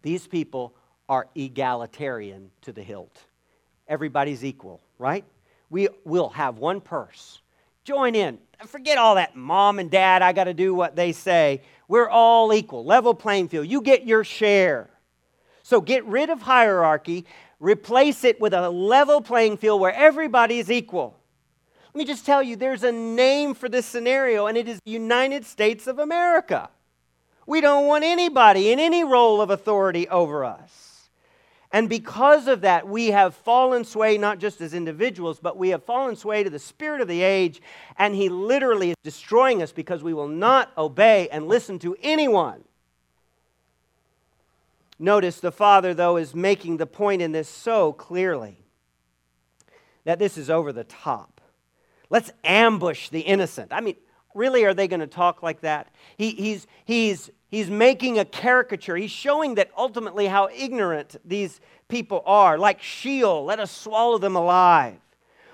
These 0.01 0.27
people 0.27 0.75
are 1.09 1.29
egalitarian 1.35 2.51
to 2.63 2.73
the 2.73 2.83
hilt. 2.83 3.25
Everybody's 3.89 4.45
equal, 4.45 4.81
right? 4.99 5.25
We 5.69 5.89
will 6.05 6.31
have 6.31 6.59
one 6.59 6.81
purse. 6.81 7.41
Join 7.87 8.17
in. 8.17 8.39
Forget 8.67 8.99
all 8.99 9.15
that 9.15 9.37
mom 9.37 9.79
and 9.79 9.89
dad, 9.89 10.21
I 10.21 10.33
got 10.33 10.45
to 10.45 10.55
do 10.55 10.75
what 10.75 10.97
they 10.97 11.13
say. 11.13 11.63
We're 11.87 12.09
all 12.09 12.53
equal, 12.53 12.85
level 12.85 13.15
playing 13.15 13.47
field. 13.47 13.69
You 13.69 13.81
get 13.81 14.05
your 14.05 14.25
share. 14.25 14.91
So 15.63 15.81
get 15.81 16.05
rid 16.05 16.29
of 16.29 16.43
hierarchy, 16.43 17.27
replace 17.61 18.25
it 18.25 18.41
with 18.41 18.55
a 18.55 18.69
level 18.71 19.21
playing 19.21 19.59
field 19.59 19.81
where 19.81 19.95
everybody 19.95 20.59
is 20.59 20.69
equal. 20.69 21.17
Let 21.95 21.99
me 21.99 22.05
just 22.05 22.27
tell 22.27 22.43
you 22.43 22.57
there's 22.57 22.83
a 22.83 22.91
name 22.91 23.55
for 23.55 23.69
this 23.69 23.87
scenario, 23.87 24.47
and 24.49 24.59
it 24.59 24.67
is 24.67 24.81
the 24.85 24.91
United 24.91 25.47
States 25.47 25.87
of 25.87 26.01
America. 26.01 26.71
We 27.47 27.61
don't 27.61 27.87
want 27.87 28.03
anybody 28.03 28.73
in 28.73 28.81
any 28.81 29.05
role 29.05 29.41
of 29.41 29.51
authority 29.51 30.09
over 30.09 30.45
us. 30.45 30.86
And 31.73 31.89
because 31.89 32.47
of 32.47 32.61
that, 32.61 32.87
we 32.87 33.09
have 33.09 33.35
fallen 33.35 33.85
sway 33.85 34.19
not 34.19 34.39
just 34.39 34.61
as 34.61 34.73
individuals, 34.73 35.41
but 35.41 35.57
we 35.57 35.71
have 35.71 35.85
fallen 35.85 36.17
sway 36.17 36.45
to 36.45 36.51
the 36.51 36.59
spirit 36.59 37.01
of 37.01 37.09
the 37.09 37.23
age. 37.23 37.61
And 37.99 38.15
he 38.15 38.29
literally 38.29 38.91
is 38.91 38.97
destroying 39.03 39.63
us 39.63 39.73
because 39.73 40.03
we 40.03 40.15
will 40.15 40.29
not 40.29 40.71
obey 40.79 41.29
and 41.31 41.49
listen 41.49 41.79
to 41.81 41.97
anyone. 42.03 42.63
Notice 44.99 45.41
the 45.41 45.53
Father, 45.53 45.93
though, 45.93 46.17
is 46.17 46.35
making 46.35 46.79
the 46.79 46.87
point 46.87 47.21
in 47.21 47.33
this 47.33 47.49
so 47.49 47.93
clearly 47.93 48.59
that 50.05 50.19
this 50.19 50.39
is 50.39 50.49
over 50.49 50.73
the 50.73 50.85
top. 50.85 51.41
Let's 52.09 52.33
ambush 52.45 53.09
the 53.09 53.21
innocent. 53.21 53.73
I 53.73 53.81
mean, 53.81 53.97
really, 54.35 54.65
are 54.65 54.73
they 54.73 54.89
going 54.89 55.01
to 55.01 55.07
talk 55.07 55.43
like 55.43 55.61
that? 55.63 55.89
He, 56.17 56.31
he's, 56.31 56.67
he's 56.85 57.31
He's 57.49 57.71
making 57.71 58.19
a 58.19 58.25
caricature. 58.25 58.97
He's 58.97 59.11
showing 59.11 59.55
that 59.55 59.71
ultimately 59.77 60.27
how 60.27 60.49
ignorant 60.55 61.17
these 61.25 61.61
people 61.89 62.23
are. 62.27 62.59
Like 62.59 62.83
Sheol, 62.83 63.45
let 63.45 63.61
us 63.61 63.71
swallow 63.71 64.19
them 64.19 64.37
alive. 64.37 64.97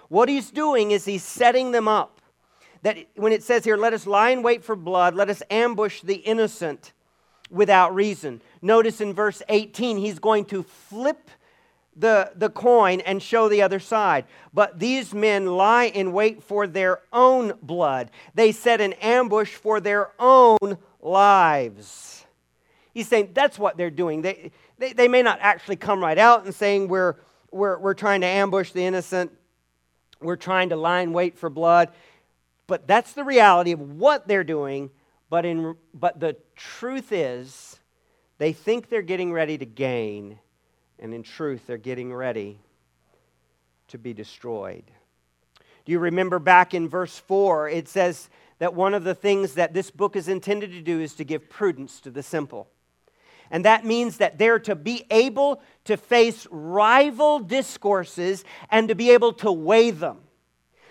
What 0.09 0.29
he's 0.29 0.51
doing 0.51 0.91
is 0.91 1.05
he's 1.05 1.23
setting 1.23 1.73
them 1.73 1.89
up. 1.89 2.21
That 2.83 2.99
when 3.15 3.33
it 3.33 3.43
says 3.43 3.65
here, 3.65 3.77
let 3.77 3.93
us 3.93 4.07
lie 4.07 4.31
in 4.31 4.43
wait 4.43 4.65
for 4.65 4.75
blood, 4.75 5.15
let 5.15 5.31
us 5.31 5.43
ambush 5.51 6.01
the 6.01 6.17
innocent 6.17 6.93
without 7.51 7.95
reason. 7.95 8.41
Notice 8.61 9.01
in 9.01 9.13
verse 9.15 9.43
18, 9.49 9.99
he's 9.99 10.19
going 10.19 10.47
to 10.47 10.63
flip 10.63 11.31
the, 11.95 12.33
the 12.35 12.49
coin 12.49 13.01
and 13.01 13.23
show 13.23 13.49
the 13.49 13.63
other 13.63 13.79
side. 13.79 14.25
But 14.53 14.79
these 14.79 15.13
men 15.13 15.47
lie 15.47 15.85
in 15.85 16.13
wait 16.13 16.43
for 16.43 16.67
their 16.67 17.01
own 17.13 17.53
blood. 17.63 18.11
They 18.35 18.53
set 18.53 18.81
an 18.81 18.95
ambush 18.95 19.55
for 19.55 19.81
their 19.81 20.11
own 20.19 20.79
lives. 21.03 22.25
He's 22.95 23.09
saying 23.09 23.31
that's 23.35 23.59
what 23.59 23.77
they're 23.77 23.91
doing. 23.91 24.23
They, 24.23 24.53
they, 24.79 24.93
they 24.93 25.09
may 25.09 25.23
not 25.23 25.39
actually 25.41 25.77
come 25.77 26.01
right 26.01 26.19
out 26.19 26.45
and 26.45 26.55
saying 26.55 26.89
we're, 26.89 27.17
we're, 27.51 27.79
we're 27.79 27.95
trying 27.95 28.21
to 28.23 28.27
ambush 28.27 28.73
the 28.73 28.85
innocent, 28.85 29.33
we're 30.21 30.37
trying 30.37 30.69
to 30.71 30.77
line 30.77 31.13
wait 31.13 31.37
for 31.39 31.51
blood, 31.51 31.91
but 32.67 32.87
that's 32.87 33.13
the 33.13 33.25
reality 33.25 33.73
of 33.73 33.81
what 33.81 34.29
they're 34.29 34.45
doing. 34.45 34.91
But, 35.29 35.47
in, 35.47 35.77
but 35.95 36.21
the 36.21 36.37
truth 36.57 37.11
is, 37.11 37.81
they 38.39 38.53
think 38.53 38.89
they're 38.89 39.03
getting 39.03 39.33
ready 39.33 39.57
to 39.57 39.65
gain, 39.65 40.39
and 40.99 41.15
in 41.15 41.23
truth, 41.23 41.67
they're 41.67 41.79
getting 41.79 42.13
ready 42.13 42.59
to 43.89 43.99
be 43.99 44.13
destroyed. 44.13 44.85
Do 45.85 45.93
you 45.93 45.99
remember 45.99 46.39
back 46.39 46.75
in 46.75 46.89
verse 46.89 47.19
4? 47.19 47.69
It 47.69 47.89
says, 47.89 48.29
that 48.63 48.75
one 48.75 48.95
of 48.95 49.03
the 49.03 49.13
things 49.13 49.55
that 49.55 49.75
this 49.75 49.91
book 49.91 50.15
is 50.15 50.29
intended 50.29 50.71
to 50.71 50.81
do 50.81 51.01
is 51.01 51.15
to 51.15 51.25
give 51.25 51.51
prudence 51.51 51.99
to 51.99 52.13
the 52.13 52.23
simple. 52.23 52.69
And 53.51 53.65
that 53.65 53.85
means 53.85 54.19
that 54.19 54.39
they're 54.39 54.61
to 54.61 54.77
be 54.77 55.05
able 55.11 55.61
to 55.87 55.97
face 55.97 56.47
rival 56.49 57.41
discourses 57.41 58.45
and 58.71 58.87
to 58.87 58.95
be 58.95 59.11
able 59.11 59.33
to 59.33 59.51
weigh 59.51 59.91
them. 59.91 60.19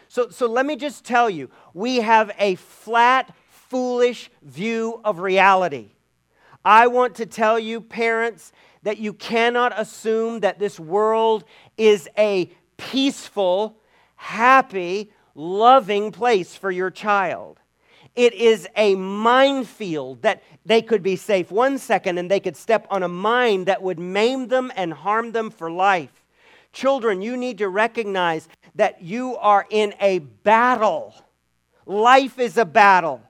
So, 0.10 0.28
so 0.28 0.48
let 0.48 0.66
me 0.66 0.76
just 0.76 1.06
tell 1.06 1.30
you 1.30 1.50
we 1.74 2.02
have 2.02 2.36
a 2.38 2.56
flat, 2.56 3.34
foolish 3.48 4.30
view 4.42 5.00
of 5.06 5.20
reality. 5.20 5.92
I 6.66 6.88
want 6.88 7.16
to 7.16 7.26
tell 7.26 7.58
you, 7.58 7.80
parents, 7.80 8.52
that 8.84 8.98
you 8.98 9.14
cannot 9.14 9.72
assume 9.80 10.42
that 10.42 10.60
this 10.60 10.78
world 10.78 11.46
is 11.78 12.10
a 12.18 12.52
peaceful, 12.76 13.78
happy, 14.18 15.10
loving 15.36 16.12
place 16.12 16.54
for 16.54 16.70
your 16.70 16.92
child. 16.92 17.61
It 18.16 18.34
is 18.34 18.68
a 18.76 18.96
minefield 18.96 20.22
that 20.24 20.44
they 20.66 20.82
could 20.82 21.02
be 21.02 21.16
safe 21.16 21.50
one 21.52 21.78
second 21.78 22.18
and 22.18 22.30
they 22.30 22.40
could 22.40 22.58
step 22.58 22.86
on 22.90 23.04
a 23.04 23.08
mine 23.08 23.66
that 23.66 23.82
would 23.82 24.00
maim 24.00 24.48
them 24.50 24.72
and 24.76 24.94
harm 24.94 25.32
them 25.32 25.50
for 25.50 25.72
life. 25.72 26.24
Children, 26.74 27.22
you 27.22 27.38
need 27.38 27.58
to 27.60 27.70
recognize 27.70 28.48
that 28.76 29.02
you 29.02 29.38
are 29.38 29.66
in 29.70 29.94
a 30.00 30.20
battle. 30.20 31.14
Life 31.86 32.40
is 32.40 32.58
a 32.58 32.66
battle. 32.66 33.22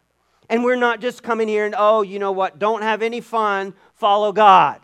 And 0.50 0.64
we're 0.64 0.76
not 0.76 1.00
just 1.00 1.24
coming 1.24 1.48
here 1.48 1.66
and, 1.66 1.76
oh, 1.78 2.02
you 2.02 2.20
know 2.20 2.32
what, 2.32 2.60
don't 2.60 2.82
have 2.82 3.02
any 3.02 3.22
fun, 3.22 3.74
follow 3.94 4.32
God. 4.32 4.82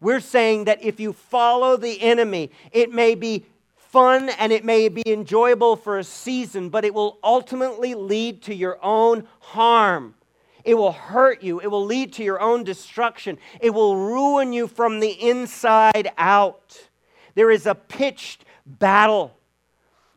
We're 0.00 0.20
saying 0.20 0.64
that 0.64 0.82
if 0.82 1.00
you 1.00 1.12
follow 1.12 1.76
the 1.76 2.00
enemy, 2.00 2.50
it 2.72 2.92
may 2.92 3.14
be 3.14 3.46
fun 3.94 4.28
and 4.40 4.50
it 4.50 4.64
may 4.64 4.88
be 4.88 5.04
enjoyable 5.06 5.76
for 5.76 5.98
a 5.98 6.02
season, 6.04 6.68
but 6.68 6.84
it 6.84 6.92
will 6.92 7.16
ultimately 7.22 7.94
lead 7.94 8.42
to 8.42 8.52
your 8.52 8.76
own 8.82 9.24
harm. 9.38 10.16
It 10.64 10.74
will 10.74 10.90
hurt 10.90 11.44
you. 11.44 11.60
It 11.60 11.68
will 11.68 11.84
lead 11.84 12.12
to 12.14 12.24
your 12.24 12.40
own 12.40 12.64
destruction. 12.64 13.38
It 13.60 13.70
will 13.70 13.96
ruin 13.96 14.52
you 14.52 14.66
from 14.66 14.98
the 14.98 15.12
inside 15.12 16.10
out. 16.18 16.88
There 17.36 17.52
is 17.52 17.66
a 17.66 17.76
pitched 17.76 18.44
battle. 18.66 19.38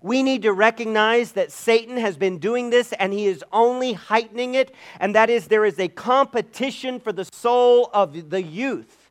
We 0.01 0.23
need 0.23 0.41
to 0.41 0.53
recognize 0.53 1.33
that 1.33 1.51
Satan 1.51 1.97
has 1.97 2.17
been 2.17 2.39
doing 2.39 2.71
this 2.71 2.93
and 2.93 3.13
he 3.13 3.27
is 3.27 3.43
only 3.51 3.93
heightening 3.93 4.55
it, 4.55 4.73
and 4.99 5.13
that 5.13 5.29
is 5.29 5.49
there 5.49 5.65
is 5.65 5.77
a 5.77 5.87
competition 5.87 6.99
for 6.99 7.11
the 7.11 7.25
soul 7.31 7.91
of 7.93 8.31
the 8.31 8.41
youth. 8.41 9.06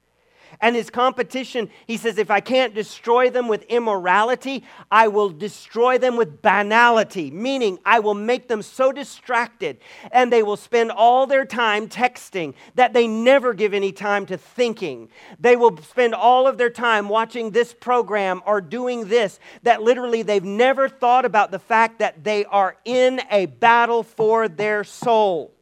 And 0.60 0.74
his 0.74 0.90
competition, 0.90 1.70
he 1.86 1.96
says, 1.96 2.18
if 2.18 2.30
I 2.30 2.40
can't 2.40 2.74
destroy 2.74 3.30
them 3.30 3.48
with 3.48 3.62
immorality, 3.64 4.64
I 4.90 5.08
will 5.08 5.28
destroy 5.28 5.98
them 5.98 6.16
with 6.16 6.40
banality, 6.40 7.30
meaning 7.30 7.78
I 7.84 8.00
will 8.00 8.14
make 8.14 8.48
them 8.48 8.62
so 8.62 8.92
distracted 8.92 9.78
and 10.10 10.32
they 10.32 10.42
will 10.42 10.56
spend 10.56 10.90
all 10.90 11.26
their 11.26 11.44
time 11.44 11.88
texting 11.88 12.54
that 12.74 12.92
they 12.92 13.06
never 13.06 13.52
give 13.54 13.74
any 13.74 13.92
time 13.92 14.26
to 14.26 14.38
thinking. 14.38 15.08
They 15.38 15.56
will 15.56 15.76
spend 15.78 16.14
all 16.14 16.46
of 16.46 16.58
their 16.58 16.70
time 16.70 17.08
watching 17.08 17.50
this 17.50 17.74
program 17.74 18.42
or 18.46 18.60
doing 18.60 19.08
this 19.08 19.38
that 19.62 19.82
literally 19.82 20.22
they've 20.22 20.42
never 20.42 20.88
thought 20.88 21.24
about 21.24 21.50
the 21.50 21.58
fact 21.58 21.98
that 21.98 22.24
they 22.24 22.44
are 22.46 22.76
in 22.84 23.20
a 23.30 23.46
battle 23.46 24.02
for 24.02 24.48
their 24.48 24.84
soul. 24.84 25.52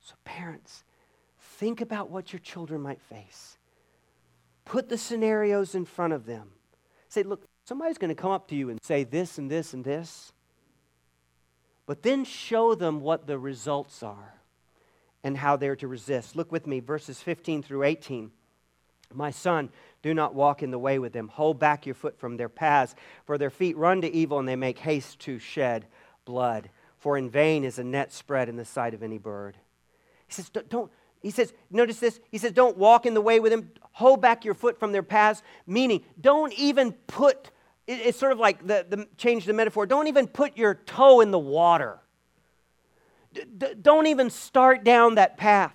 So, 0.00 0.14
parents, 0.24 0.84
Think 1.64 1.80
about 1.80 2.10
what 2.10 2.30
your 2.30 2.40
children 2.40 2.82
might 2.82 3.00
face. 3.00 3.56
Put 4.66 4.90
the 4.90 4.98
scenarios 4.98 5.74
in 5.74 5.86
front 5.86 6.12
of 6.12 6.26
them. 6.26 6.50
Say, 7.08 7.22
look, 7.22 7.46
somebody's 7.64 7.96
going 7.96 8.14
to 8.14 8.14
come 8.14 8.32
up 8.32 8.48
to 8.48 8.54
you 8.54 8.68
and 8.68 8.78
say 8.84 9.02
this 9.02 9.38
and 9.38 9.50
this 9.50 9.72
and 9.72 9.82
this. 9.82 10.34
But 11.86 12.02
then 12.02 12.26
show 12.26 12.74
them 12.74 13.00
what 13.00 13.26
the 13.26 13.38
results 13.38 14.02
are 14.02 14.34
and 15.22 15.38
how 15.38 15.56
they're 15.56 15.74
to 15.76 15.88
resist. 15.88 16.36
Look 16.36 16.52
with 16.52 16.66
me, 16.66 16.80
verses 16.80 17.22
15 17.22 17.62
through 17.62 17.84
18. 17.84 18.30
My 19.14 19.30
son, 19.30 19.70
do 20.02 20.12
not 20.12 20.34
walk 20.34 20.62
in 20.62 20.70
the 20.70 20.78
way 20.78 20.98
with 20.98 21.14
them. 21.14 21.28
Hold 21.28 21.58
back 21.58 21.86
your 21.86 21.94
foot 21.94 22.18
from 22.18 22.36
their 22.36 22.50
paths, 22.50 22.94
for 23.24 23.38
their 23.38 23.48
feet 23.48 23.78
run 23.78 24.02
to 24.02 24.12
evil 24.12 24.38
and 24.38 24.46
they 24.46 24.54
make 24.54 24.80
haste 24.80 25.18
to 25.20 25.38
shed 25.38 25.86
blood. 26.26 26.68
For 26.98 27.16
in 27.16 27.30
vain 27.30 27.64
is 27.64 27.78
a 27.78 27.84
net 27.84 28.12
spread 28.12 28.50
in 28.50 28.56
the 28.56 28.66
sight 28.66 28.92
of 28.92 29.02
any 29.02 29.16
bird. 29.16 29.56
He 30.26 30.34
says, 30.34 30.50
don't, 30.50 30.90
he 31.24 31.30
says, 31.30 31.54
notice 31.70 32.00
this. 32.00 32.20
He 32.30 32.36
says, 32.36 32.52
don't 32.52 32.76
walk 32.76 33.06
in 33.06 33.14
the 33.14 33.20
way 33.22 33.40
with 33.40 33.50
them. 33.50 33.70
Hold 33.92 34.20
back 34.20 34.44
your 34.44 34.52
foot 34.52 34.78
from 34.78 34.92
their 34.92 35.02
paths, 35.02 35.42
meaning 35.66 36.04
don't 36.20 36.52
even 36.52 36.92
put, 36.92 37.50
it's 37.86 38.18
sort 38.18 38.32
of 38.32 38.38
like 38.38 38.66
the, 38.66 38.84
the 38.88 39.08
change 39.16 39.46
the 39.46 39.54
metaphor, 39.54 39.86
don't 39.86 40.06
even 40.06 40.26
put 40.26 40.58
your 40.58 40.74
toe 40.74 41.22
in 41.22 41.30
the 41.30 41.38
water. 41.38 41.98
D- 43.32 43.74
don't 43.80 44.06
even 44.06 44.28
start 44.28 44.84
down 44.84 45.14
that 45.14 45.38
path. 45.38 45.74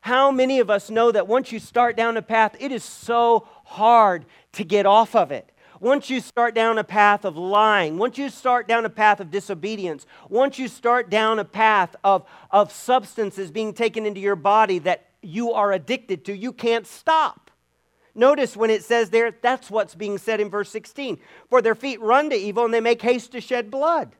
How 0.00 0.32
many 0.32 0.58
of 0.58 0.70
us 0.70 0.90
know 0.90 1.12
that 1.12 1.28
once 1.28 1.52
you 1.52 1.60
start 1.60 1.96
down 1.96 2.16
a 2.16 2.22
path, 2.22 2.56
it 2.58 2.72
is 2.72 2.82
so 2.82 3.46
hard 3.64 4.26
to 4.52 4.64
get 4.64 4.86
off 4.86 5.14
of 5.14 5.30
it? 5.30 5.52
Once 5.84 6.08
you 6.08 6.18
start 6.18 6.54
down 6.54 6.78
a 6.78 6.82
path 6.82 7.26
of 7.26 7.36
lying, 7.36 7.98
once 7.98 8.16
you 8.16 8.30
start 8.30 8.66
down 8.66 8.86
a 8.86 8.88
path 8.88 9.20
of 9.20 9.30
disobedience, 9.30 10.06
once 10.30 10.58
you 10.58 10.66
start 10.66 11.10
down 11.10 11.38
a 11.38 11.44
path 11.44 11.94
of, 12.02 12.24
of 12.50 12.72
substances 12.72 13.50
being 13.50 13.74
taken 13.74 14.06
into 14.06 14.18
your 14.18 14.34
body 14.34 14.78
that 14.78 15.04
you 15.20 15.52
are 15.52 15.72
addicted 15.72 16.24
to, 16.24 16.34
you 16.34 16.54
can't 16.54 16.86
stop. 16.86 17.50
Notice 18.14 18.56
when 18.56 18.70
it 18.70 18.82
says 18.82 19.10
there, 19.10 19.36
that's 19.42 19.70
what's 19.70 19.94
being 19.94 20.16
said 20.16 20.40
in 20.40 20.48
verse 20.48 20.70
16. 20.70 21.18
For 21.50 21.60
their 21.60 21.74
feet 21.74 22.00
run 22.00 22.30
to 22.30 22.34
evil 22.34 22.64
and 22.64 22.72
they 22.72 22.80
make 22.80 23.02
haste 23.02 23.32
to 23.32 23.42
shed 23.42 23.70
blood 23.70 24.16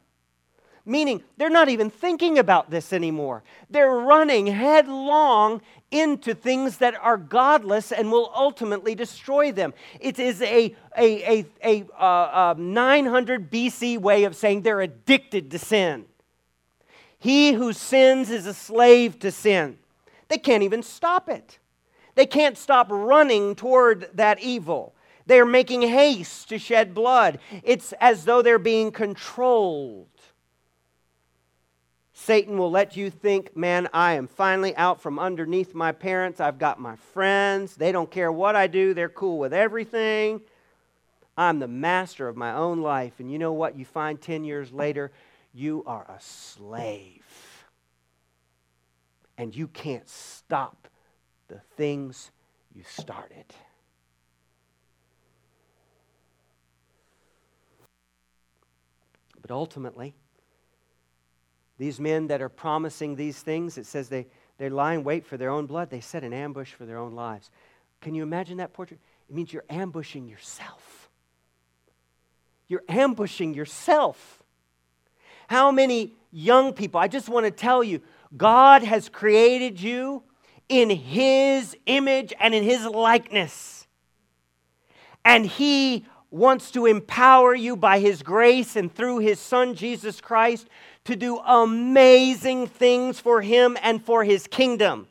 meaning 0.85 1.23
they're 1.37 1.51
not 1.51 1.69
even 1.69 1.91
thinking 1.91 2.39
about 2.39 2.71
this 2.71 2.93
anymore. 2.93 3.43
They're 3.71 3.91
running 3.91 4.47
headlong 4.47 5.63
into 5.91 6.35
things 6.35 6.79
that 6.79 6.95
are 7.01 7.17
godless 7.17 7.93
and 7.93 8.11
will 8.11 8.31
ultimately 8.35 8.95
destroy 8.95 9.53
them. 9.53 9.73
It 10.01 10.19
is 10.19 10.43
a, 10.43 10.75
a, 10.99 11.41
a, 11.41 11.47
a, 11.63 12.03
uh, 12.03 12.55
a 12.57 12.61
900 12.61 13.51
BC 13.51 13.99
way 13.99 14.25
of 14.25 14.37
saying 14.37 14.63
they're 14.63 14.81
addicted 14.81 15.51
to 15.53 15.59
sin. 15.59 16.07
He 17.19 17.53
who 17.53 17.73
sins 17.73 18.31
is 18.31 18.47
a 18.47 18.55
slave 18.55 19.19
to 19.21 19.31
sin. 19.31 19.79
They 20.29 20.39
can't 20.39 20.63
even 20.63 20.83
stop 20.83 21.29
it. 21.29 21.59
They 22.15 22.27
can't 22.27 22.59
stop 22.59 22.89
running 22.91 23.55
toward 23.55 24.11
that 24.15 24.41
evil. 24.41 24.95
They're 25.27 25.47
making 25.47 25.83
haste 25.83 26.51
to 26.51 26.59
shed 26.59 26.93
blood. 26.93 27.39
It's 27.63 27.95
as 28.01 28.25
though 28.25 28.43
they're 28.43 28.59
being 28.59 28.93
controlled. 28.93 30.09
Satan 32.25 32.57
will 32.57 32.71
let 32.71 32.97
you 32.97 33.11
think, 33.11 33.55
man, 33.55 33.87
I 33.93 34.15
am 34.15 34.29
finally 34.29 34.75
out 34.77 34.99
from 35.03 35.19
underneath 35.19 35.75
my 35.75 35.93
parents. 35.93 36.41
I've 36.41 36.59
got 36.59 36.81
my 36.81 36.97
friends. 36.97 37.77
They 37.77 37.93
don't 37.93 38.11
care 38.11 38.33
what 38.33 38.57
I 38.57 38.67
do, 38.67 38.95
they're 38.95 39.11
cool 39.11 39.39
with 39.39 39.53
everything. 39.53 40.41
I'm 41.37 41.59
the 41.59 41.69
master 41.69 42.27
of 42.27 42.35
my 42.35 42.55
own 42.55 42.81
life. 42.81 43.21
And 43.21 43.31
you 43.31 43.39
know 43.39 43.53
what? 43.53 43.77
You 43.77 43.85
find 43.85 44.19
10 44.19 44.43
years 44.43 44.73
later, 44.73 45.13
you 45.53 45.83
are 45.87 46.07
a 46.09 46.19
slave. 46.19 47.27
And 49.37 49.55
you 49.55 49.69
can't 49.69 50.09
stop 50.09 50.89
the 51.49 51.61
things 51.77 52.31
you 52.75 52.85
started. 52.87 53.45
But 59.43 59.51
ultimately, 59.51 60.15
these 61.79 61.99
men 61.99 62.29
that 62.29 62.41
are 62.41 62.49
promising 62.49 63.17
these 63.17 63.41
things, 63.41 63.79
it 63.79 63.87
says 63.87 64.09
they, 64.09 64.27
they 64.59 64.69
lie 64.69 64.95
in 64.95 65.05
wait 65.05 65.27
for 65.27 65.37
their 65.37 65.51
own 65.51 65.67
blood. 65.67 65.91
They 65.91 66.01
set 66.01 66.23
an 66.25 66.33
ambush 66.33 66.73
for 66.73 66.87
their 66.87 66.99
own 66.99 67.15
lives. 67.15 67.51
Can 68.01 68.15
you 68.15 68.23
imagine 68.23 68.59
that 68.59 68.73
portrait? 68.73 69.01
It 69.29 69.35
means 69.35 69.53
you're 69.53 69.65
ambushing 69.69 70.29
yourself. 70.29 71.09
You're 72.69 72.85
ambushing 72.89 73.55
yourself. 73.55 74.43
How 75.49 75.71
many 75.71 76.13
young 76.33 76.73
people, 76.73 77.01
I 77.01 77.09
just 77.09 77.29
want 77.29 77.47
to 77.47 77.51
tell 77.51 77.83
you, 77.83 78.01
God 78.37 78.83
has 78.83 79.09
created 79.09 79.81
you 79.81 80.23
in 80.69 80.91
His 80.91 81.77
image 81.87 82.33
and 82.41 82.55
in 82.55 82.63
His 82.63 82.85
likeness. 82.85 83.87
And 85.25 85.47
He 85.47 86.07
wants 86.31 86.71
to 86.73 86.87
empower 86.87 87.55
you 87.55 87.77
by 87.77 88.01
His 88.01 88.23
grace 88.23 88.77
and 88.77 88.93
through 88.93 89.19
His 89.19 89.39
Son, 89.39 89.75
Jesus 89.75 90.21
Christ, 90.21 90.69
to 91.05 91.17
do 91.17 91.39
amazing 91.39 92.67
things 92.67 93.21
for 93.21 93.43
Him 93.43 93.77
and 93.83 94.05
for 94.05 94.25
His 94.25 94.47
kingdom. 94.47 95.09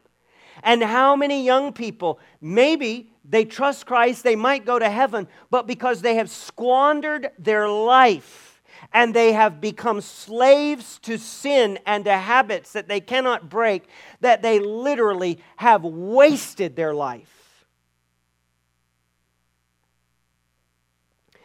And 0.63 0.81
how 0.81 1.15
many 1.15 1.43
young 1.43 1.73
people, 1.73 2.19
maybe 2.41 3.11
they 3.23 3.45
trust 3.45 3.85
Christ, 3.85 4.23
they 4.23 4.35
might 4.35 4.65
go 4.65 4.79
to 4.79 4.89
heaven, 4.89 5.27
but 5.49 5.67
because 5.67 6.01
they 6.01 6.15
have 6.15 6.29
squandered 6.29 7.29
their 7.37 7.69
life 7.69 8.61
and 8.91 9.13
they 9.13 9.33
have 9.33 9.61
become 9.61 10.01
slaves 10.01 10.99
to 10.99 11.17
sin 11.17 11.79
and 11.85 12.05
to 12.05 12.17
habits 12.17 12.73
that 12.73 12.87
they 12.87 12.99
cannot 12.99 13.49
break, 13.49 13.85
that 14.21 14.41
they 14.41 14.59
literally 14.59 15.39
have 15.57 15.83
wasted 15.83 16.75
their 16.75 16.93
life. 16.93 17.65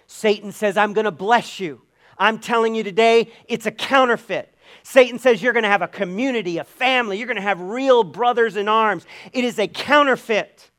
Satan 0.07 0.53
says, 0.53 0.77
I'm 0.77 0.95
going 0.95 1.05
to 1.05 1.11
bless 1.11 1.61
you. 1.61 1.83
I'm 2.19 2.39
telling 2.39 2.75
you 2.75 2.83
today, 2.83 3.31
it's 3.47 3.67
a 3.67 3.71
counterfeit. 3.71 4.55
Satan 4.83 5.19
says 5.19 5.43
you're 5.43 5.53
going 5.53 5.65
to 5.65 5.69
have 5.69 5.83
a 5.83 5.89
community, 5.89 6.59
a 6.59 6.65
family, 6.65 7.19
you're 7.19 7.27
going 7.27 7.37
to 7.37 7.43
have 7.43 7.61
real 7.61 8.05
brothers 8.05 8.57
in 8.57 8.69
arms. 8.69 9.07
It 9.33 9.45
is 9.45 9.59
a 9.59 9.69
counterfeit. 9.69 10.71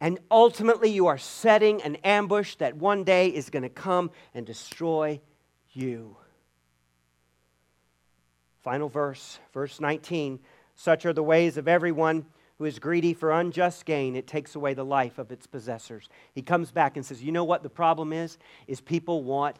And 0.00 0.18
ultimately, 0.32 0.90
you 0.90 1.06
are 1.06 1.18
setting 1.18 1.80
an 1.82 1.94
ambush 2.02 2.56
that 2.56 2.76
one 2.76 3.04
day 3.04 3.28
is 3.28 3.50
going 3.50 3.62
to 3.62 3.68
come 3.68 4.10
and 4.34 4.44
destroy 4.44 5.20
you. 5.70 6.16
Final 8.62 8.88
verse, 8.88 9.38
verse 9.52 9.80
19. 9.80 10.40
Such 10.74 11.06
are 11.06 11.12
the 11.12 11.22
ways 11.22 11.56
of 11.56 11.68
everyone 11.68 12.26
who 12.62 12.66
is 12.66 12.78
greedy 12.78 13.12
for 13.12 13.32
unjust 13.32 13.84
gain, 13.84 14.14
it 14.14 14.28
takes 14.28 14.54
away 14.54 14.72
the 14.72 14.84
life 14.84 15.18
of 15.18 15.32
its 15.32 15.48
possessors. 15.48 16.08
He 16.32 16.42
comes 16.42 16.70
back 16.70 16.96
and 16.96 17.04
says, 17.04 17.20
You 17.20 17.32
know 17.32 17.42
what 17.42 17.64
the 17.64 17.68
problem 17.68 18.12
is? 18.12 18.38
Is 18.68 18.80
people 18.80 19.24
want 19.24 19.56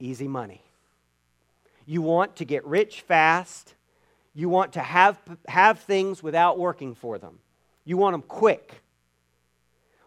easy 0.00 0.26
money. 0.26 0.60
You 1.86 2.02
want 2.02 2.34
to 2.36 2.44
get 2.44 2.66
rich 2.66 3.02
fast. 3.02 3.76
You 4.34 4.48
want 4.48 4.72
to 4.72 4.80
have, 4.80 5.20
have 5.46 5.78
things 5.78 6.20
without 6.20 6.58
working 6.58 6.96
for 6.96 7.16
them. 7.16 7.38
You 7.84 7.96
want 7.96 8.14
them 8.14 8.22
quick. 8.22 8.81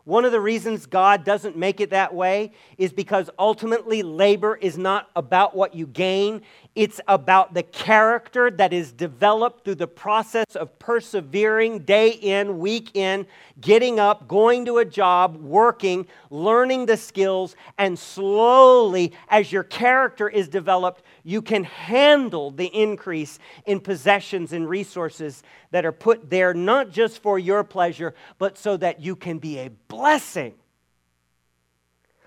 One 0.06 0.24
of 0.24 0.32
the 0.32 0.40
reasons 0.40 0.86
God 0.86 1.24
doesn't 1.24 1.58
make 1.58 1.82
it 1.82 1.90
that 1.90 2.14
way 2.14 2.52
is 2.78 2.94
because 2.94 3.28
ultimately 3.40 4.04
labor 4.04 4.56
is 4.56 4.78
not 4.78 5.10
about 5.16 5.56
what 5.56 5.74
you 5.74 5.88
gain, 5.88 6.44
it's 6.76 7.02
about 7.08 7.56
the 7.56 7.64
character 7.64 8.52
that 8.52 8.72
is 8.72 8.92
developed 8.92 9.66
through 9.66 9.76
the 9.76 9.88
process 9.88 10.56
of 10.56 10.78
persevering 10.78 11.80
day 11.80 12.10
in, 12.10 12.60
week 12.60 12.96
in, 12.96 13.26
getting 13.60 14.00
up, 14.00 14.28
going 14.28 14.66
to 14.66 14.78
a 14.78 14.86
job, 14.86 15.38
working, 15.38 16.06
learning 16.30 16.86
the 16.86 16.98
skills, 16.98 17.56
and 17.80 17.98
slowly, 17.98 19.12
as 19.30 19.52
your 19.52 19.64
character 19.64 20.30
is 20.30 20.48
developed, 20.48 21.02
you 21.26 21.42
can 21.42 21.64
handle 21.64 22.52
the 22.52 22.68
increase 22.68 23.40
in 23.66 23.80
possessions 23.80 24.54
and 24.54 24.70
resources 24.70 25.42
that 25.72 25.84
are 25.84 25.92
put 25.92 26.30
there 26.30 26.54
not 26.54 26.92
just 26.92 27.22
for 27.22 27.40
your 27.40 27.64
pleasure, 27.64 28.14
but 28.38 28.60
so 28.60 28.78
that 28.78 29.02
you 29.02 29.16
can 29.16 29.40
be 29.40 29.58
a 29.58 29.70
blessing. 29.88 30.54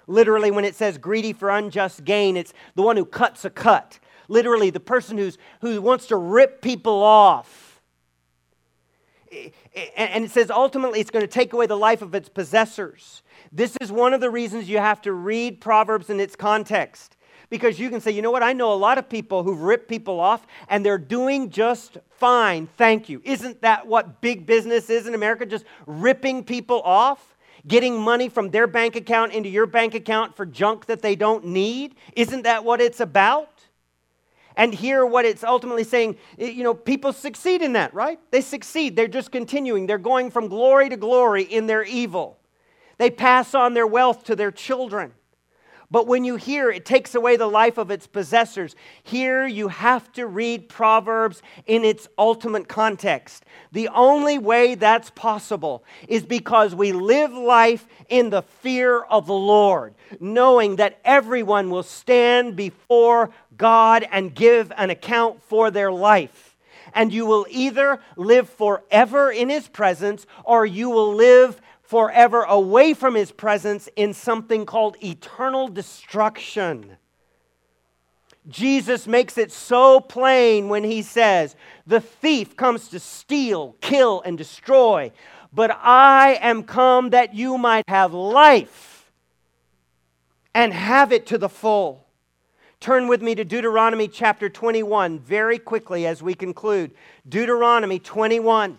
Literally, 0.08 0.50
when 0.50 0.64
it 0.64 0.74
says 0.74 0.98
greedy 0.98 1.32
for 1.32 1.48
unjust 1.48 2.04
gain, 2.04 2.36
it's 2.36 2.52
the 2.74 2.82
one 2.82 2.96
who 2.96 3.04
cuts 3.04 3.44
a 3.44 3.50
cut. 3.50 4.00
Literally, 4.26 4.70
the 4.70 4.80
person 4.80 5.16
who's, 5.16 5.38
who 5.60 5.80
wants 5.80 6.08
to 6.08 6.16
rip 6.16 6.60
people 6.60 7.00
off. 7.00 7.80
And 9.96 10.24
it 10.24 10.32
says 10.32 10.50
ultimately 10.50 10.98
it's 10.98 11.10
going 11.10 11.22
to 11.22 11.32
take 11.32 11.52
away 11.52 11.66
the 11.66 11.76
life 11.76 12.02
of 12.02 12.14
its 12.16 12.28
possessors. 12.28 13.22
This 13.52 13.76
is 13.80 13.92
one 13.92 14.12
of 14.12 14.20
the 14.20 14.30
reasons 14.30 14.68
you 14.68 14.78
have 14.78 15.00
to 15.02 15.12
read 15.12 15.60
Proverbs 15.60 16.10
in 16.10 16.18
its 16.18 16.34
context. 16.34 17.17
Because 17.50 17.78
you 17.78 17.88
can 17.88 18.00
say, 18.00 18.10
you 18.10 18.20
know 18.20 18.30
what, 18.30 18.42
I 18.42 18.52
know 18.52 18.72
a 18.72 18.76
lot 18.76 18.98
of 18.98 19.08
people 19.08 19.42
who've 19.42 19.62
ripped 19.62 19.88
people 19.88 20.20
off 20.20 20.46
and 20.68 20.84
they're 20.84 20.98
doing 20.98 21.48
just 21.48 21.96
fine, 22.10 22.68
thank 22.76 23.08
you. 23.08 23.22
Isn't 23.24 23.62
that 23.62 23.86
what 23.86 24.20
big 24.20 24.44
business 24.44 24.90
is 24.90 25.06
in 25.06 25.14
America? 25.14 25.46
Just 25.46 25.64
ripping 25.86 26.44
people 26.44 26.82
off? 26.82 27.36
Getting 27.66 28.00
money 28.00 28.28
from 28.28 28.50
their 28.50 28.66
bank 28.66 28.96
account 28.96 29.32
into 29.32 29.48
your 29.48 29.66
bank 29.66 29.94
account 29.94 30.36
for 30.36 30.46
junk 30.46 30.86
that 30.86 31.02
they 31.02 31.16
don't 31.16 31.46
need? 31.46 31.94
Isn't 32.14 32.42
that 32.42 32.64
what 32.64 32.80
it's 32.80 33.00
about? 33.00 33.50
And 34.54 34.74
here, 34.74 35.06
what 35.06 35.24
it's 35.24 35.44
ultimately 35.44 35.84
saying, 35.84 36.16
you 36.36 36.64
know, 36.64 36.74
people 36.74 37.12
succeed 37.12 37.62
in 37.62 37.74
that, 37.74 37.94
right? 37.94 38.18
They 38.32 38.40
succeed. 38.40 38.96
They're 38.96 39.06
just 39.06 39.30
continuing. 39.30 39.86
They're 39.86 39.98
going 39.98 40.30
from 40.30 40.48
glory 40.48 40.88
to 40.88 40.96
glory 40.96 41.44
in 41.44 41.66
their 41.66 41.84
evil. 41.84 42.38
They 42.98 43.08
pass 43.08 43.54
on 43.54 43.74
their 43.74 43.86
wealth 43.86 44.24
to 44.24 44.34
their 44.34 44.50
children. 44.50 45.12
But 45.90 46.06
when 46.06 46.24
you 46.24 46.36
hear 46.36 46.70
it 46.70 46.84
takes 46.84 47.14
away 47.14 47.36
the 47.36 47.46
life 47.46 47.78
of 47.78 47.90
its 47.90 48.06
possessors, 48.06 48.76
here 49.02 49.46
you 49.46 49.68
have 49.68 50.12
to 50.12 50.26
read 50.26 50.68
Proverbs 50.68 51.42
in 51.66 51.82
its 51.82 52.08
ultimate 52.18 52.68
context. 52.68 53.46
The 53.72 53.88
only 53.88 54.38
way 54.38 54.74
that's 54.74 55.10
possible 55.10 55.82
is 56.06 56.24
because 56.24 56.74
we 56.74 56.92
live 56.92 57.32
life 57.32 57.86
in 58.10 58.28
the 58.28 58.42
fear 58.42 59.00
of 59.00 59.26
the 59.26 59.32
Lord, 59.32 59.94
knowing 60.20 60.76
that 60.76 60.98
everyone 61.06 61.70
will 61.70 61.82
stand 61.82 62.54
before 62.54 63.30
God 63.56 64.06
and 64.10 64.34
give 64.34 64.70
an 64.76 64.90
account 64.90 65.42
for 65.42 65.70
their 65.70 65.90
life. 65.90 66.56
And 66.94 67.12
you 67.12 67.24
will 67.24 67.46
either 67.50 68.00
live 68.16 68.48
forever 68.48 69.30
in 69.30 69.48
His 69.48 69.68
presence 69.68 70.26
or 70.44 70.66
you 70.66 70.90
will 70.90 71.14
live 71.14 71.60
forever 71.88 72.42
away 72.42 72.92
from 72.92 73.14
his 73.14 73.32
presence 73.32 73.88
in 73.96 74.12
something 74.12 74.66
called 74.66 74.94
eternal 75.02 75.68
destruction. 75.68 76.98
Jesus 78.46 79.06
makes 79.06 79.38
it 79.38 79.50
so 79.50 79.98
plain 79.98 80.68
when 80.68 80.84
he 80.84 81.00
says, 81.00 81.56
The 81.86 82.02
thief 82.02 82.54
comes 82.56 82.88
to 82.88 83.00
steal, 83.00 83.74
kill, 83.80 84.20
and 84.20 84.36
destroy, 84.36 85.12
but 85.50 85.70
I 85.82 86.38
am 86.42 86.62
come 86.64 87.08
that 87.10 87.34
you 87.34 87.56
might 87.56 87.88
have 87.88 88.12
life 88.12 89.10
and 90.54 90.74
have 90.74 91.10
it 91.10 91.24
to 91.28 91.38
the 91.38 91.48
full. 91.48 92.06
Turn 92.80 93.08
with 93.08 93.22
me 93.22 93.34
to 93.34 93.46
Deuteronomy 93.46 94.08
chapter 94.08 94.50
21 94.50 95.20
very 95.20 95.58
quickly 95.58 96.06
as 96.06 96.22
we 96.22 96.34
conclude. 96.34 96.90
Deuteronomy 97.26 97.98
21. 97.98 98.78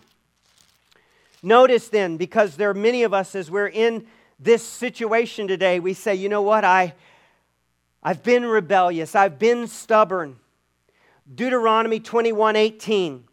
Notice 1.42 1.88
then, 1.88 2.16
because 2.16 2.56
there 2.56 2.70
are 2.70 2.74
many 2.74 3.02
of 3.02 3.14
us 3.14 3.34
as 3.34 3.50
we're 3.50 3.68
in 3.68 4.06
this 4.38 4.62
situation 4.62 5.48
today, 5.48 5.80
we 5.80 5.94
say, 5.94 6.14
you 6.14 6.28
know 6.28 6.42
what, 6.42 6.64
I, 6.64 6.94
I've 8.02 8.22
been 8.22 8.44
rebellious, 8.44 9.14
I've 9.14 9.38
been 9.38 9.66
stubborn. 9.66 10.36
Deuteronomy 11.32 12.00
21 12.00 12.56
18. 12.56 13.24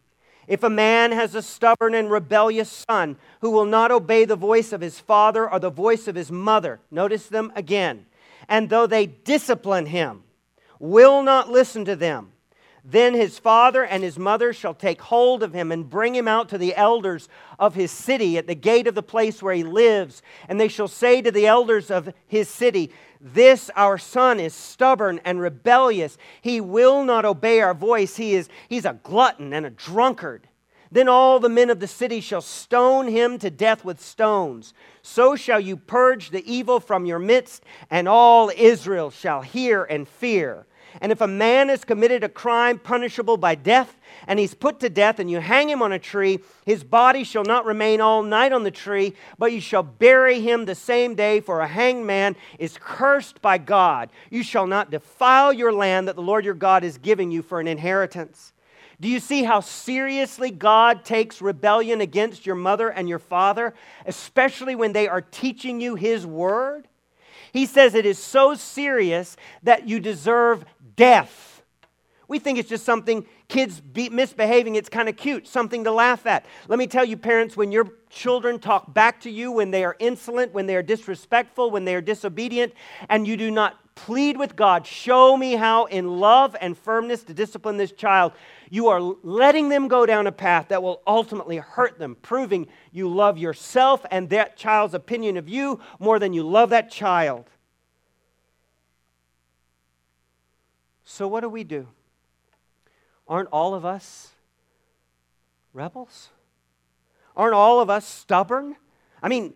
If 0.48 0.64
a 0.64 0.70
man 0.70 1.12
has 1.12 1.36
a 1.36 1.42
stubborn 1.42 1.94
and 1.94 2.10
rebellious 2.10 2.86
son 2.88 3.18
who 3.42 3.52
will 3.52 3.66
not 3.66 3.92
obey 3.92 4.24
the 4.24 4.38
voice 4.38 4.72
of 4.72 4.80
his 4.80 5.00
father 5.00 5.50
or 5.50 5.60
the 5.60 5.70
voice 5.70 6.08
of 6.08 6.16
his 6.16 6.32
mother, 6.32 6.80
notice 6.90 7.28
them 7.28 7.52
again, 7.56 8.06
and 8.48 8.70
though 8.70 8.88
they 8.88 9.08
discipline 9.08 9.88
him, 9.88 10.24
will 10.80 11.22
not 11.22 11.50
listen 11.50 11.84
to 11.86 11.98
them, 11.98 12.32
then 12.90 13.14
his 13.14 13.38
father 13.38 13.84
and 13.84 14.02
his 14.02 14.18
mother 14.18 14.54
shall 14.54 14.74
take 14.74 15.02
hold 15.02 15.44
of 15.44 15.52
him 15.52 15.74
and 15.74 15.90
bring 15.90 16.16
him 16.16 16.26
out 16.26 16.48
to 16.48 16.58
the 16.58 16.74
elders 16.74 17.28
of 17.60 17.76
his 17.76 17.92
city 17.92 18.38
at 18.38 18.48
the 18.48 18.56
gate 18.56 18.88
of 18.88 18.96
the 18.96 19.04
place 19.04 19.44
where 19.44 19.54
he 19.54 19.66
lives. 19.66 20.22
And 20.48 20.58
they 20.58 20.70
shall 20.70 20.88
say 20.88 21.22
to 21.22 21.30
the 21.30 21.48
elders 21.48 21.92
of 21.92 22.14
his 22.28 22.48
city, 22.48 22.94
This 23.20 23.70
our 23.76 23.98
son 23.98 24.40
is 24.40 24.54
stubborn 24.54 25.20
and 25.26 25.42
rebellious. 25.42 26.18
He 26.42 26.62
will 26.62 27.04
not 27.04 27.26
obey 27.26 27.60
our 27.60 27.74
voice. 27.74 28.16
He 28.16 28.36
is, 28.36 28.48
he's 28.70 28.86
a 28.86 28.98
glutton 29.04 29.52
and 29.52 29.66
a 29.66 29.70
drunkard. 29.70 30.48
Then 30.90 31.10
all 31.10 31.42
the 31.42 31.50
men 31.50 31.70
of 31.70 31.82
the 31.82 31.88
city 31.88 32.22
shall 32.22 32.40
stone 32.40 33.10
him 33.10 33.38
to 33.40 33.50
death 33.50 33.84
with 33.84 34.00
stones. 34.00 34.74
So 35.02 35.36
shall 35.36 35.60
you 35.60 35.76
purge 35.76 36.30
the 36.30 36.50
evil 36.50 36.80
from 36.80 37.06
your 37.06 37.20
midst, 37.20 37.66
and 37.90 38.08
all 38.08 38.50
Israel 38.56 39.12
shall 39.12 39.42
hear 39.42 39.84
and 39.84 40.08
fear. 40.08 40.66
And 41.02 41.12
if 41.12 41.22
a 41.22 41.28
man 41.28 41.70
has 41.70 41.84
committed 41.84 42.24
a 42.24 42.30
crime 42.30 42.80
punishable 42.80 43.38
by 43.38 43.56
death, 43.56 43.96
and 44.28 44.40
he's 44.40 44.54
put 44.54 44.80
to 44.80 44.90
death, 44.90 45.20
and 45.20 45.30
you 45.30 45.40
hang 45.40 45.70
him 45.70 45.82
on 45.82 45.92
a 45.92 46.00
tree, 46.00 46.40
his 46.66 46.84
body 46.84 47.24
shall 47.24 47.44
not 47.44 47.66
remain 47.66 48.02
all 48.02 48.24
night 48.24 48.52
on 48.52 48.64
the 48.64 48.72
tree, 48.72 49.14
but 49.38 49.52
you 49.52 49.62
shall 49.62 49.84
bury 49.84 50.40
him 50.40 50.66
the 50.66 50.76
same 50.76 51.16
day, 51.16 51.40
for 51.40 51.62
a 51.62 51.68
hanged 51.68 52.06
man 52.06 52.36
is 52.60 52.78
cursed 52.80 53.42
by 53.42 53.58
God. 53.58 54.10
You 54.30 54.44
shall 54.44 54.68
not 54.68 54.92
defile 54.92 55.54
your 55.54 55.72
land 55.72 56.08
that 56.08 56.16
the 56.16 56.22
Lord 56.22 56.46
your 56.46 56.54
God 56.54 56.84
is 56.84 56.98
giving 56.98 57.32
you 57.32 57.42
for 57.42 57.60
an 57.60 57.68
inheritance. 57.68 58.54
Do 59.00 59.08
you 59.08 59.20
see 59.20 59.44
how 59.44 59.60
seriously 59.60 60.50
God 60.50 61.06
takes 61.06 61.40
rebellion 61.40 62.02
against 62.02 62.48
your 62.48 62.56
mother 62.56 62.90
and 62.90 63.08
your 63.08 63.20
father, 63.20 63.76
especially 64.08 64.74
when 64.74 64.94
they 64.94 65.08
are 65.08 65.22
teaching 65.22 65.80
you 65.80 65.94
His 65.94 66.26
word? 66.26 66.88
He 67.54 67.66
says 67.66 67.96
it 67.96 68.06
is 68.06 68.18
so 68.18 68.56
serious 68.56 69.38
that 69.64 69.88
you 69.88 70.00
deserve 70.00 70.66
death. 70.98 71.64
We 72.28 72.40
think 72.40 72.60
it's 72.60 72.68
just 72.68 72.84
something 72.84 73.26
kids 73.48 73.80
be 73.80 74.10
misbehaving, 74.10 74.76
it's 74.76 74.90
kind 74.90 75.08
of 75.08 75.16
cute, 75.16 75.48
something 75.48 75.86
to 75.86 75.92
laugh 75.92 76.26
at. 76.26 76.46
Let 76.68 76.78
me 76.78 76.86
tell 76.86 77.06
you, 77.06 77.16
parents, 77.16 77.56
when 77.56 77.72
your 77.72 77.88
children 78.10 78.60
talk 78.60 78.94
back 78.94 79.22
to 79.22 79.30
you, 79.30 79.54
when 79.54 79.72
they 79.72 79.86
are 79.86 79.96
insolent, 80.00 80.54
when 80.54 80.68
they 80.68 80.76
are 80.76 80.84
disrespectful, 80.84 81.72
when 81.72 81.86
they 81.86 81.96
are 81.96 82.02
disobedient, 82.02 82.74
and 83.08 83.26
you 83.26 83.38
do 83.38 83.50
not 83.50 83.78
plead 83.96 84.38
with 84.38 84.58
God, 84.58 84.86
show 84.86 85.38
me 85.38 85.54
how 85.54 85.86
in 85.86 86.20
love 86.20 86.56
and 86.60 86.78
firmness 86.78 87.24
to 87.24 87.34
discipline 87.34 87.78
this 87.78 87.94
child, 87.94 88.34
you 88.70 88.90
are 88.90 89.00
letting 89.00 89.70
them 89.70 89.88
go 89.88 90.06
down 90.06 90.28
a 90.28 90.32
path 90.32 90.68
that 90.68 90.84
will 90.84 91.02
ultimately 91.08 91.58
hurt 91.58 91.98
them, 91.98 92.16
proving 92.22 92.68
you 92.92 93.08
love 93.08 93.38
yourself 93.38 94.06
and 94.12 94.30
that 94.30 94.58
child's 94.58 94.94
opinion 94.94 95.38
of 95.38 95.48
you 95.48 95.80
more 96.00 96.20
than 96.20 96.34
you 96.34 96.44
love 96.44 96.70
that 96.72 96.92
child. 96.92 97.50
So, 101.10 101.26
what 101.26 101.40
do 101.40 101.48
we 101.48 101.64
do? 101.64 101.88
Aren't 103.30 103.48
all 103.54 103.74
of 103.74 103.86
us 103.86 104.32
rebels? 105.72 106.32
Aren't 107.34 107.54
all 107.54 107.80
of 107.80 107.90
us 107.90 108.06
stubborn? 108.06 108.76
I 109.24 109.30
mean, 109.30 109.54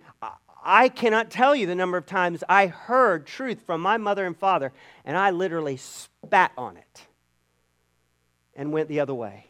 I 0.63 0.87
cannot 0.87 1.29
tell 1.29 1.53
you 1.53 1.67
the 1.67 1.75
number 1.75 1.97
of 1.97 2.05
times 2.05 2.41
I 2.47 2.67
heard 2.67 3.27
truth 3.27 3.63
from 3.65 3.81
my 3.81 3.97
mother 3.97 4.25
and 4.25 4.35
father, 4.35 4.71
and 5.03 5.17
I 5.17 5.31
literally 5.31 5.75
spat 5.75 6.53
on 6.57 6.77
it 6.77 7.07
and 8.55 8.71
went 8.71 8.87
the 8.87 9.01
other 9.01 9.13
way. 9.13 9.47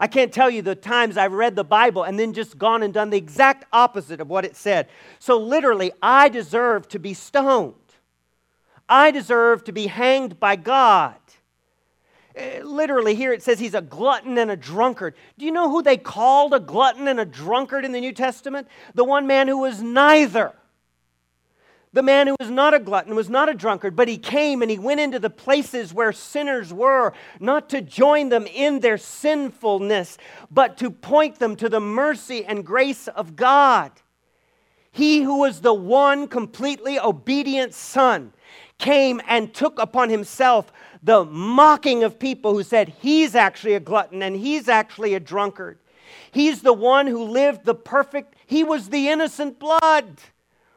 I 0.00 0.06
can't 0.06 0.32
tell 0.32 0.48
you 0.48 0.62
the 0.62 0.74
times 0.74 1.18
I've 1.18 1.32
read 1.32 1.54
the 1.54 1.64
Bible 1.64 2.02
and 2.02 2.18
then 2.18 2.32
just 2.32 2.56
gone 2.56 2.82
and 2.82 2.94
done 2.94 3.10
the 3.10 3.18
exact 3.18 3.66
opposite 3.74 4.22
of 4.22 4.30
what 4.30 4.46
it 4.46 4.56
said. 4.56 4.88
So, 5.18 5.36
literally, 5.36 5.92
I 6.00 6.30
deserve 6.30 6.88
to 6.88 6.98
be 6.98 7.12
stoned. 7.12 7.74
I 8.88 9.10
deserve 9.10 9.64
to 9.64 9.72
be 9.72 9.88
hanged 9.88 10.40
by 10.40 10.56
God. 10.56 11.16
Eh, 12.36 12.60
literally, 12.62 13.14
here 13.14 13.32
it 13.32 13.42
says 13.42 13.58
he's 13.58 13.74
a 13.74 13.80
glutton 13.80 14.36
and 14.36 14.50
a 14.50 14.56
drunkard. 14.56 15.14
Do 15.38 15.46
you 15.46 15.50
know 15.50 15.70
who 15.70 15.82
they 15.82 15.96
called 15.96 16.52
a 16.52 16.60
glutton 16.60 17.08
and 17.08 17.18
a 17.18 17.24
drunkard 17.24 17.84
in 17.84 17.92
the 17.92 18.00
New 18.00 18.12
Testament? 18.12 18.68
The 18.94 19.04
one 19.04 19.26
man 19.26 19.48
who 19.48 19.58
was 19.58 19.80
neither. 19.80 20.52
The 21.94 22.02
man 22.02 22.26
who 22.26 22.36
was 22.38 22.50
not 22.50 22.74
a 22.74 22.78
glutton, 22.78 23.14
was 23.14 23.30
not 23.30 23.48
a 23.48 23.54
drunkard, 23.54 23.96
but 23.96 24.06
he 24.06 24.18
came 24.18 24.60
and 24.60 24.70
he 24.70 24.78
went 24.78 25.00
into 25.00 25.18
the 25.18 25.30
places 25.30 25.94
where 25.94 26.12
sinners 26.12 26.74
were, 26.74 27.14
not 27.40 27.70
to 27.70 27.80
join 27.80 28.28
them 28.28 28.46
in 28.46 28.80
their 28.80 28.98
sinfulness, 28.98 30.18
but 30.50 30.76
to 30.76 30.90
point 30.90 31.38
them 31.38 31.56
to 31.56 31.70
the 31.70 31.80
mercy 31.80 32.44
and 32.44 32.66
grace 32.66 33.08
of 33.08 33.34
God. 33.34 33.92
He 34.92 35.22
who 35.22 35.38
was 35.38 35.62
the 35.62 35.72
one 35.72 36.28
completely 36.28 36.98
obedient 36.98 37.72
son 37.72 38.34
came 38.78 39.22
and 39.26 39.54
took 39.54 39.78
upon 39.78 40.10
himself 40.10 40.70
the 41.02 41.24
mocking 41.24 42.04
of 42.04 42.18
people 42.18 42.52
who 42.52 42.62
said 42.62 42.94
he's 43.00 43.34
actually 43.34 43.74
a 43.74 43.80
glutton 43.80 44.22
and 44.22 44.36
he's 44.36 44.68
actually 44.68 45.14
a 45.14 45.20
drunkard. 45.20 45.78
He's 46.30 46.62
the 46.62 46.72
one 46.72 47.06
who 47.06 47.24
lived 47.24 47.64
the 47.64 47.74
perfect, 47.74 48.34
he 48.46 48.62
was 48.62 48.88
the 48.88 49.08
innocent 49.08 49.58
blood. 49.58 50.20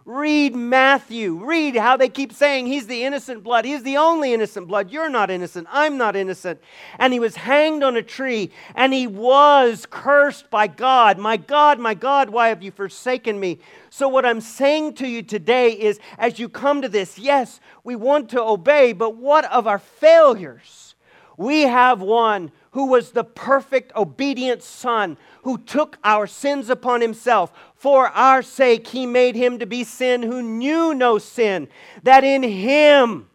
Read 0.10 0.55
Matthew. 0.55 1.36
Read 1.36 1.76
how 1.76 1.95
they 1.95 2.10
keep 2.10 2.34
saying 2.34 2.66
he's 2.66 2.88
the 2.88 3.03
innocent 3.03 3.43
blood. 3.43 3.64
He's 3.64 3.84
the 3.84 3.97
only 3.97 4.34
innocent 4.34 4.68
blood. 4.68 4.89
You're 4.89 5.07
not 5.07 5.30
innocent. 5.30 5.68
I'm 5.70 5.99
not 5.99 6.16
innocent. 6.16 6.60
And 6.97 7.14
he 7.14 7.20
was 7.20 7.36
hanged 7.36 7.84
on 7.84 7.95
a 7.95 8.01
tree 8.01 8.49
and 8.74 8.91
he 8.91 9.05
was 9.05 9.86
cursed 9.88 10.49
by 10.49 10.66
God. 10.66 11.20
My 11.20 11.38
God, 11.38 11.78
my 11.78 11.93
God, 11.93 12.32
why 12.32 12.47
have 12.47 12.64
you 12.64 12.72
forsaken 12.72 13.39
me? 13.39 13.60
So, 13.91 14.07
what 14.07 14.26
I'm 14.26 14.41
saying 14.41 14.95
to 14.95 15.07
you 15.07 15.22
today 15.22 15.74
is 15.74 15.99
as 16.18 16.39
you 16.39 16.49
come 16.49 16.82
to 16.82 16.89
this, 16.89 17.20
yes, 17.20 17.60
we 17.84 17.95
want 17.95 18.30
to 18.30 18.41
obey, 18.41 18.93
but 18.93 19.16
what 19.16 19.45
of 19.45 19.68
our 19.68 19.78
failures? 19.78 20.95
We 21.38 21.62
have 21.62 22.01
one 22.01 22.51
who 22.72 22.88
was 22.88 23.12
the 23.12 23.24
perfect, 23.24 23.95
obedient 23.95 24.62
Son, 24.62 25.18
who 25.43 25.57
took 25.57 25.97
our 26.03 26.28
sins 26.28 26.70
upon 26.70 27.01
himself. 27.01 27.53
For 27.80 28.10
our 28.10 28.42
sake, 28.42 28.88
he 28.88 29.06
made 29.06 29.36
him 29.36 29.60
to 29.60 29.66
be 29.66 29.86
sin 29.86 30.22
who 30.22 30.42
knew 30.42 30.94
no 30.94 31.18
sin, 31.18 31.70
that 32.04 32.26
in 32.26 32.44
him 32.44 33.30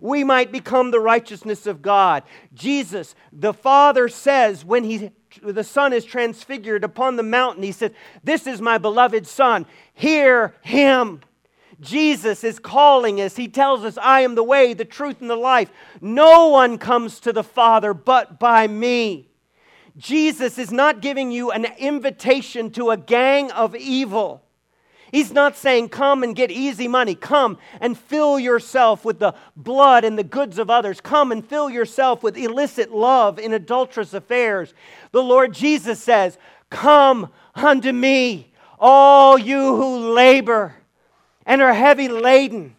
we 0.00 0.24
might 0.24 0.50
become 0.50 0.90
the 0.90 0.98
righteousness 0.98 1.66
of 1.66 1.82
God. 1.82 2.22
Jesus, 2.54 3.14
the 3.30 3.52
Father 3.52 4.08
says 4.08 4.64
when 4.64 4.84
he 4.84 5.10
the 5.42 5.62
Son 5.62 5.92
is 5.92 6.06
transfigured 6.06 6.82
upon 6.82 7.16
the 7.16 7.22
mountain, 7.22 7.62
he 7.62 7.72
says, 7.72 7.92
This 8.24 8.46
is 8.46 8.62
my 8.62 8.78
beloved 8.78 9.26
Son, 9.26 9.66
hear 9.92 10.54
him. 10.62 11.20
Jesus 11.78 12.42
is 12.42 12.58
calling 12.58 13.20
us. 13.20 13.36
He 13.36 13.48
tells 13.48 13.84
us, 13.84 13.98
I 13.98 14.22
am 14.22 14.34
the 14.34 14.42
way, 14.42 14.72
the 14.72 14.84
truth, 14.86 15.20
and 15.20 15.28
the 15.28 15.36
life. 15.36 15.70
No 16.00 16.48
one 16.48 16.78
comes 16.78 17.20
to 17.20 17.34
the 17.34 17.44
Father 17.44 17.92
but 17.92 18.40
by 18.40 18.66
me. 18.66 19.29
Jesus 19.96 20.58
is 20.58 20.70
not 20.70 21.02
giving 21.02 21.30
you 21.30 21.50
an 21.50 21.66
invitation 21.78 22.70
to 22.72 22.90
a 22.90 22.96
gang 22.96 23.50
of 23.52 23.74
evil. 23.74 24.42
He's 25.10 25.32
not 25.32 25.56
saying, 25.56 25.88
Come 25.88 26.22
and 26.22 26.36
get 26.36 26.50
easy 26.50 26.86
money. 26.86 27.14
Come 27.14 27.58
and 27.80 27.98
fill 27.98 28.38
yourself 28.38 29.04
with 29.04 29.18
the 29.18 29.34
blood 29.56 30.04
and 30.04 30.16
the 30.16 30.24
goods 30.24 30.58
of 30.58 30.70
others. 30.70 31.00
Come 31.00 31.32
and 31.32 31.44
fill 31.44 31.68
yourself 31.68 32.22
with 32.22 32.36
illicit 32.36 32.92
love 32.92 33.38
in 33.38 33.52
adulterous 33.52 34.14
affairs. 34.14 34.72
The 35.10 35.22
Lord 35.22 35.52
Jesus 35.52 36.00
says, 36.00 36.38
Come 36.70 37.30
unto 37.56 37.92
me, 37.92 38.52
all 38.78 39.36
you 39.36 39.76
who 39.76 40.12
labor 40.12 40.76
and 41.44 41.60
are 41.60 41.74
heavy 41.74 42.08
laden, 42.08 42.76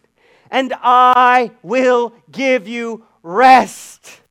and 0.50 0.72
I 0.82 1.50
will 1.62 2.14
give 2.30 2.66
you 2.66 3.04
rest. 3.22 4.21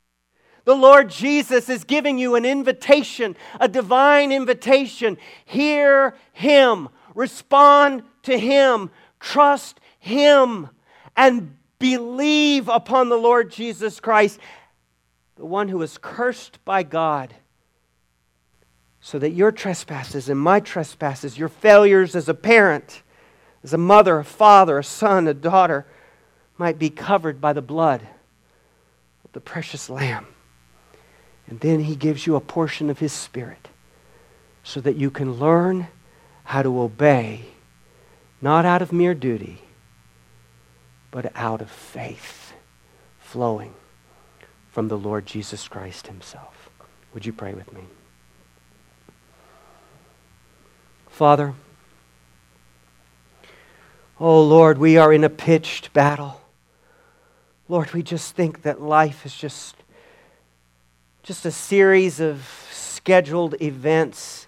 The 0.64 0.76
Lord 0.76 1.10
Jesus 1.10 1.70
is 1.70 1.84
giving 1.84 2.18
you 2.18 2.36
an 2.36 2.46
invitation, 2.46 3.36
a 3.60 3.68
divine 3.68 4.32
invitation. 4.32 5.18
Hear 5.46 6.16
Him 6.34 6.90
respond 7.16 8.04
to 8.24 8.38
Him, 8.38 8.90
trust 9.20 9.80
Him, 10.00 10.70
and 11.16 11.58
believe 11.80 12.70
upon 12.70 13.10
the 13.10 13.18
Lord 13.18 13.52
Jesus 13.52 14.00
Christ, 14.00 14.40
the 15.36 15.46
one 15.46 15.68
who 15.68 15.82
is 15.82 15.98
cursed 15.98 16.64
by 16.64 16.84
God, 16.84 17.34
so 19.00 19.18
that 19.18 19.32
your 19.32 19.52
trespasses 19.52 20.30
and 20.30 20.40
my 20.40 20.60
trespasses, 20.60 21.38
your 21.38 21.50
failures 21.50 22.16
as 22.16 22.30
a 22.30 22.36
parent, 22.36 23.02
as 23.64 23.74
a 23.74 23.78
mother, 23.78 24.20
a 24.20 24.24
father, 24.24 24.78
a 24.78 24.84
son, 24.84 25.28
a 25.28 25.34
daughter, 25.34 25.88
might 26.58 26.78
be 26.78 26.92
covered 26.92 27.42
by 27.42 27.54
the 27.54 27.62
blood 27.62 28.02
of 29.26 29.32
the 29.32 29.42
precious 29.42 29.90
Lamb. 29.90 30.28
And 31.52 31.60
then 31.60 31.82
He 31.82 31.98
gives 31.98 32.26
you 32.26 32.38
a 32.38 32.40
portion 32.40 32.90
of 32.90 33.00
His 33.00 33.12
Spirit 33.12 33.68
so 34.64 34.80
that 34.80 34.96
you 34.96 35.12
can 35.12 35.34
learn 35.34 35.90
how 36.46 36.64
to 36.64 36.80
obey, 36.80 37.48
not 38.42 38.64
out 38.66 38.82
of 38.82 38.94
mere 38.94 39.14
duty, 39.14 39.62
but 41.12 41.30
out 41.36 41.62
of 41.62 41.70
faith 41.70 42.54
flowing 43.20 43.74
from 44.70 44.88
the 44.88 44.98
Lord 44.98 45.26
Jesus 45.26 45.68
Christ 45.68 46.08
Himself. 46.08 46.70
Would 47.14 47.26
you 47.26 47.34
pray 47.34 47.54
with 47.54 47.74
me? 47.74 47.82
Father, 51.10 51.54
oh 54.22 54.42
Lord, 54.42 54.78
we 54.78 54.96
are 54.96 55.12
in 55.12 55.26
a 55.26 55.30
pitched 55.30 55.92
battle. 55.92 56.40
Lord, 57.68 57.92
we 57.92 58.04
just 58.04 58.38
think 58.38 58.62
that 58.62 58.82
life 58.82 59.26
is 59.26 59.36
just, 59.36 59.76
just 61.24 61.46
a 61.46 61.52
series 61.52 62.20
of 62.20 62.48
scheduled 62.72 63.62
events 63.62 64.48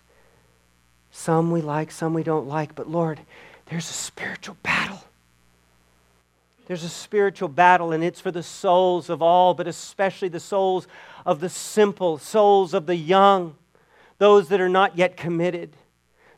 some 1.11 1.51
we 1.51 1.61
like, 1.61 1.91
some 1.91 2.13
we 2.13 2.23
don't 2.23 2.47
like. 2.47 2.75
But 2.75 2.89
Lord, 2.89 3.19
there's 3.67 3.89
a 3.89 3.93
spiritual 3.93 4.57
battle. 4.63 5.01
There's 6.65 6.83
a 6.83 6.89
spiritual 6.89 7.49
battle, 7.49 7.91
and 7.91 8.03
it's 8.03 8.19
for 8.19 8.31
the 8.31 8.43
souls 8.43 9.09
of 9.09 9.21
all, 9.21 9.53
but 9.53 9.67
especially 9.67 10.27
the 10.29 10.39
souls 10.39 10.87
of 11.25 11.39
the 11.39 11.49
simple, 11.49 12.17
souls 12.17 12.73
of 12.73 12.87
the 12.87 12.95
young, 12.95 13.55
those 14.17 14.49
that 14.49 14.59
are 14.59 14.69
not 14.69 14.97
yet 14.97 15.15
committed, 15.15 15.75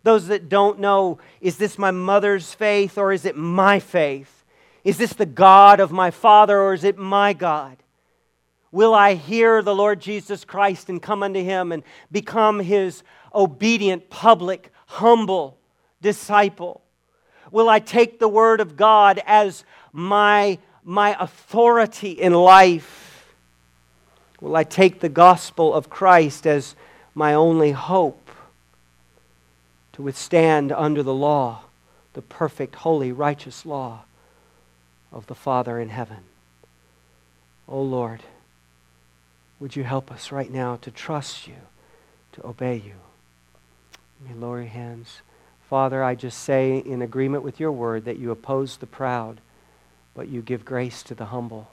those 0.04 0.28
that 0.28 0.50
don't 0.50 0.80
know 0.80 1.20
is 1.42 1.58
this 1.58 1.78
my 1.78 1.92
mother's 1.92 2.54
faith 2.54 2.98
or 2.98 3.12
is 3.12 3.26
it 3.26 3.36
my 3.36 3.80
faith? 3.80 4.44
Is 4.84 4.98
this 4.98 5.14
the 5.14 5.26
God 5.26 5.80
of 5.80 5.92
my 5.92 6.12
father 6.12 6.60
or 6.60 6.74
is 6.74 6.84
it 6.84 6.98
my 6.98 7.34
God? 7.34 7.78
Will 8.76 8.94
I 8.94 9.14
hear 9.14 9.62
the 9.62 9.74
Lord 9.74 10.02
Jesus 10.02 10.44
Christ 10.44 10.90
and 10.90 11.02
come 11.02 11.24
unto 11.24 11.42
him 11.42 11.72
and 11.72 11.82
become 12.12 12.60
his 12.60 13.04
obedient, 13.34 14.10
public, 14.10 14.70
humble 14.88 15.58
disciple? 16.02 16.82
Will 17.52 17.70
I 17.70 17.80
take 17.80 18.20
the 18.20 18.28
Word 18.28 18.60
of 18.60 18.76
God 18.76 19.22
as 19.26 19.64
my, 19.94 20.60
my 20.84 21.16
authority 21.18 22.12
in 22.12 22.34
life? 22.34 23.34
Will 24.42 24.58
I 24.58 24.66
take 24.66 25.00
the 25.00 25.08
gospel 25.08 25.74
of 25.74 25.90
Christ 25.90 26.46
as 26.46 26.76
my 27.14 27.34
only 27.34 27.72
hope 27.72 28.30
to 29.94 30.02
withstand 30.02 30.74
under 30.74 31.02
the 31.02 31.14
law, 31.14 31.62
the 32.12 32.22
perfect, 32.22 32.76
holy, 32.76 33.14
righteous 33.14 33.66
law 33.66 34.02
of 35.14 35.28
the 35.28 35.34
Father 35.34 35.80
in 35.80 35.88
heaven? 35.88 36.26
Oh 37.70 37.82
Lord, 37.82 38.22
would 39.60 39.76
you 39.76 39.84
help 39.84 40.12
us 40.12 40.32
right 40.32 40.52
now 40.52 40.78
to 40.78 40.92
trust 40.92 41.48
you, 41.48 41.56
to 42.34 42.46
obey 42.46 42.76
you? 42.76 42.96
May 44.28 44.34
lower 44.34 44.62
your 44.62 44.70
hands. 44.70 45.22
Father, 45.70 46.04
I 46.04 46.16
just 46.16 46.42
say 46.42 46.78
in 46.78 47.02
agreement 47.02 47.44
with 47.44 47.60
your 47.60 47.72
word 47.72 48.06
that 48.06 48.20
you 48.20 48.32
oppose 48.32 48.78
the 48.78 48.86
proud, 48.86 49.40
but 50.14 50.28
you 50.28 50.42
give 50.42 50.66
grace 50.66 51.04
to 51.04 51.16
the 51.16 51.26
humble. 51.26 51.70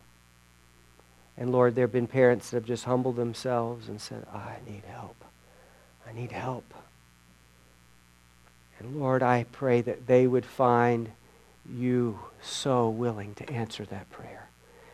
And 1.36 1.50
Lord, 1.50 1.74
there 1.74 1.84
have 1.84 1.92
been 1.92 2.06
parents 2.06 2.50
that 2.50 2.56
have 2.56 2.66
just 2.66 2.84
humbled 2.84 3.16
themselves 3.16 3.88
and 3.88 4.00
said, 4.00 4.26
ah, 4.32 4.50
I 4.50 4.70
need 4.70 4.82
help. 4.84 5.16
I 6.08 6.12
need 6.12 6.32
help. 6.32 6.74
And 8.78 8.96
Lord, 8.96 9.22
I 9.22 9.44
pray 9.52 9.80
that 9.80 10.06
they 10.06 10.26
would 10.26 10.44
find 10.44 11.10
you 11.70 12.18
so 12.42 12.88
willing 12.88 13.34
to 13.34 13.48
answer 13.50 13.84
that 13.86 14.10
prayer. 14.10 14.41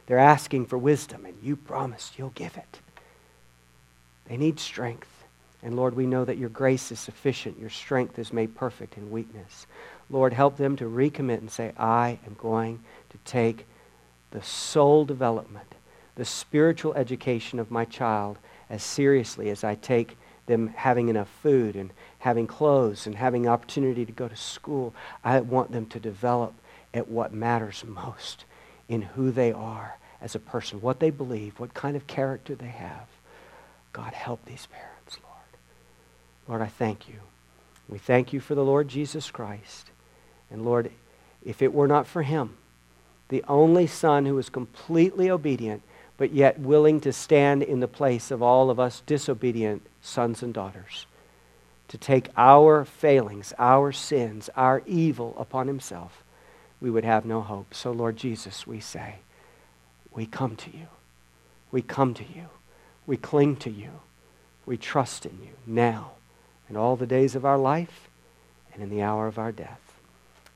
They're 0.08 0.18
asking 0.18 0.64
for 0.66 0.78
wisdom, 0.78 1.26
and 1.26 1.36
you 1.42 1.54
promised 1.54 2.18
you'll 2.18 2.30
give 2.30 2.56
it. 2.56 2.80
They 4.26 4.38
need 4.38 4.58
strength. 4.58 5.24
And 5.62 5.76
Lord, 5.76 5.94
we 5.94 6.06
know 6.06 6.24
that 6.24 6.38
your 6.38 6.48
grace 6.48 6.90
is 6.90 6.98
sufficient. 6.98 7.60
Your 7.60 7.68
strength 7.68 8.18
is 8.18 8.32
made 8.32 8.56
perfect 8.56 8.96
in 8.96 9.10
weakness. 9.10 9.66
Lord, 10.08 10.32
help 10.32 10.56
them 10.56 10.76
to 10.76 10.86
recommit 10.86 11.38
and 11.38 11.50
say, 11.50 11.72
I 11.76 12.18
am 12.26 12.36
going 12.38 12.80
to 13.10 13.18
take 13.26 13.66
the 14.30 14.42
soul 14.42 15.04
development, 15.04 15.74
the 16.14 16.24
spiritual 16.24 16.94
education 16.94 17.58
of 17.58 17.70
my 17.70 17.84
child 17.84 18.38
as 18.70 18.82
seriously 18.82 19.50
as 19.50 19.62
I 19.62 19.74
take 19.74 20.16
them 20.46 20.68
having 20.68 21.10
enough 21.10 21.28
food 21.42 21.76
and 21.76 21.90
having 22.20 22.46
clothes 22.46 23.06
and 23.06 23.14
having 23.14 23.46
opportunity 23.46 24.06
to 24.06 24.12
go 24.12 24.26
to 24.26 24.36
school. 24.36 24.94
I 25.22 25.40
want 25.40 25.70
them 25.70 25.84
to 25.86 26.00
develop 26.00 26.54
at 26.94 27.08
what 27.08 27.34
matters 27.34 27.84
most 27.86 28.46
in 28.88 29.02
who 29.02 29.30
they 29.30 29.52
are 29.52 29.98
as 30.20 30.34
a 30.34 30.40
person, 30.40 30.80
what 30.80 31.00
they 31.00 31.10
believe, 31.10 31.58
what 31.60 31.74
kind 31.74 31.96
of 31.96 32.06
character 32.06 32.54
they 32.54 32.66
have. 32.66 33.06
God, 33.92 34.12
help 34.12 34.44
these 34.44 34.66
parents. 34.66 35.18
Lord, 35.22 36.58
Lord, 36.60 36.62
I 36.62 36.70
thank 36.70 37.08
you. 37.08 37.16
We 37.88 37.98
thank 37.98 38.32
you 38.32 38.40
for 38.40 38.54
the 38.54 38.64
Lord 38.64 38.88
Jesus 38.88 39.30
Christ. 39.30 39.90
And 40.50 40.64
Lord, 40.64 40.90
if 41.44 41.62
it 41.62 41.72
were 41.72 41.88
not 41.88 42.06
for 42.06 42.22
him, 42.22 42.56
the 43.28 43.44
only 43.46 43.86
Son 43.86 44.26
who 44.26 44.34
was 44.34 44.48
completely 44.48 45.30
obedient, 45.30 45.82
but 46.16 46.32
yet 46.32 46.58
willing 46.58 47.00
to 47.00 47.12
stand 47.12 47.62
in 47.62 47.80
the 47.80 47.88
place 47.88 48.30
of 48.30 48.42
all 48.42 48.70
of 48.70 48.80
us 48.80 49.02
disobedient 49.06 49.82
sons 50.00 50.42
and 50.42 50.52
daughters, 50.52 51.06
to 51.88 51.98
take 51.98 52.28
our 52.36 52.84
failings, 52.84 53.52
our 53.58 53.92
sins, 53.92 54.50
our 54.56 54.82
evil 54.86 55.34
upon 55.38 55.66
himself, 55.66 56.24
we 56.80 56.90
would 56.90 57.04
have 57.04 57.24
no 57.24 57.40
hope. 57.40 57.74
So, 57.74 57.90
Lord 57.90 58.16
Jesus, 58.16 58.66
we 58.66 58.80
say, 58.80 59.16
we 60.12 60.26
come 60.26 60.56
to 60.56 60.70
you. 60.70 60.86
We 61.70 61.82
come 61.82 62.14
to 62.14 62.24
you. 62.24 62.46
We 63.06 63.16
cling 63.16 63.56
to 63.56 63.70
you. 63.70 64.00
We 64.66 64.76
trust 64.76 65.26
in 65.26 65.38
you 65.42 65.52
now 65.66 66.12
and 66.68 66.76
all 66.76 66.96
the 66.96 67.06
days 67.06 67.34
of 67.34 67.44
our 67.44 67.58
life 67.58 68.08
and 68.72 68.82
in 68.82 68.90
the 68.90 69.02
hour 69.02 69.26
of 69.26 69.38
our 69.38 69.52
death. 69.52 69.80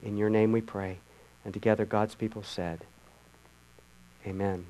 In 0.03 0.17
your 0.17 0.31
name 0.31 0.53
we 0.53 0.61
pray. 0.61 0.99
And 1.45 1.55
together 1.55 1.85
God's 1.85 2.15
people 2.15 2.43
said, 2.43 2.81
Amen. 4.27 4.67